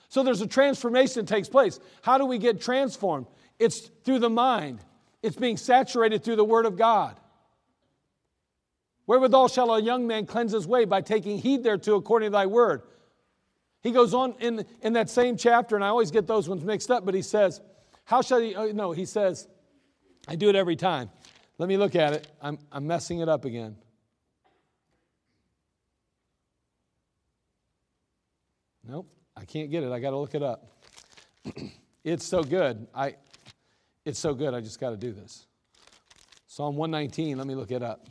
So 0.09 0.23
there's 0.23 0.41
a 0.41 0.47
transformation 0.47 1.25
that 1.25 1.33
takes 1.33 1.47
place. 1.47 1.79
How 2.01 2.17
do 2.17 2.25
we 2.25 2.37
get 2.37 2.59
transformed? 2.59 3.27
It's 3.59 3.89
through 4.03 4.19
the 4.19 4.29
mind, 4.29 4.79
it's 5.23 5.37
being 5.37 5.55
saturated 5.55 6.23
through 6.23 6.35
the 6.35 6.43
Word 6.43 6.65
of 6.65 6.75
God. 6.75 7.17
Wherewithal 9.07 9.47
shall 9.47 9.73
a 9.73 9.81
young 9.81 10.07
man 10.07 10.25
cleanse 10.25 10.51
his 10.51 10.67
way 10.67 10.85
by 10.85 11.01
taking 11.01 11.37
heed 11.37 11.63
thereto 11.63 11.95
according 11.97 12.27
to 12.27 12.31
thy 12.31 12.45
word. 12.45 12.81
He 13.81 13.91
goes 13.91 14.13
on 14.13 14.35
in, 14.39 14.65
in 14.81 14.93
that 14.93 15.09
same 15.09 15.37
chapter, 15.37 15.75
and 15.75 15.83
I 15.83 15.87
always 15.87 16.11
get 16.11 16.27
those 16.27 16.47
ones 16.47 16.63
mixed 16.63 16.91
up, 16.91 17.03
but 17.03 17.13
he 17.13 17.21
says, 17.21 17.61
How 18.05 18.21
shall 18.21 18.39
he? 18.39 18.55
Oh, 18.55 18.71
no, 18.71 18.91
he 18.91 19.05
says, 19.05 19.47
I 20.27 20.35
do 20.35 20.49
it 20.49 20.55
every 20.55 20.75
time. 20.75 21.09
Let 21.61 21.67
me 21.67 21.77
look 21.77 21.95
at 21.95 22.13
it. 22.13 22.27
I'm, 22.41 22.57
I'm 22.71 22.87
messing 22.87 23.19
it 23.19 23.29
up 23.29 23.45
again. 23.45 23.75
Nope, 28.83 29.07
I 29.37 29.45
can't 29.45 29.69
get 29.69 29.83
it. 29.83 29.91
I 29.91 29.99
got 29.99 30.09
to 30.09 30.17
look 30.17 30.33
it 30.33 30.41
up. 30.41 30.65
it's 32.03 32.25
so 32.25 32.41
good. 32.41 32.87
I, 32.95 33.13
it's 34.05 34.17
so 34.17 34.33
good. 34.33 34.55
I 34.55 34.61
just 34.61 34.79
got 34.79 34.89
to 34.89 34.97
do 34.97 35.11
this. 35.11 35.45
Psalm 36.47 36.77
119. 36.77 37.37
Let 37.37 37.45
me 37.45 37.53
look 37.53 37.69
it 37.69 37.83
up. 37.83 38.07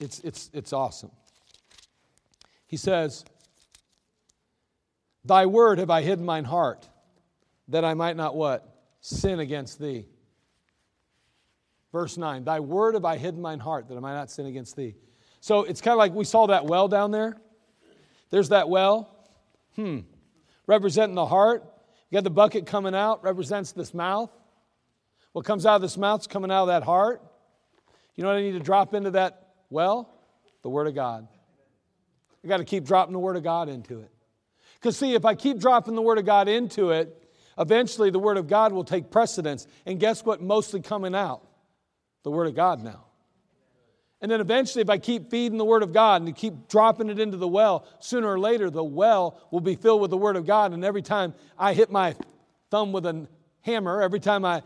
It's, 0.00 0.18
it's, 0.24 0.50
it's 0.52 0.72
awesome. 0.72 1.12
He 2.66 2.76
says, 2.76 3.24
Thy 5.24 5.46
word 5.46 5.78
have 5.78 5.90
I 5.90 6.02
hidden 6.02 6.24
mine 6.24 6.42
heart, 6.42 6.88
that 7.68 7.84
I 7.84 7.94
might 7.94 8.16
not 8.16 8.34
what? 8.34 8.68
Sin 9.00 9.38
against 9.38 9.78
thee. 9.78 10.06
Verse 11.92 12.16
9, 12.16 12.44
Thy 12.44 12.60
word 12.60 12.94
have 12.94 13.04
I 13.04 13.16
hidden 13.16 13.40
mine 13.40 13.60
heart, 13.60 13.88
that 13.88 13.96
I 13.96 14.00
might 14.00 14.14
not 14.14 14.30
sin 14.30 14.46
against 14.46 14.76
thee. 14.76 14.94
So 15.40 15.62
it's 15.62 15.80
kind 15.80 15.92
of 15.92 15.98
like 15.98 16.12
we 16.12 16.24
saw 16.24 16.46
that 16.46 16.66
well 16.66 16.88
down 16.88 17.10
there. 17.10 17.36
There's 18.30 18.50
that 18.50 18.68
well. 18.68 19.16
Hmm. 19.76 20.00
Representing 20.66 21.14
the 21.14 21.26
heart. 21.26 21.64
You 22.10 22.16
got 22.16 22.24
the 22.24 22.30
bucket 22.30 22.66
coming 22.66 22.94
out, 22.94 23.22
represents 23.22 23.72
this 23.72 23.94
mouth. 23.94 24.30
What 25.32 25.44
comes 25.44 25.66
out 25.66 25.76
of 25.76 25.82
this 25.82 25.96
mouth 25.96 26.20
is 26.20 26.26
coming 26.26 26.50
out 26.50 26.62
of 26.62 26.68
that 26.68 26.82
heart. 26.82 27.22
You 28.16 28.24
know 28.24 28.30
what 28.30 28.38
I 28.38 28.42
need 28.42 28.52
to 28.52 28.60
drop 28.60 28.94
into 28.94 29.12
that 29.12 29.52
well? 29.70 30.12
The 30.62 30.68
Word 30.68 30.86
of 30.86 30.94
God. 30.94 31.28
I 32.44 32.48
got 32.48 32.56
to 32.58 32.64
keep 32.64 32.84
dropping 32.84 33.12
the 33.12 33.18
Word 33.18 33.36
of 33.36 33.42
God 33.42 33.68
into 33.68 34.00
it. 34.00 34.10
Because, 34.74 34.96
see, 34.96 35.14
if 35.14 35.24
I 35.24 35.34
keep 35.34 35.58
dropping 35.58 35.94
the 35.94 36.02
Word 36.02 36.18
of 36.18 36.24
God 36.24 36.48
into 36.48 36.90
it, 36.90 37.30
eventually 37.58 38.10
the 38.10 38.18
Word 38.18 38.36
of 38.36 38.48
God 38.48 38.72
will 38.72 38.84
take 38.84 39.10
precedence. 39.10 39.66
And 39.86 40.00
guess 40.00 40.24
what? 40.24 40.40
Mostly 40.40 40.80
coming 40.80 41.14
out? 41.14 41.47
The 42.22 42.30
Word 42.30 42.46
of 42.46 42.54
God 42.54 42.82
now. 42.82 43.04
And 44.20 44.30
then 44.30 44.40
eventually, 44.40 44.82
if 44.82 44.90
I 44.90 44.98
keep 44.98 45.30
feeding 45.30 45.58
the 45.58 45.64
Word 45.64 45.82
of 45.82 45.92
God 45.92 46.22
and 46.22 46.34
keep 46.34 46.68
dropping 46.68 47.08
it 47.08 47.20
into 47.20 47.36
the 47.36 47.46
well, 47.46 47.86
sooner 48.00 48.26
or 48.26 48.38
later, 48.38 48.68
the 48.68 48.82
well 48.82 49.40
will 49.50 49.60
be 49.60 49.76
filled 49.76 50.00
with 50.00 50.10
the 50.10 50.16
Word 50.16 50.36
of 50.36 50.44
God. 50.44 50.72
And 50.72 50.84
every 50.84 51.02
time 51.02 51.34
I 51.56 51.72
hit 51.72 51.90
my 51.90 52.16
thumb 52.70 52.92
with 52.92 53.06
a 53.06 53.28
hammer, 53.62 54.02
every 54.02 54.18
time 54.18 54.44
I 54.44 54.62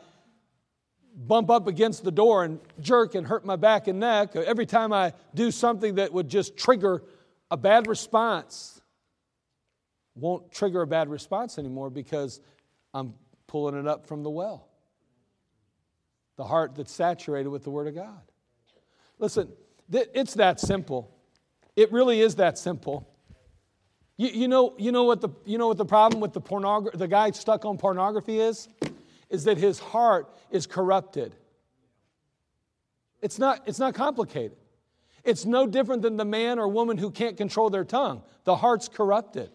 bump 1.15 1.51
up 1.51 1.67
against 1.67 2.03
the 2.05 2.11
door 2.11 2.45
and 2.45 2.59
jerk 2.81 3.15
and 3.15 3.27
hurt 3.27 3.45
my 3.45 3.57
back 3.57 3.89
and 3.89 4.01
neck, 4.01 4.35
every 4.35 4.65
time 4.65 4.93
I 4.93 5.13
do 5.35 5.51
something 5.51 5.97
that 5.97 6.13
would 6.13 6.29
just 6.29 6.57
trigger 6.57 7.03
a 7.51 7.57
bad 7.59 7.87
response, 7.87 8.81
won't 10.15 10.51
trigger 10.51 10.81
a 10.81 10.87
bad 10.87 11.11
response 11.11 11.59
anymore 11.59 11.91
because 11.91 12.41
I'm 12.95 13.13
pulling 13.47 13.79
it 13.79 13.87
up 13.87 14.07
from 14.07 14.23
the 14.23 14.31
well. 14.31 14.69
The 16.37 16.45
heart 16.45 16.75
that's 16.75 16.93
saturated 16.93 17.49
with 17.49 17.65
the 17.65 17.71
Word 17.71 17.89
of 17.89 17.95
God. 17.95 18.23
Listen, 19.19 19.49
it's 19.91 20.35
that 20.35 20.61
simple. 20.61 21.15
It 21.77 21.93
really 21.93 22.21
is 22.21 22.37
that 22.37 22.59
simple. 22.59 23.09
You, 24.17 24.29
you, 24.29 24.49
know, 24.49 24.75
you, 24.79 24.93
know, 24.93 25.05
what 25.05 25.21
the, 25.21 25.31
you 25.45 25.59
know 25.59 25.69
what 25.69 25.79
the 25.79 25.85
problem 25.85 26.21
with 26.21 26.33
the, 26.33 26.41
pornogra- 26.41 26.97
the 26.97 27.09
guy 27.09 27.31
stuck 27.31 27.65
on 27.65 27.79
pornography 27.79 28.41
is? 28.41 28.69
Is 29.31 29.45
that 29.45 29.59
his 29.59 29.79
heart 29.79 30.35
is 30.51 30.67
corrupted. 30.67 31.35
It's 33.23 33.39
not, 33.39 33.63
it's 33.67 33.79
not 33.79 33.95
complicated. 33.95 34.57
It's 35.25 35.45
no 35.45 35.67
different 35.67 36.03
than 36.03 36.17
the 36.17 36.25
man 36.25 36.59
or 36.59 36.69
woman 36.69 36.99
who 36.99 37.11
can't 37.11 37.37
control 37.37 37.71
their 37.71 37.85
tongue. 37.85 38.23
The 38.45 38.57
heart's 38.57 38.89
corrupted. 38.89 39.51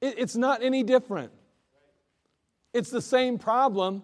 It, 0.00 0.14
it's 0.18 0.36
not 0.36 0.62
any 0.62 0.82
different. 0.82 1.32
It's 2.72 2.90
the 2.90 3.02
same 3.02 3.38
problem, 3.38 4.02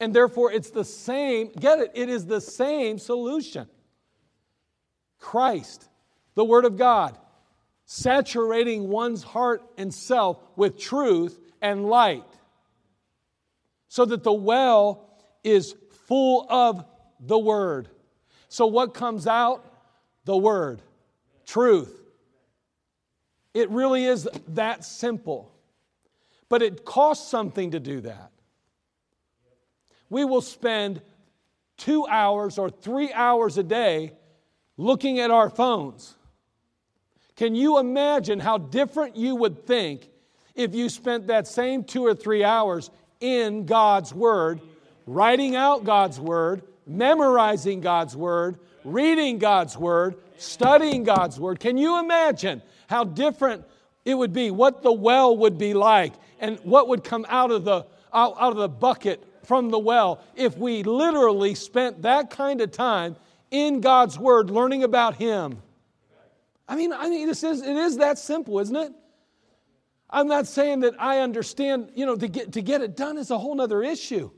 and 0.00 0.14
therefore 0.14 0.52
it's 0.52 0.70
the 0.70 0.84
same, 0.84 1.50
get 1.58 1.78
it, 1.78 1.90
it 1.94 2.08
is 2.08 2.26
the 2.26 2.40
same 2.40 2.98
solution. 2.98 3.66
Christ, 5.18 5.88
the 6.34 6.44
Word 6.44 6.64
of 6.64 6.76
God, 6.76 7.16
saturating 7.86 8.88
one's 8.88 9.22
heart 9.22 9.62
and 9.78 9.92
self 9.92 10.38
with 10.56 10.78
truth 10.78 11.38
and 11.62 11.86
light 11.86 12.24
so 13.88 14.04
that 14.04 14.22
the 14.22 14.32
well 14.32 15.08
is 15.42 15.74
full 16.06 16.46
of 16.50 16.84
the 17.20 17.38
Word. 17.38 17.88
So, 18.48 18.66
what 18.66 18.92
comes 18.92 19.26
out? 19.26 19.64
The 20.24 20.36
Word, 20.36 20.82
truth. 21.46 22.02
It 23.54 23.70
really 23.70 24.04
is 24.04 24.28
that 24.48 24.84
simple. 24.84 25.50
But 26.48 26.62
it 26.62 26.84
costs 26.84 27.28
something 27.28 27.70
to 27.70 27.80
do 27.80 28.02
that 28.02 28.30
we 30.08 30.24
will 30.24 30.40
spend 30.40 31.00
two 31.76 32.06
hours 32.06 32.58
or 32.58 32.70
three 32.70 33.12
hours 33.12 33.58
a 33.58 33.62
day 33.62 34.12
looking 34.76 35.20
at 35.20 35.30
our 35.30 35.50
phones. 35.50 36.14
Can 37.36 37.54
you 37.54 37.78
imagine 37.78 38.40
how 38.40 38.58
different 38.58 39.16
you 39.16 39.36
would 39.36 39.66
think 39.66 40.08
if 40.54 40.74
you 40.74 40.88
spent 40.88 41.26
that 41.26 41.46
same 41.46 41.84
two 41.84 42.04
or 42.04 42.14
three 42.14 42.42
hours 42.42 42.90
in 43.20 43.66
God's 43.66 44.14
Word, 44.14 44.60
writing 45.06 45.54
out 45.54 45.84
God's 45.84 46.18
Word, 46.18 46.62
memorizing 46.86 47.80
God's 47.80 48.16
Word, 48.16 48.58
reading 48.84 49.38
God's 49.38 49.76
Word, 49.76 50.16
studying 50.38 51.04
God's 51.04 51.38
Word? 51.38 51.60
Can 51.60 51.76
you 51.76 51.98
imagine 52.00 52.62
how 52.88 53.04
different 53.04 53.64
it 54.04 54.14
would 54.14 54.32
be, 54.32 54.50
what 54.50 54.82
the 54.82 54.92
well 54.92 55.36
would 55.36 55.58
be 55.58 55.74
like, 55.74 56.14
and 56.40 56.58
what 56.60 56.88
would 56.88 57.04
come 57.04 57.26
out 57.28 57.50
of 57.50 57.64
the, 57.64 57.84
out, 58.14 58.36
out 58.38 58.52
of 58.52 58.56
the 58.56 58.68
bucket 58.68 59.22
from 59.46 59.70
the 59.70 59.78
well 59.78 60.20
if 60.34 60.56
we 60.56 60.82
literally 60.82 61.54
spent 61.54 62.02
that 62.02 62.30
kind 62.30 62.60
of 62.60 62.72
time 62.72 63.16
in 63.50 63.80
God's 63.80 64.18
Word 64.18 64.50
learning 64.50 64.84
about 64.84 65.16
Him. 65.16 65.62
I 66.68 66.76
mean, 66.76 66.92
I 66.92 67.08
mean, 67.08 67.26
this 67.28 67.44
is, 67.44 67.62
it 67.62 67.76
is 67.76 67.98
that 67.98 68.18
simple, 68.18 68.58
isn't 68.58 68.76
it? 68.76 68.92
I'm 70.10 70.28
not 70.28 70.46
saying 70.46 70.80
that 70.80 70.94
I 70.98 71.20
understand, 71.20 71.90
you 71.94 72.06
know, 72.06 72.16
to 72.16 72.28
get, 72.28 72.52
to 72.52 72.62
get 72.62 72.80
it 72.80 72.96
done 72.96 73.18
is 73.18 73.30
a 73.30 73.38
whole 73.38 73.60
other 73.60 73.82
issue. 73.82 74.30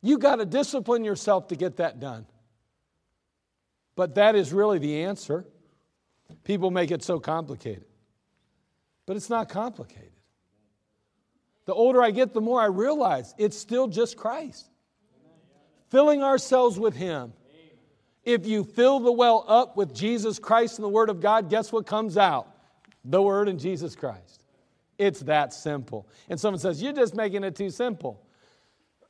You 0.00 0.18
got 0.18 0.36
to 0.36 0.44
discipline 0.44 1.04
yourself 1.04 1.48
to 1.48 1.56
get 1.56 1.76
that 1.76 1.98
done. 1.98 2.26
But 3.96 4.16
that 4.16 4.34
is 4.34 4.52
really 4.52 4.78
the 4.78 5.04
answer. 5.04 5.44
People 6.42 6.70
make 6.70 6.90
it 6.90 7.02
so 7.02 7.20
complicated. 7.20 7.84
But 9.06 9.16
it's 9.16 9.30
not 9.30 9.48
complicated. 9.48 10.13
The 11.66 11.74
older 11.74 12.02
I 12.02 12.10
get, 12.10 12.34
the 12.34 12.40
more 12.40 12.60
I 12.60 12.66
realize 12.66 13.34
it's 13.38 13.56
still 13.56 13.88
just 13.88 14.16
Christ. 14.16 14.68
Filling 15.90 16.22
ourselves 16.22 16.78
with 16.78 16.94
Him. 16.94 17.32
If 18.24 18.46
you 18.46 18.64
fill 18.64 19.00
the 19.00 19.12
well 19.12 19.44
up 19.46 19.76
with 19.76 19.94
Jesus 19.94 20.38
Christ 20.38 20.78
and 20.78 20.84
the 20.84 20.88
Word 20.88 21.10
of 21.10 21.20
God, 21.20 21.50
guess 21.50 21.72
what 21.72 21.86
comes 21.86 22.16
out? 22.16 22.48
The 23.04 23.20
Word 23.20 23.48
and 23.48 23.60
Jesus 23.60 23.94
Christ. 23.94 24.44
It's 24.98 25.20
that 25.20 25.52
simple. 25.52 26.08
And 26.28 26.38
someone 26.38 26.58
says, 26.58 26.82
You're 26.82 26.92
just 26.92 27.14
making 27.14 27.44
it 27.44 27.54
too 27.54 27.70
simple. 27.70 28.22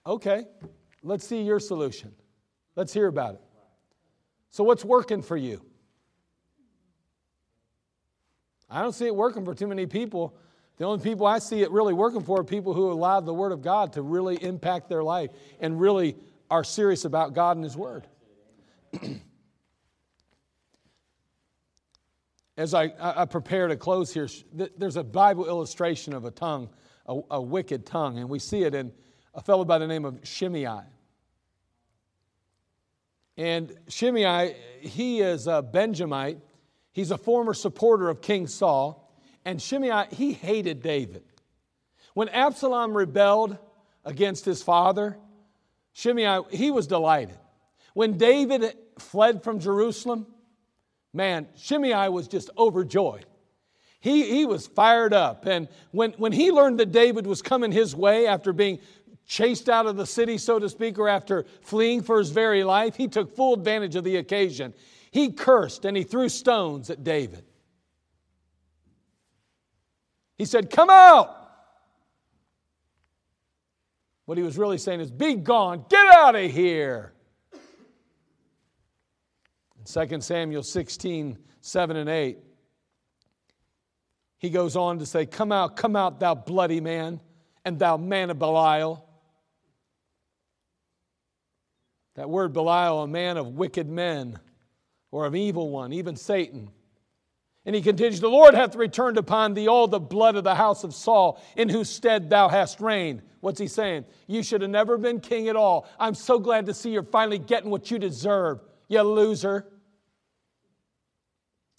Okay, 0.07 0.45
let's 1.03 1.27
see 1.27 1.43
your 1.43 1.61
solution. 1.61 2.13
Let's 2.77 2.93
hear 2.93 3.07
about 3.07 3.35
it. 3.35 3.41
So, 4.51 4.65
what's 4.65 4.85
working 4.85 5.23
for 5.23 5.37
you? 5.37 5.63
I 8.69 8.83
don't 8.83 8.93
see 8.93 9.07
it 9.07 9.15
working 9.15 9.45
for 9.45 9.55
too 9.55 9.67
many 9.67 9.87
people 9.87 10.37
the 10.77 10.85
only 10.85 11.03
people 11.03 11.27
I 11.27 11.39
see 11.39 11.62
it 11.62 11.70
really 11.70 11.95
working 11.95 12.22
for 12.22 12.41
are 12.41 12.45
people 12.45 12.75
who 12.75 12.91
allow 12.91 13.20
the 13.20 13.33
Word 13.33 13.53
of 13.53 13.62
God 13.62 13.93
to 13.93 14.03
really 14.03 14.43
impact 14.43 14.89
their 14.89 15.05
life 15.05 15.31
and 15.61 15.81
really 15.81 16.16
are 16.51 16.64
serious 16.64 17.05
about 17.05 17.33
God 17.35 17.57
and 17.57 17.64
His 17.64 17.77
Word. 17.77 18.09
As 22.57 22.72
I, 22.75 22.93
I, 23.01 23.25
prepare 23.25 23.66
to 23.66 23.77
close 23.77 24.14
here, 24.14 24.29
there's 24.53 24.97
a 24.97 25.03
Bible 25.03 25.47
illustration 25.47 26.12
of 26.14 26.25
a 26.25 26.31
tongue, 26.31 26.68
a, 27.07 27.20
a 27.33 27.43
wicked 27.43 27.85
tongue, 27.85 28.18
and 28.18 28.29
we 28.29 28.39
see 28.39 28.62
it 28.62 28.77
in 28.77 28.93
a 29.35 29.43
fellow 29.43 29.64
by 29.64 29.79
the 29.79 29.89
name 29.89 30.05
of 30.05 30.20
Shimei. 30.22 30.83
And 33.37 33.77
Shimei, 33.89 34.55
he 34.81 35.20
is 35.20 35.49
a 35.49 35.62
Benjamite. 35.62 36.39
He's 36.93 37.11
a 37.11 37.18
former 37.18 37.55
supporter 37.55 38.09
of 38.09 38.20
King 38.20 38.47
Saul. 38.47 39.04
And 39.45 39.61
Shimei, 39.61 40.07
he 40.11 40.32
hated 40.32 40.82
David. 40.82 41.22
When 42.14 42.28
Absalom 42.28 42.97
rebelled 42.97 43.59
against 44.05 44.45
his 44.45 44.62
father, 44.62 45.18
Shimei, 45.92 46.40
he 46.51 46.70
was 46.70 46.86
delighted. 46.86 47.38
When 47.92 48.16
David 48.16 48.76
fled 48.99 49.42
from 49.42 49.61
Jerusalem, 49.61 50.26
man, 51.12 51.49
Shimei 51.57 52.09
was 52.09 52.28
just 52.28 52.51
overjoyed. 52.57 53.26
He, 54.01 54.24
he 54.24 54.47
was 54.47 54.66
fired 54.66 55.14
up. 55.14 55.47
And 55.47 55.68
when, 55.90 56.12
when 56.12 56.32
he 56.32 56.51
learned 56.51 56.78
that 56.80 56.92
David 56.92 57.26
was 57.26 57.40
coming 57.40 57.72
his 57.72 57.97
way 57.97 58.26
after 58.26 58.53
being 58.53 58.80
chased 59.26 59.68
out 59.68 59.86
of 59.86 59.97
the 59.97 60.07
city, 60.07 60.36
so 60.36 60.59
to 60.59 60.68
speak, 60.68 60.99
or 60.99 61.09
after 61.09 61.47
fleeing 61.62 62.03
for 62.03 62.18
his 62.18 62.30
very 62.30 62.64
life, 62.64 62.97
he 62.97 63.09
took 63.09 63.34
full 63.34 63.55
advantage 63.55 63.97
of 63.97 64.05
the 64.05 64.16
occasion. 64.16 64.74
He 65.11 65.32
cursed 65.32 65.84
and 65.84 65.97
he 65.97 66.03
threw 66.03 66.28
stones 66.28 66.90
at 66.90 67.03
David. 67.03 67.45
He 70.37 70.45
said, 70.45 70.70
Come 70.70 70.91
out. 70.91 71.41
What 74.26 74.39
he 74.39 74.45
was 74.45 74.57
really 74.57 74.78
saying 74.78 75.01
is, 75.01 75.11
Be 75.11 75.35
gone, 75.35 75.85
get 75.89 76.07
out 76.07 76.35
of 76.35 76.51
here. 76.51 77.12
In 79.78 80.09
2 80.09 80.20
Samuel 80.20 80.62
16, 80.62 81.39
7 81.61 81.97
and 81.97 82.09
8, 82.09 82.39
he 84.39 84.51
goes 84.51 84.76
on 84.76 84.99
to 84.99 85.07
say, 85.07 85.26
Come 85.26 85.53
out, 85.53 85.76
come 85.76 85.97
out, 85.97 86.20
thou 86.20 86.35
bloody 86.35 86.80
man, 86.80 87.20
and 87.64 87.78
thou 87.78 87.97
man 87.97 88.30
of 88.30 88.39
Belial. 88.39 89.09
That 92.14 92.30
word 92.30 92.53
Belial, 92.53 93.03
a 93.03 93.09
man 93.09 93.37
of 93.37 93.49
wicked 93.49 93.89
men, 93.89 94.39
or 95.11 95.26
of 95.26 95.35
evil 95.35 95.70
one, 95.70 95.93
even 95.93 96.16
Satan. 96.16 96.70
And 97.67 97.75
he 97.75 97.81
continues, 97.81 98.21
The 98.21 98.29
Lord 98.29 98.55
hath 98.55 98.77
returned 98.77 99.17
upon 99.17 99.55
thee 99.55 99.69
all 99.69 99.89
the 99.89 100.01
blood 100.01 100.37
of 100.37 100.45
the 100.45 100.55
house 100.55 100.85
of 100.85 100.95
Saul, 100.95 101.43
in 101.57 101.69
whose 101.69 101.89
stead 101.89 102.29
thou 102.29 102.49
hast 102.49 102.81
reigned. 102.81 103.23
What's 103.41 103.59
he 103.59 103.69
saying? 103.69 104.05
You 104.27 104.43
should 104.43 104.61
have 104.61 104.71
never 104.71 104.99
been 104.99 105.21
king 105.21 105.49
at 105.49 105.57
all. 105.57 105.89
I'm 105.99 106.15
so 106.15 106.39
glad 106.39 106.67
to 106.67 106.75
see 106.75 106.91
you're 106.91 107.03
finally 107.03 107.39
getting 107.39 107.71
what 107.71 107.91
you 107.91 107.99
deserve, 107.99 108.61
you 108.89 109.01
loser. 109.03 109.67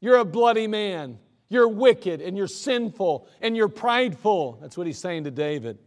You're 0.02 0.18
a 0.18 0.26
bloody 0.26 0.68
man. 0.68 1.20
You're 1.50 1.68
wicked 1.68 2.22
and 2.22 2.36
you're 2.36 2.48
sinful 2.48 3.28
and 3.42 3.56
you're 3.56 3.70
prideful. 3.70 4.58
That's 4.62 4.78
what 4.78 4.88
he's 4.88 4.98
saying 4.98 5.26
to 5.26 5.32
David. 5.32 5.78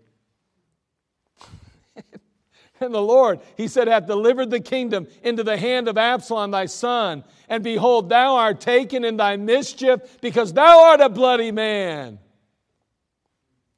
And 2.81 2.95
the 2.95 3.03
Lord, 3.03 3.41
he 3.57 3.69
said, 3.69 3.89
hath 3.89 4.07
delivered 4.07 4.51
the 4.51 4.61
kingdom 4.61 5.07
into 5.23 5.43
the 5.43 5.57
hand 5.57 5.89
of 5.89 5.99
Absalom 5.99 6.51
thy 6.51 6.67
son. 6.67 7.25
And 7.49 7.63
behold, 7.65 8.09
thou 8.09 8.37
art 8.37 8.61
taken 8.61 9.05
in 9.05 9.17
thy 9.17 9.37
mischief 9.37 10.21
because 10.21 10.53
thou 10.53 10.87
art 10.87 11.01
a 11.01 11.09
bloody 11.09 11.53
man. 11.53 12.19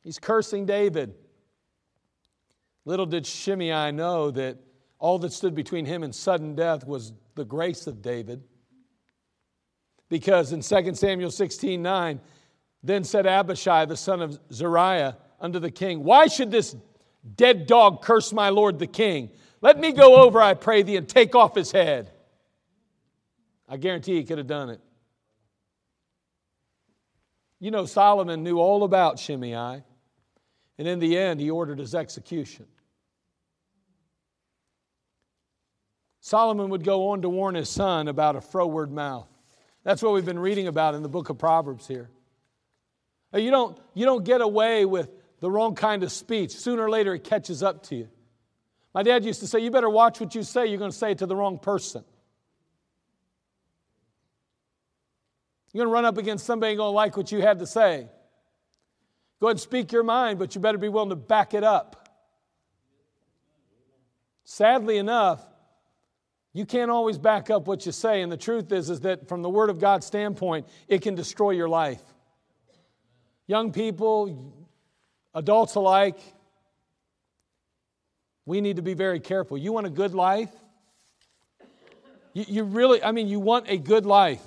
He's 0.02 0.18
cursing 0.18 0.66
David. 0.66 1.14
Little 2.84 3.06
did 3.06 3.26
Shimei 3.26 3.92
know 3.92 4.30
that 4.30 4.58
all 4.98 5.18
that 5.20 5.32
stood 5.32 5.54
between 5.54 5.86
him 5.86 6.02
and 6.02 6.14
sudden 6.14 6.54
death 6.54 6.86
was 6.86 7.12
the 7.34 7.44
grace 7.44 7.86
of 7.86 8.02
David. 8.02 8.42
Because 10.08 10.52
in 10.52 10.60
2 10.62 10.94
Samuel 10.94 11.30
16 11.30 11.80
9, 11.80 12.20
then 12.82 13.04
said 13.04 13.26
Abishai, 13.26 13.84
the 13.84 13.96
son 13.96 14.22
of 14.22 14.38
Zeruiah, 14.52 15.16
unto 15.40 15.58
the 15.58 15.70
king, 15.70 16.04
Why 16.04 16.26
should 16.26 16.50
this 16.50 16.74
dead 17.36 17.66
dog 17.66 18.02
curse 18.02 18.32
my 18.32 18.48
lord 18.48 18.78
the 18.78 18.86
king? 18.86 19.30
Let 19.60 19.78
me 19.78 19.92
go 19.92 20.16
over, 20.16 20.40
I 20.40 20.54
pray 20.54 20.82
thee, 20.82 20.96
and 20.96 21.08
take 21.08 21.34
off 21.34 21.54
his 21.54 21.70
head. 21.70 22.10
I 23.68 23.76
guarantee 23.76 24.16
he 24.16 24.24
could 24.24 24.38
have 24.38 24.46
done 24.46 24.70
it. 24.70 24.80
You 27.58 27.70
know, 27.70 27.84
Solomon 27.84 28.42
knew 28.42 28.58
all 28.58 28.84
about 28.84 29.18
Shimei, 29.18 29.82
and 30.78 30.88
in 30.88 30.98
the 30.98 31.18
end, 31.18 31.40
he 31.40 31.50
ordered 31.50 31.78
his 31.78 31.94
execution. 31.94 32.66
Solomon 36.20 36.70
would 36.70 36.84
go 36.84 37.08
on 37.08 37.22
to 37.22 37.28
warn 37.28 37.54
his 37.54 37.68
son 37.68 38.08
about 38.08 38.36
a 38.36 38.40
froward 38.40 38.90
mouth. 38.90 39.28
That's 39.84 40.02
what 40.02 40.12
we've 40.12 40.24
been 40.24 40.38
reading 40.38 40.68
about 40.68 40.94
in 40.94 41.02
the 41.02 41.08
book 41.08 41.28
of 41.28 41.38
Proverbs 41.38 41.86
here. 41.86 42.10
You 43.34 43.50
don't, 43.50 43.78
you 43.94 44.04
don't 44.04 44.24
get 44.24 44.40
away 44.40 44.84
with 44.84 45.10
the 45.40 45.50
wrong 45.50 45.74
kind 45.74 46.02
of 46.02 46.12
speech. 46.12 46.52
Sooner 46.52 46.82
or 46.82 46.90
later, 46.90 47.14
it 47.14 47.24
catches 47.24 47.62
up 47.62 47.82
to 47.84 47.96
you. 47.96 48.08
My 48.94 49.02
dad 49.02 49.24
used 49.24 49.40
to 49.40 49.46
say, 49.46 49.60
You 49.60 49.70
better 49.70 49.90
watch 49.90 50.20
what 50.20 50.34
you 50.34 50.42
say, 50.42 50.66
you're 50.66 50.78
going 50.78 50.90
to 50.90 50.96
say 50.96 51.12
it 51.12 51.18
to 51.18 51.26
the 51.26 51.36
wrong 51.36 51.58
person. 51.58 52.04
You're 55.72 55.84
going 55.84 55.92
to 55.92 55.94
run 55.94 56.04
up 56.04 56.18
against 56.18 56.46
somebody 56.46 56.74
going 56.74 56.88
to 56.88 56.94
like 56.94 57.16
what 57.16 57.30
you 57.30 57.40
had 57.40 57.60
to 57.60 57.66
say. 57.66 58.08
Go 59.40 59.46
ahead 59.46 59.54
and 59.54 59.60
speak 59.60 59.92
your 59.92 60.02
mind, 60.02 60.38
but 60.38 60.54
you 60.54 60.60
better 60.60 60.78
be 60.78 60.88
willing 60.88 61.10
to 61.10 61.16
back 61.16 61.54
it 61.54 61.64
up. 61.64 62.08
Sadly 64.44 64.98
enough, 64.98 65.40
you 66.52 66.66
can't 66.66 66.90
always 66.90 67.18
back 67.18 67.48
up 67.50 67.68
what 67.68 67.86
you 67.86 67.92
say, 67.92 68.20
and 68.20 68.32
the 68.32 68.36
truth 68.36 68.72
is, 68.72 68.90
is 68.90 69.00
that 69.00 69.28
from 69.28 69.42
the 69.42 69.48
Word 69.48 69.70
of 69.70 69.78
God 69.78 70.02
standpoint, 70.02 70.66
it 70.88 71.02
can 71.02 71.14
destroy 71.14 71.52
your 71.52 71.68
life. 71.68 72.02
Young 73.46 73.70
people, 73.70 74.59
adults 75.34 75.74
alike, 75.74 76.18
we 78.46 78.60
need 78.60 78.76
to 78.76 78.82
be 78.82 78.94
very 78.94 79.20
careful. 79.20 79.56
You 79.56 79.72
want 79.72 79.86
a 79.86 79.90
good 79.90 80.14
life? 80.14 80.50
You, 82.32 82.44
you 82.48 82.64
really, 82.64 83.02
I 83.02 83.12
mean, 83.12 83.28
you 83.28 83.40
want 83.40 83.68
a 83.68 83.76
good 83.76 84.06
life, 84.06 84.42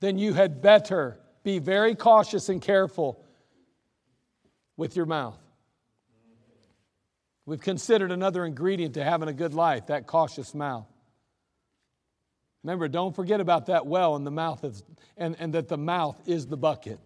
then 0.00 0.18
you 0.18 0.32
had 0.32 0.62
better 0.62 1.18
be 1.42 1.58
very 1.58 1.94
cautious 1.94 2.48
and 2.48 2.60
careful 2.60 3.24
with 4.76 4.96
your 4.96 5.06
mouth. 5.06 5.38
We've 7.46 7.60
considered 7.60 8.12
another 8.12 8.44
ingredient 8.44 8.94
to 8.94 9.04
having 9.04 9.28
a 9.28 9.32
good 9.32 9.54
life 9.54 9.86
that 9.86 10.06
cautious 10.06 10.54
mouth. 10.54 10.86
Remember, 12.62 12.88
don't 12.88 13.16
forget 13.16 13.40
about 13.40 13.66
that 13.66 13.86
well 13.86 14.16
and 14.16 14.26
the 14.26 14.30
mouth 14.30 14.62
is, 14.64 14.82
and, 15.16 15.36
and 15.38 15.54
that 15.54 15.68
the 15.68 15.78
mouth 15.78 16.20
is 16.26 16.46
the 16.46 16.58
bucket. 16.58 17.00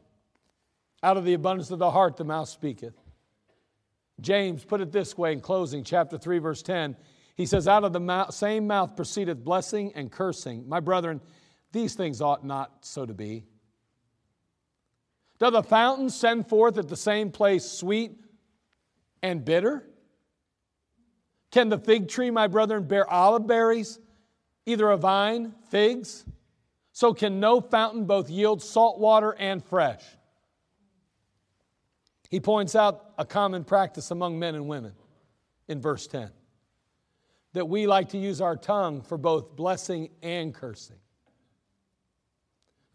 Out 1.03 1.17
of 1.17 1.25
the 1.25 1.35
abundance 1.35 1.71
of 1.71 1.79
the 1.79 1.91
heart, 1.91 2.17
the 2.17 2.25
mouth 2.25 2.49
speaketh. 2.49 2.95
James 4.21 4.65
put 4.65 4.81
it 4.81 4.93
this 4.93 5.19
way 5.19 5.33
in 5.33 5.41
closing, 5.41 5.83
chapter 5.83 6.17
3, 6.17 6.39
verse 6.39 6.63
10. 6.63 6.97
He 7.35 7.47
says, 7.47 7.67
Out 7.67 7.85
of 7.85 7.93
the 7.93 8.01
mouth, 8.01 8.33
same 8.35 8.67
mouth 8.67 8.95
proceedeth 8.95 9.43
blessing 9.43 9.93
and 9.95 10.13
cursing. 10.13 10.69
My 10.69 10.81
brethren, 10.81 11.21
these 11.73 11.95
things 11.95 12.21
ought 12.21 12.45
not 12.45 12.85
so 12.85 13.05
to 13.05 13.15
be. 13.15 13.45
Doth 15.39 15.55
the 15.55 15.63
fountain 15.63 16.09
send 16.09 16.49
forth 16.49 16.79
at 16.79 16.89
the 16.89 16.97
same 16.97 17.33
place 17.33 17.65
sweet 17.65 18.13
and 19.23 19.45
bitter? 19.45 19.85
Can 21.51 21.69
the 21.69 21.79
fig 21.79 22.09
tree, 22.09 22.31
my 22.31 22.47
brethren, 22.47 22.85
bear 22.85 23.11
olive 23.11 23.47
berries, 23.47 23.99
either 24.67 24.89
a 24.91 24.97
vine, 24.97 25.53
figs? 25.69 26.25
So 26.93 27.13
can 27.13 27.41
no 27.41 27.61
fountain 27.61 28.05
both 28.05 28.31
yield 28.31 28.63
salt 28.63 29.01
water 29.01 29.35
and 29.37 29.65
fresh. 29.65 30.03
He 32.33 32.41
points 32.41 32.75
out 32.75 33.13
a 33.19 33.27
common 33.27 33.63
practice 33.63 34.11
among 34.11 34.39
men 34.39 34.55
and 34.55 34.67
women 34.67 34.95
in 35.69 35.83
verse 35.83 36.07
10 36.07 36.31
that 37.53 37.69
we 37.69 37.87
like 37.87 38.09
to 38.09 38.19
use 38.19 38.41
our 38.41 38.57
tongue 38.57 39.03
for 39.03 39.19
both 39.19 39.55
blessing 39.55 40.09
and 40.23 40.55
cursing. 40.55 40.97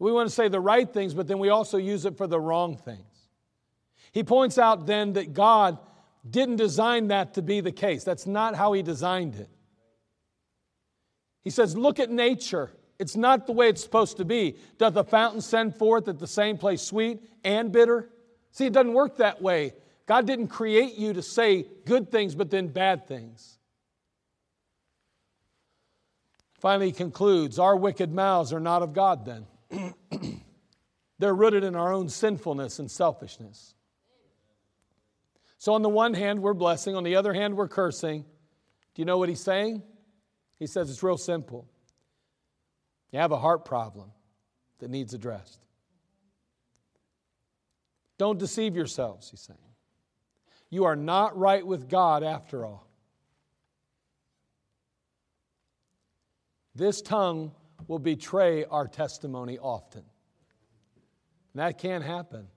We 0.00 0.10
want 0.10 0.28
to 0.28 0.34
say 0.34 0.48
the 0.48 0.58
right 0.58 0.92
things, 0.92 1.14
but 1.14 1.28
then 1.28 1.38
we 1.38 1.50
also 1.50 1.78
use 1.78 2.04
it 2.04 2.16
for 2.16 2.26
the 2.26 2.40
wrong 2.40 2.76
things. 2.76 3.28
He 4.10 4.24
points 4.24 4.58
out 4.58 4.86
then 4.86 5.12
that 5.12 5.34
God 5.34 5.78
didn't 6.28 6.56
design 6.56 7.06
that 7.08 7.34
to 7.34 7.42
be 7.42 7.60
the 7.60 7.70
case. 7.70 8.02
That's 8.02 8.26
not 8.26 8.56
how 8.56 8.72
he 8.72 8.82
designed 8.82 9.36
it. 9.36 9.48
He 11.44 11.50
says, 11.50 11.76
Look 11.76 12.00
at 12.00 12.10
nature. 12.10 12.72
It's 12.98 13.14
not 13.14 13.46
the 13.46 13.52
way 13.52 13.68
it's 13.68 13.84
supposed 13.84 14.16
to 14.16 14.24
be. 14.24 14.56
Doth 14.78 14.94
the 14.94 15.04
fountain 15.04 15.40
send 15.40 15.76
forth 15.76 16.08
at 16.08 16.18
the 16.18 16.26
same 16.26 16.58
place 16.58 16.82
sweet 16.82 17.22
and 17.44 17.70
bitter? 17.70 18.10
See, 18.52 18.66
it 18.66 18.72
doesn't 18.72 18.92
work 18.92 19.18
that 19.18 19.40
way. 19.42 19.74
God 20.06 20.26
didn't 20.26 20.48
create 20.48 20.96
you 20.96 21.12
to 21.12 21.22
say 21.22 21.66
good 21.84 22.10
things, 22.10 22.34
but 22.34 22.50
then 22.50 22.68
bad 22.68 23.06
things. 23.06 23.58
Finally, 26.58 26.86
he 26.86 26.92
concludes 26.92 27.58
Our 27.58 27.76
wicked 27.76 28.12
mouths 28.12 28.52
are 28.52 28.60
not 28.60 28.82
of 28.82 28.92
God, 28.92 29.24
then. 29.24 29.94
They're 31.18 31.34
rooted 31.34 31.64
in 31.64 31.74
our 31.74 31.92
own 31.92 32.08
sinfulness 32.08 32.78
and 32.78 32.90
selfishness. 32.90 33.74
So, 35.58 35.74
on 35.74 35.82
the 35.82 35.88
one 35.88 36.14
hand, 36.14 36.40
we're 36.40 36.54
blessing, 36.54 36.94
on 36.94 37.04
the 37.04 37.16
other 37.16 37.34
hand, 37.34 37.56
we're 37.56 37.68
cursing. 37.68 38.24
Do 38.94 39.02
you 39.02 39.04
know 39.04 39.18
what 39.18 39.28
he's 39.28 39.40
saying? 39.40 39.82
He 40.58 40.66
says 40.66 40.90
it's 40.90 41.02
real 41.02 41.18
simple. 41.18 41.68
You 43.12 43.18
have 43.18 43.32
a 43.32 43.38
heart 43.38 43.64
problem 43.64 44.10
that 44.78 44.90
needs 44.90 45.14
addressed. 45.14 45.60
Don't 48.18 48.38
deceive 48.38 48.74
yourselves, 48.74 49.30
he's 49.30 49.40
saying. 49.40 49.58
You 50.70 50.84
are 50.84 50.96
not 50.96 51.38
right 51.38 51.66
with 51.66 51.88
God 51.88 52.22
after 52.22 52.66
all. 52.66 52.86
This 56.74 57.00
tongue 57.00 57.52
will 57.86 57.98
betray 57.98 58.64
our 58.64 58.86
testimony 58.86 59.58
often. 59.58 60.02
And 61.54 61.60
that 61.60 61.78
can't 61.78 62.04
happen. 62.04 62.48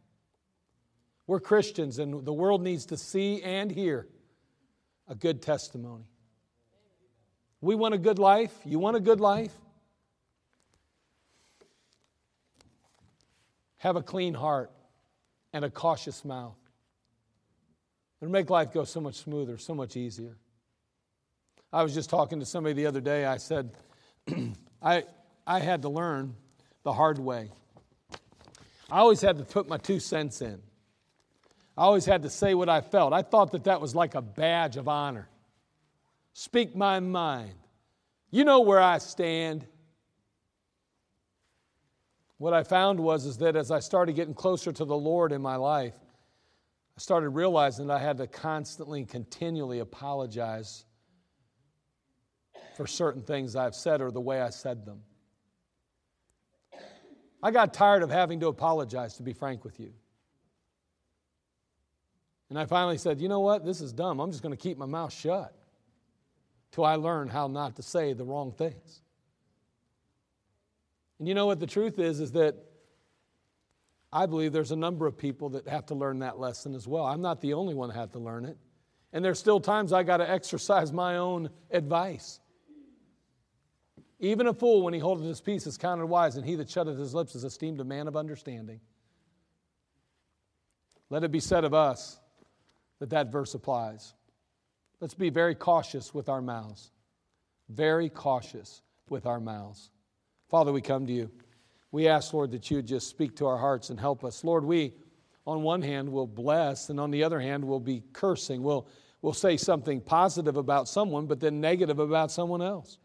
We're 1.28 1.40
Christians, 1.40 2.00
and 2.00 2.26
the 2.26 2.34
world 2.34 2.62
needs 2.62 2.88
to 2.88 2.98
see 2.98 3.42
and 3.42 3.72
hear 3.72 4.08
a 5.08 5.16
good 5.16 5.42
testimony. 5.42 6.06
We 7.62 7.76
want 7.76 7.94
a 7.94 7.98
good 7.98 8.20
life. 8.20 8.54
You 8.66 8.80
want 8.80 8.98
a 8.98 9.00
good 9.00 9.20
life? 9.20 9.54
Have 13.78 13.96
a 13.96 14.04
clean 14.04 14.34
heart 14.34 14.72
and 15.54 15.66
a 15.66 15.70
cautious 15.70 16.24
mouth. 16.24 16.58
It'll 18.22 18.32
make 18.32 18.50
life 18.50 18.72
go 18.72 18.84
so 18.84 19.02
much 19.02 19.16
smoother, 19.16 19.58
so 19.58 19.74
much 19.74 19.98
easier. 19.98 20.38
I 21.74 21.84
was 21.84 21.94
just 21.94 22.10
talking 22.10 22.40
to 22.40 22.46
somebody 22.46 22.74
the 22.74 22.86
other 22.86 23.02
day. 23.02 23.26
I 23.26 23.38
said, 23.38 23.72
I, 24.82 25.04
I 25.48 25.60
had 25.60 25.82
to 25.84 25.90
learn 25.90 26.36
the 26.84 26.94
hard 26.94 27.18
way 27.18 27.50
I 28.92 29.00
always 29.00 29.22
had 29.22 29.38
to 29.38 29.46
put 29.46 29.70
my 29.70 29.78
two 29.78 30.02
cents 30.02 30.42
in. 30.42 30.62
I 31.78 31.84
always 31.84 32.06
had 32.06 32.24
to 32.24 32.30
say 32.30 32.54
what 32.54 32.68
I 32.68 32.82
felt. 32.82 33.14
I 33.14 33.22
thought 33.22 33.54
that 33.54 33.64
that 33.64 33.80
was 33.80 33.96
like 33.96 34.16
a 34.16 34.22
badge 34.22 34.76
of 34.76 34.90
honor. 34.90 35.30
Speak 36.34 36.76
my 36.76 37.00
mind. 37.00 37.56
You 38.32 38.44
know 38.44 38.60
where 38.60 38.82
I 38.82 38.98
stand. 38.98 39.66
What 42.42 42.56
I 42.56 42.64
found 42.64 43.00
was 43.00 43.28
is 43.28 43.38
that 43.38 43.56
as 43.56 43.70
I 43.70 43.82
started 43.82 44.16
getting 44.16 44.34
closer 44.34 44.72
to 44.72 44.84
the 44.84 44.98
Lord 44.98 45.32
in 45.32 45.44
my 45.44 45.58
life, 45.58 45.94
I 45.94 47.00
started 47.00 47.30
realizing 47.30 47.86
that 47.86 47.98
I 47.98 48.00
had 48.00 48.18
to 48.18 48.26
constantly 48.26 49.02
and 49.02 49.08
continually 49.08 49.78
apologize 49.78 50.86
for 52.76 52.88
certain 52.88 53.22
things 53.22 53.56
I've 53.56 53.76
said 53.76 54.02
or 54.02 54.10
the 54.10 54.20
way 54.20 54.42
I 54.42 54.50
said 54.50 54.88
them. 54.88 55.04
I 57.44 57.52
got 57.52 57.76
tired 57.76 58.02
of 58.02 58.10
having 58.10 58.40
to 58.40 58.48
apologize, 58.48 59.18
to 59.18 59.24
be 59.24 59.34
frank 59.34 59.64
with 59.64 59.80
you. 59.80 59.94
And 62.50 62.58
I 62.58 62.66
finally 62.66 62.98
said, 62.98 63.22
you 63.22 63.30
know 63.30 63.42
what? 63.42 63.64
This 63.64 63.82
is 63.82 63.94
dumb. 63.94 64.20
I'm 64.20 64.32
just 64.32 64.42
going 64.42 64.58
to 64.58 64.60
keep 64.60 64.80
my 64.80 64.88
mouth 64.88 65.14
shut 65.14 65.54
till 66.72 66.86
I 66.86 66.96
learn 66.96 67.28
how 67.28 67.46
not 67.46 67.76
to 67.76 67.84
say 67.84 68.14
the 68.14 68.24
wrong 68.24 68.52
things. 68.52 69.04
And 71.22 71.28
you 71.28 71.36
know 71.36 71.46
what 71.46 71.60
the 71.60 71.68
truth 71.68 72.00
is 72.00 72.20
is 72.20 72.32
that 72.32 72.56
I 74.12 74.26
believe 74.26 74.54
there's 74.54 74.72
a 74.72 74.76
number 74.76 75.06
of 75.06 75.20
people 75.20 75.50
that 75.50 75.68
have 75.68 75.86
to 75.86 75.94
learn 75.94 76.18
that 76.20 76.40
lesson 76.40 76.74
as 76.74 76.88
well. 76.88 77.06
I'm 77.06 77.22
not 77.22 77.42
the 77.42 77.54
only 77.54 77.76
one 77.76 77.90
that 77.90 77.96
had 77.96 78.14
to 78.14 78.20
learn 78.20 78.44
it. 78.44 78.58
And 79.14 79.24
there's 79.24 79.38
still 79.38 79.60
times 79.60 79.94
I 79.94 80.02
got 80.02 80.18
to 80.18 80.28
exercise 80.28 80.92
my 80.92 81.18
own 81.18 81.52
advice. 81.70 82.40
Even 84.20 84.48
a 84.48 84.54
fool, 84.56 84.82
when 84.82 84.96
he 84.96 85.00
holdeth 85.00 85.28
his 85.28 85.42
peace, 85.42 85.68
is 85.68 85.78
counted 85.78 86.08
wise, 86.08 86.38
and 86.38 86.44
he 86.44 86.56
that 86.56 86.72
shutteth 86.72 86.98
his 86.98 87.14
lips 87.14 87.36
is 87.36 87.44
esteemed 87.44 87.80
a 87.82 87.84
man 87.84 88.08
of 88.08 88.18
understanding. 88.18 88.80
Let 91.12 91.24
it 91.24 91.32
be 91.32 91.40
said 91.40 91.66
of 91.66 91.76
us 91.76 92.20
that 92.98 93.12
that 93.12 93.32
verse 93.32 93.54
applies. 93.54 94.16
Let's 95.00 95.14
be 95.14 95.30
very 95.30 95.54
cautious 95.54 96.16
with 96.16 96.30
our 96.30 96.42
mouths. 96.42 96.90
Very 97.70 98.10
cautious 98.10 98.82
with 99.08 99.28
our 99.28 99.40
mouths. 99.40 99.92
Father, 100.52 100.74
we 100.74 100.82
come 100.82 101.08
to 101.08 101.14
you. 101.14 101.32
We 101.94 102.10
ask, 102.10 102.34
Lord, 102.34 102.52
that 102.52 102.70
you 102.70 102.82
just 102.82 103.08
speak 103.08 103.38
to 103.38 103.46
our 103.48 103.58
hearts 103.58 103.90
and 103.90 103.98
help 103.98 104.26
us. 104.26 104.44
Lord, 104.44 104.66
we, 104.66 104.94
on 105.48 105.62
one 105.62 105.82
hand, 105.82 106.12
will 106.12 106.28
bless, 106.28 106.90
and 106.90 107.00
on 107.00 107.10
the 107.10 107.24
other 107.24 107.40
hand, 107.40 107.64
will 107.64 107.80
be 107.80 108.04
cursing. 108.12 108.62
We'll, 108.62 108.86
we'll 109.22 109.32
say 109.32 109.56
something 109.56 110.02
positive 110.02 110.58
about 110.58 110.90
someone, 110.90 111.26
but 111.26 111.40
then 111.40 111.62
negative 111.62 112.00
about 112.00 112.32
someone 112.32 112.62
else. 112.62 112.98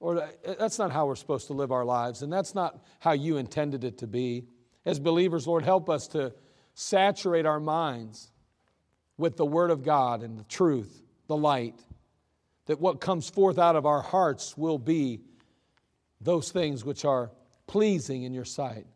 Or 0.00 0.28
that's 0.58 0.76
not 0.76 0.90
how 0.90 1.06
we're 1.06 1.14
supposed 1.14 1.46
to 1.46 1.52
live 1.52 1.70
our 1.70 1.84
lives, 1.84 2.22
and 2.22 2.32
that's 2.32 2.52
not 2.52 2.82
how 2.98 3.12
you 3.12 3.36
intended 3.36 3.84
it 3.84 3.98
to 3.98 4.08
be. 4.08 4.46
As 4.84 4.98
believers, 4.98 5.46
Lord, 5.46 5.64
help 5.64 5.88
us 5.88 6.08
to 6.08 6.34
saturate 6.74 7.46
our 7.46 7.60
minds 7.60 8.32
with 9.16 9.36
the 9.36 9.46
Word 9.46 9.70
of 9.70 9.84
God 9.84 10.24
and 10.24 10.36
the 10.36 10.44
truth, 10.44 11.00
the 11.28 11.36
light, 11.36 11.78
that 12.66 12.80
what 12.80 13.00
comes 13.00 13.30
forth 13.30 13.58
out 13.58 13.76
of 13.76 13.86
our 13.86 14.02
hearts 14.02 14.56
will 14.56 14.78
be 14.78 15.20
those 16.20 16.50
things 16.50 16.84
which 16.84 17.04
are 17.04 17.30
pleasing 17.66 18.24
in 18.24 18.34
your 18.34 18.44
sight. 18.44 18.86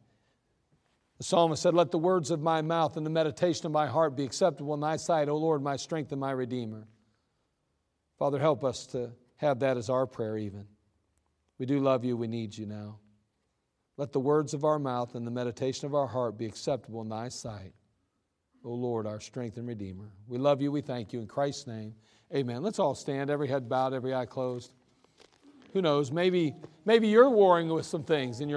The 1.18 1.24
psalmist 1.24 1.62
said, 1.62 1.74
Let 1.74 1.90
the 1.90 1.98
words 1.98 2.30
of 2.30 2.40
my 2.40 2.60
mouth 2.60 2.96
and 2.96 3.06
the 3.06 3.10
meditation 3.10 3.66
of 3.66 3.72
my 3.72 3.86
heart 3.86 4.16
be 4.16 4.24
acceptable 4.24 4.74
in 4.74 4.80
thy 4.80 4.96
sight, 4.96 5.28
O 5.28 5.36
Lord, 5.36 5.62
my 5.62 5.76
strength 5.76 6.12
and 6.12 6.20
my 6.20 6.32
redeemer. 6.32 6.86
Father, 8.18 8.38
help 8.38 8.64
us 8.64 8.86
to 8.88 9.12
have 9.36 9.60
that 9.60 9.76
as 9.76 9.90
our 9.90 10.06
prayer, 10.06 10.36
even. 10.36 10.66
We 11.58 11.66
do 11.66 11.78
love 11.78 12.04
you. 12.04 12.16
We 12.16 12.26
need 12.26 12.56
you 12.56 12.66
now. 12.66 12.98
Let 13.96 14.12
the 14.12 14.20
words 14.20 14.54
of 14.54 14.64
our 14.64 14.78
mouth 14.78 15.14
and 15.14 15.26
the 15.26 15.30
meditation 15.30 15.86
of 15.86 15.94
our 15.94 16.06
heart 16.06 16.36
be 16.36 16.46
acceptable 16.46 17.00
in 17.02 17.08
thy 17.08 17.28
sight. 17.28 17.72
O 18.64 18.72
Lord, 18.72 19.06
our 19.06 19.20
strength 19.20 19.56
and 19.56 19.68
redeemer. 19.68 20.10
We 20.26 20.38
love 20.38 20.60
you. 20.60 20.72
We 20.72 20.80
thank 20.80 21.12
you. 21.12 21.20
In 21.20 21.28
Christ's 21.28 21.66
name, 21.66 21.94
amen. 22.34 22.62
Let's 22.62 22.78
all 22.78 22.94
stand, 22.94 23.30
every 23.30 23.46
head 23.46 23.68
bowed, 23.68 23.92
every 23.92 24.14
eye 24.14 24.26
closed. 24.26 24.72
Who 25.74 25.82
knows? 25.82 26.12
Maybe, 26.12 26.54
maybe 26.84 27.08
you're 27.08 27.28
warring 27.28 27.68
with 27.68 27.84
some 27.84 28.04
things 28.04 28.40
in 28.40 28.48
your 28.48 28.52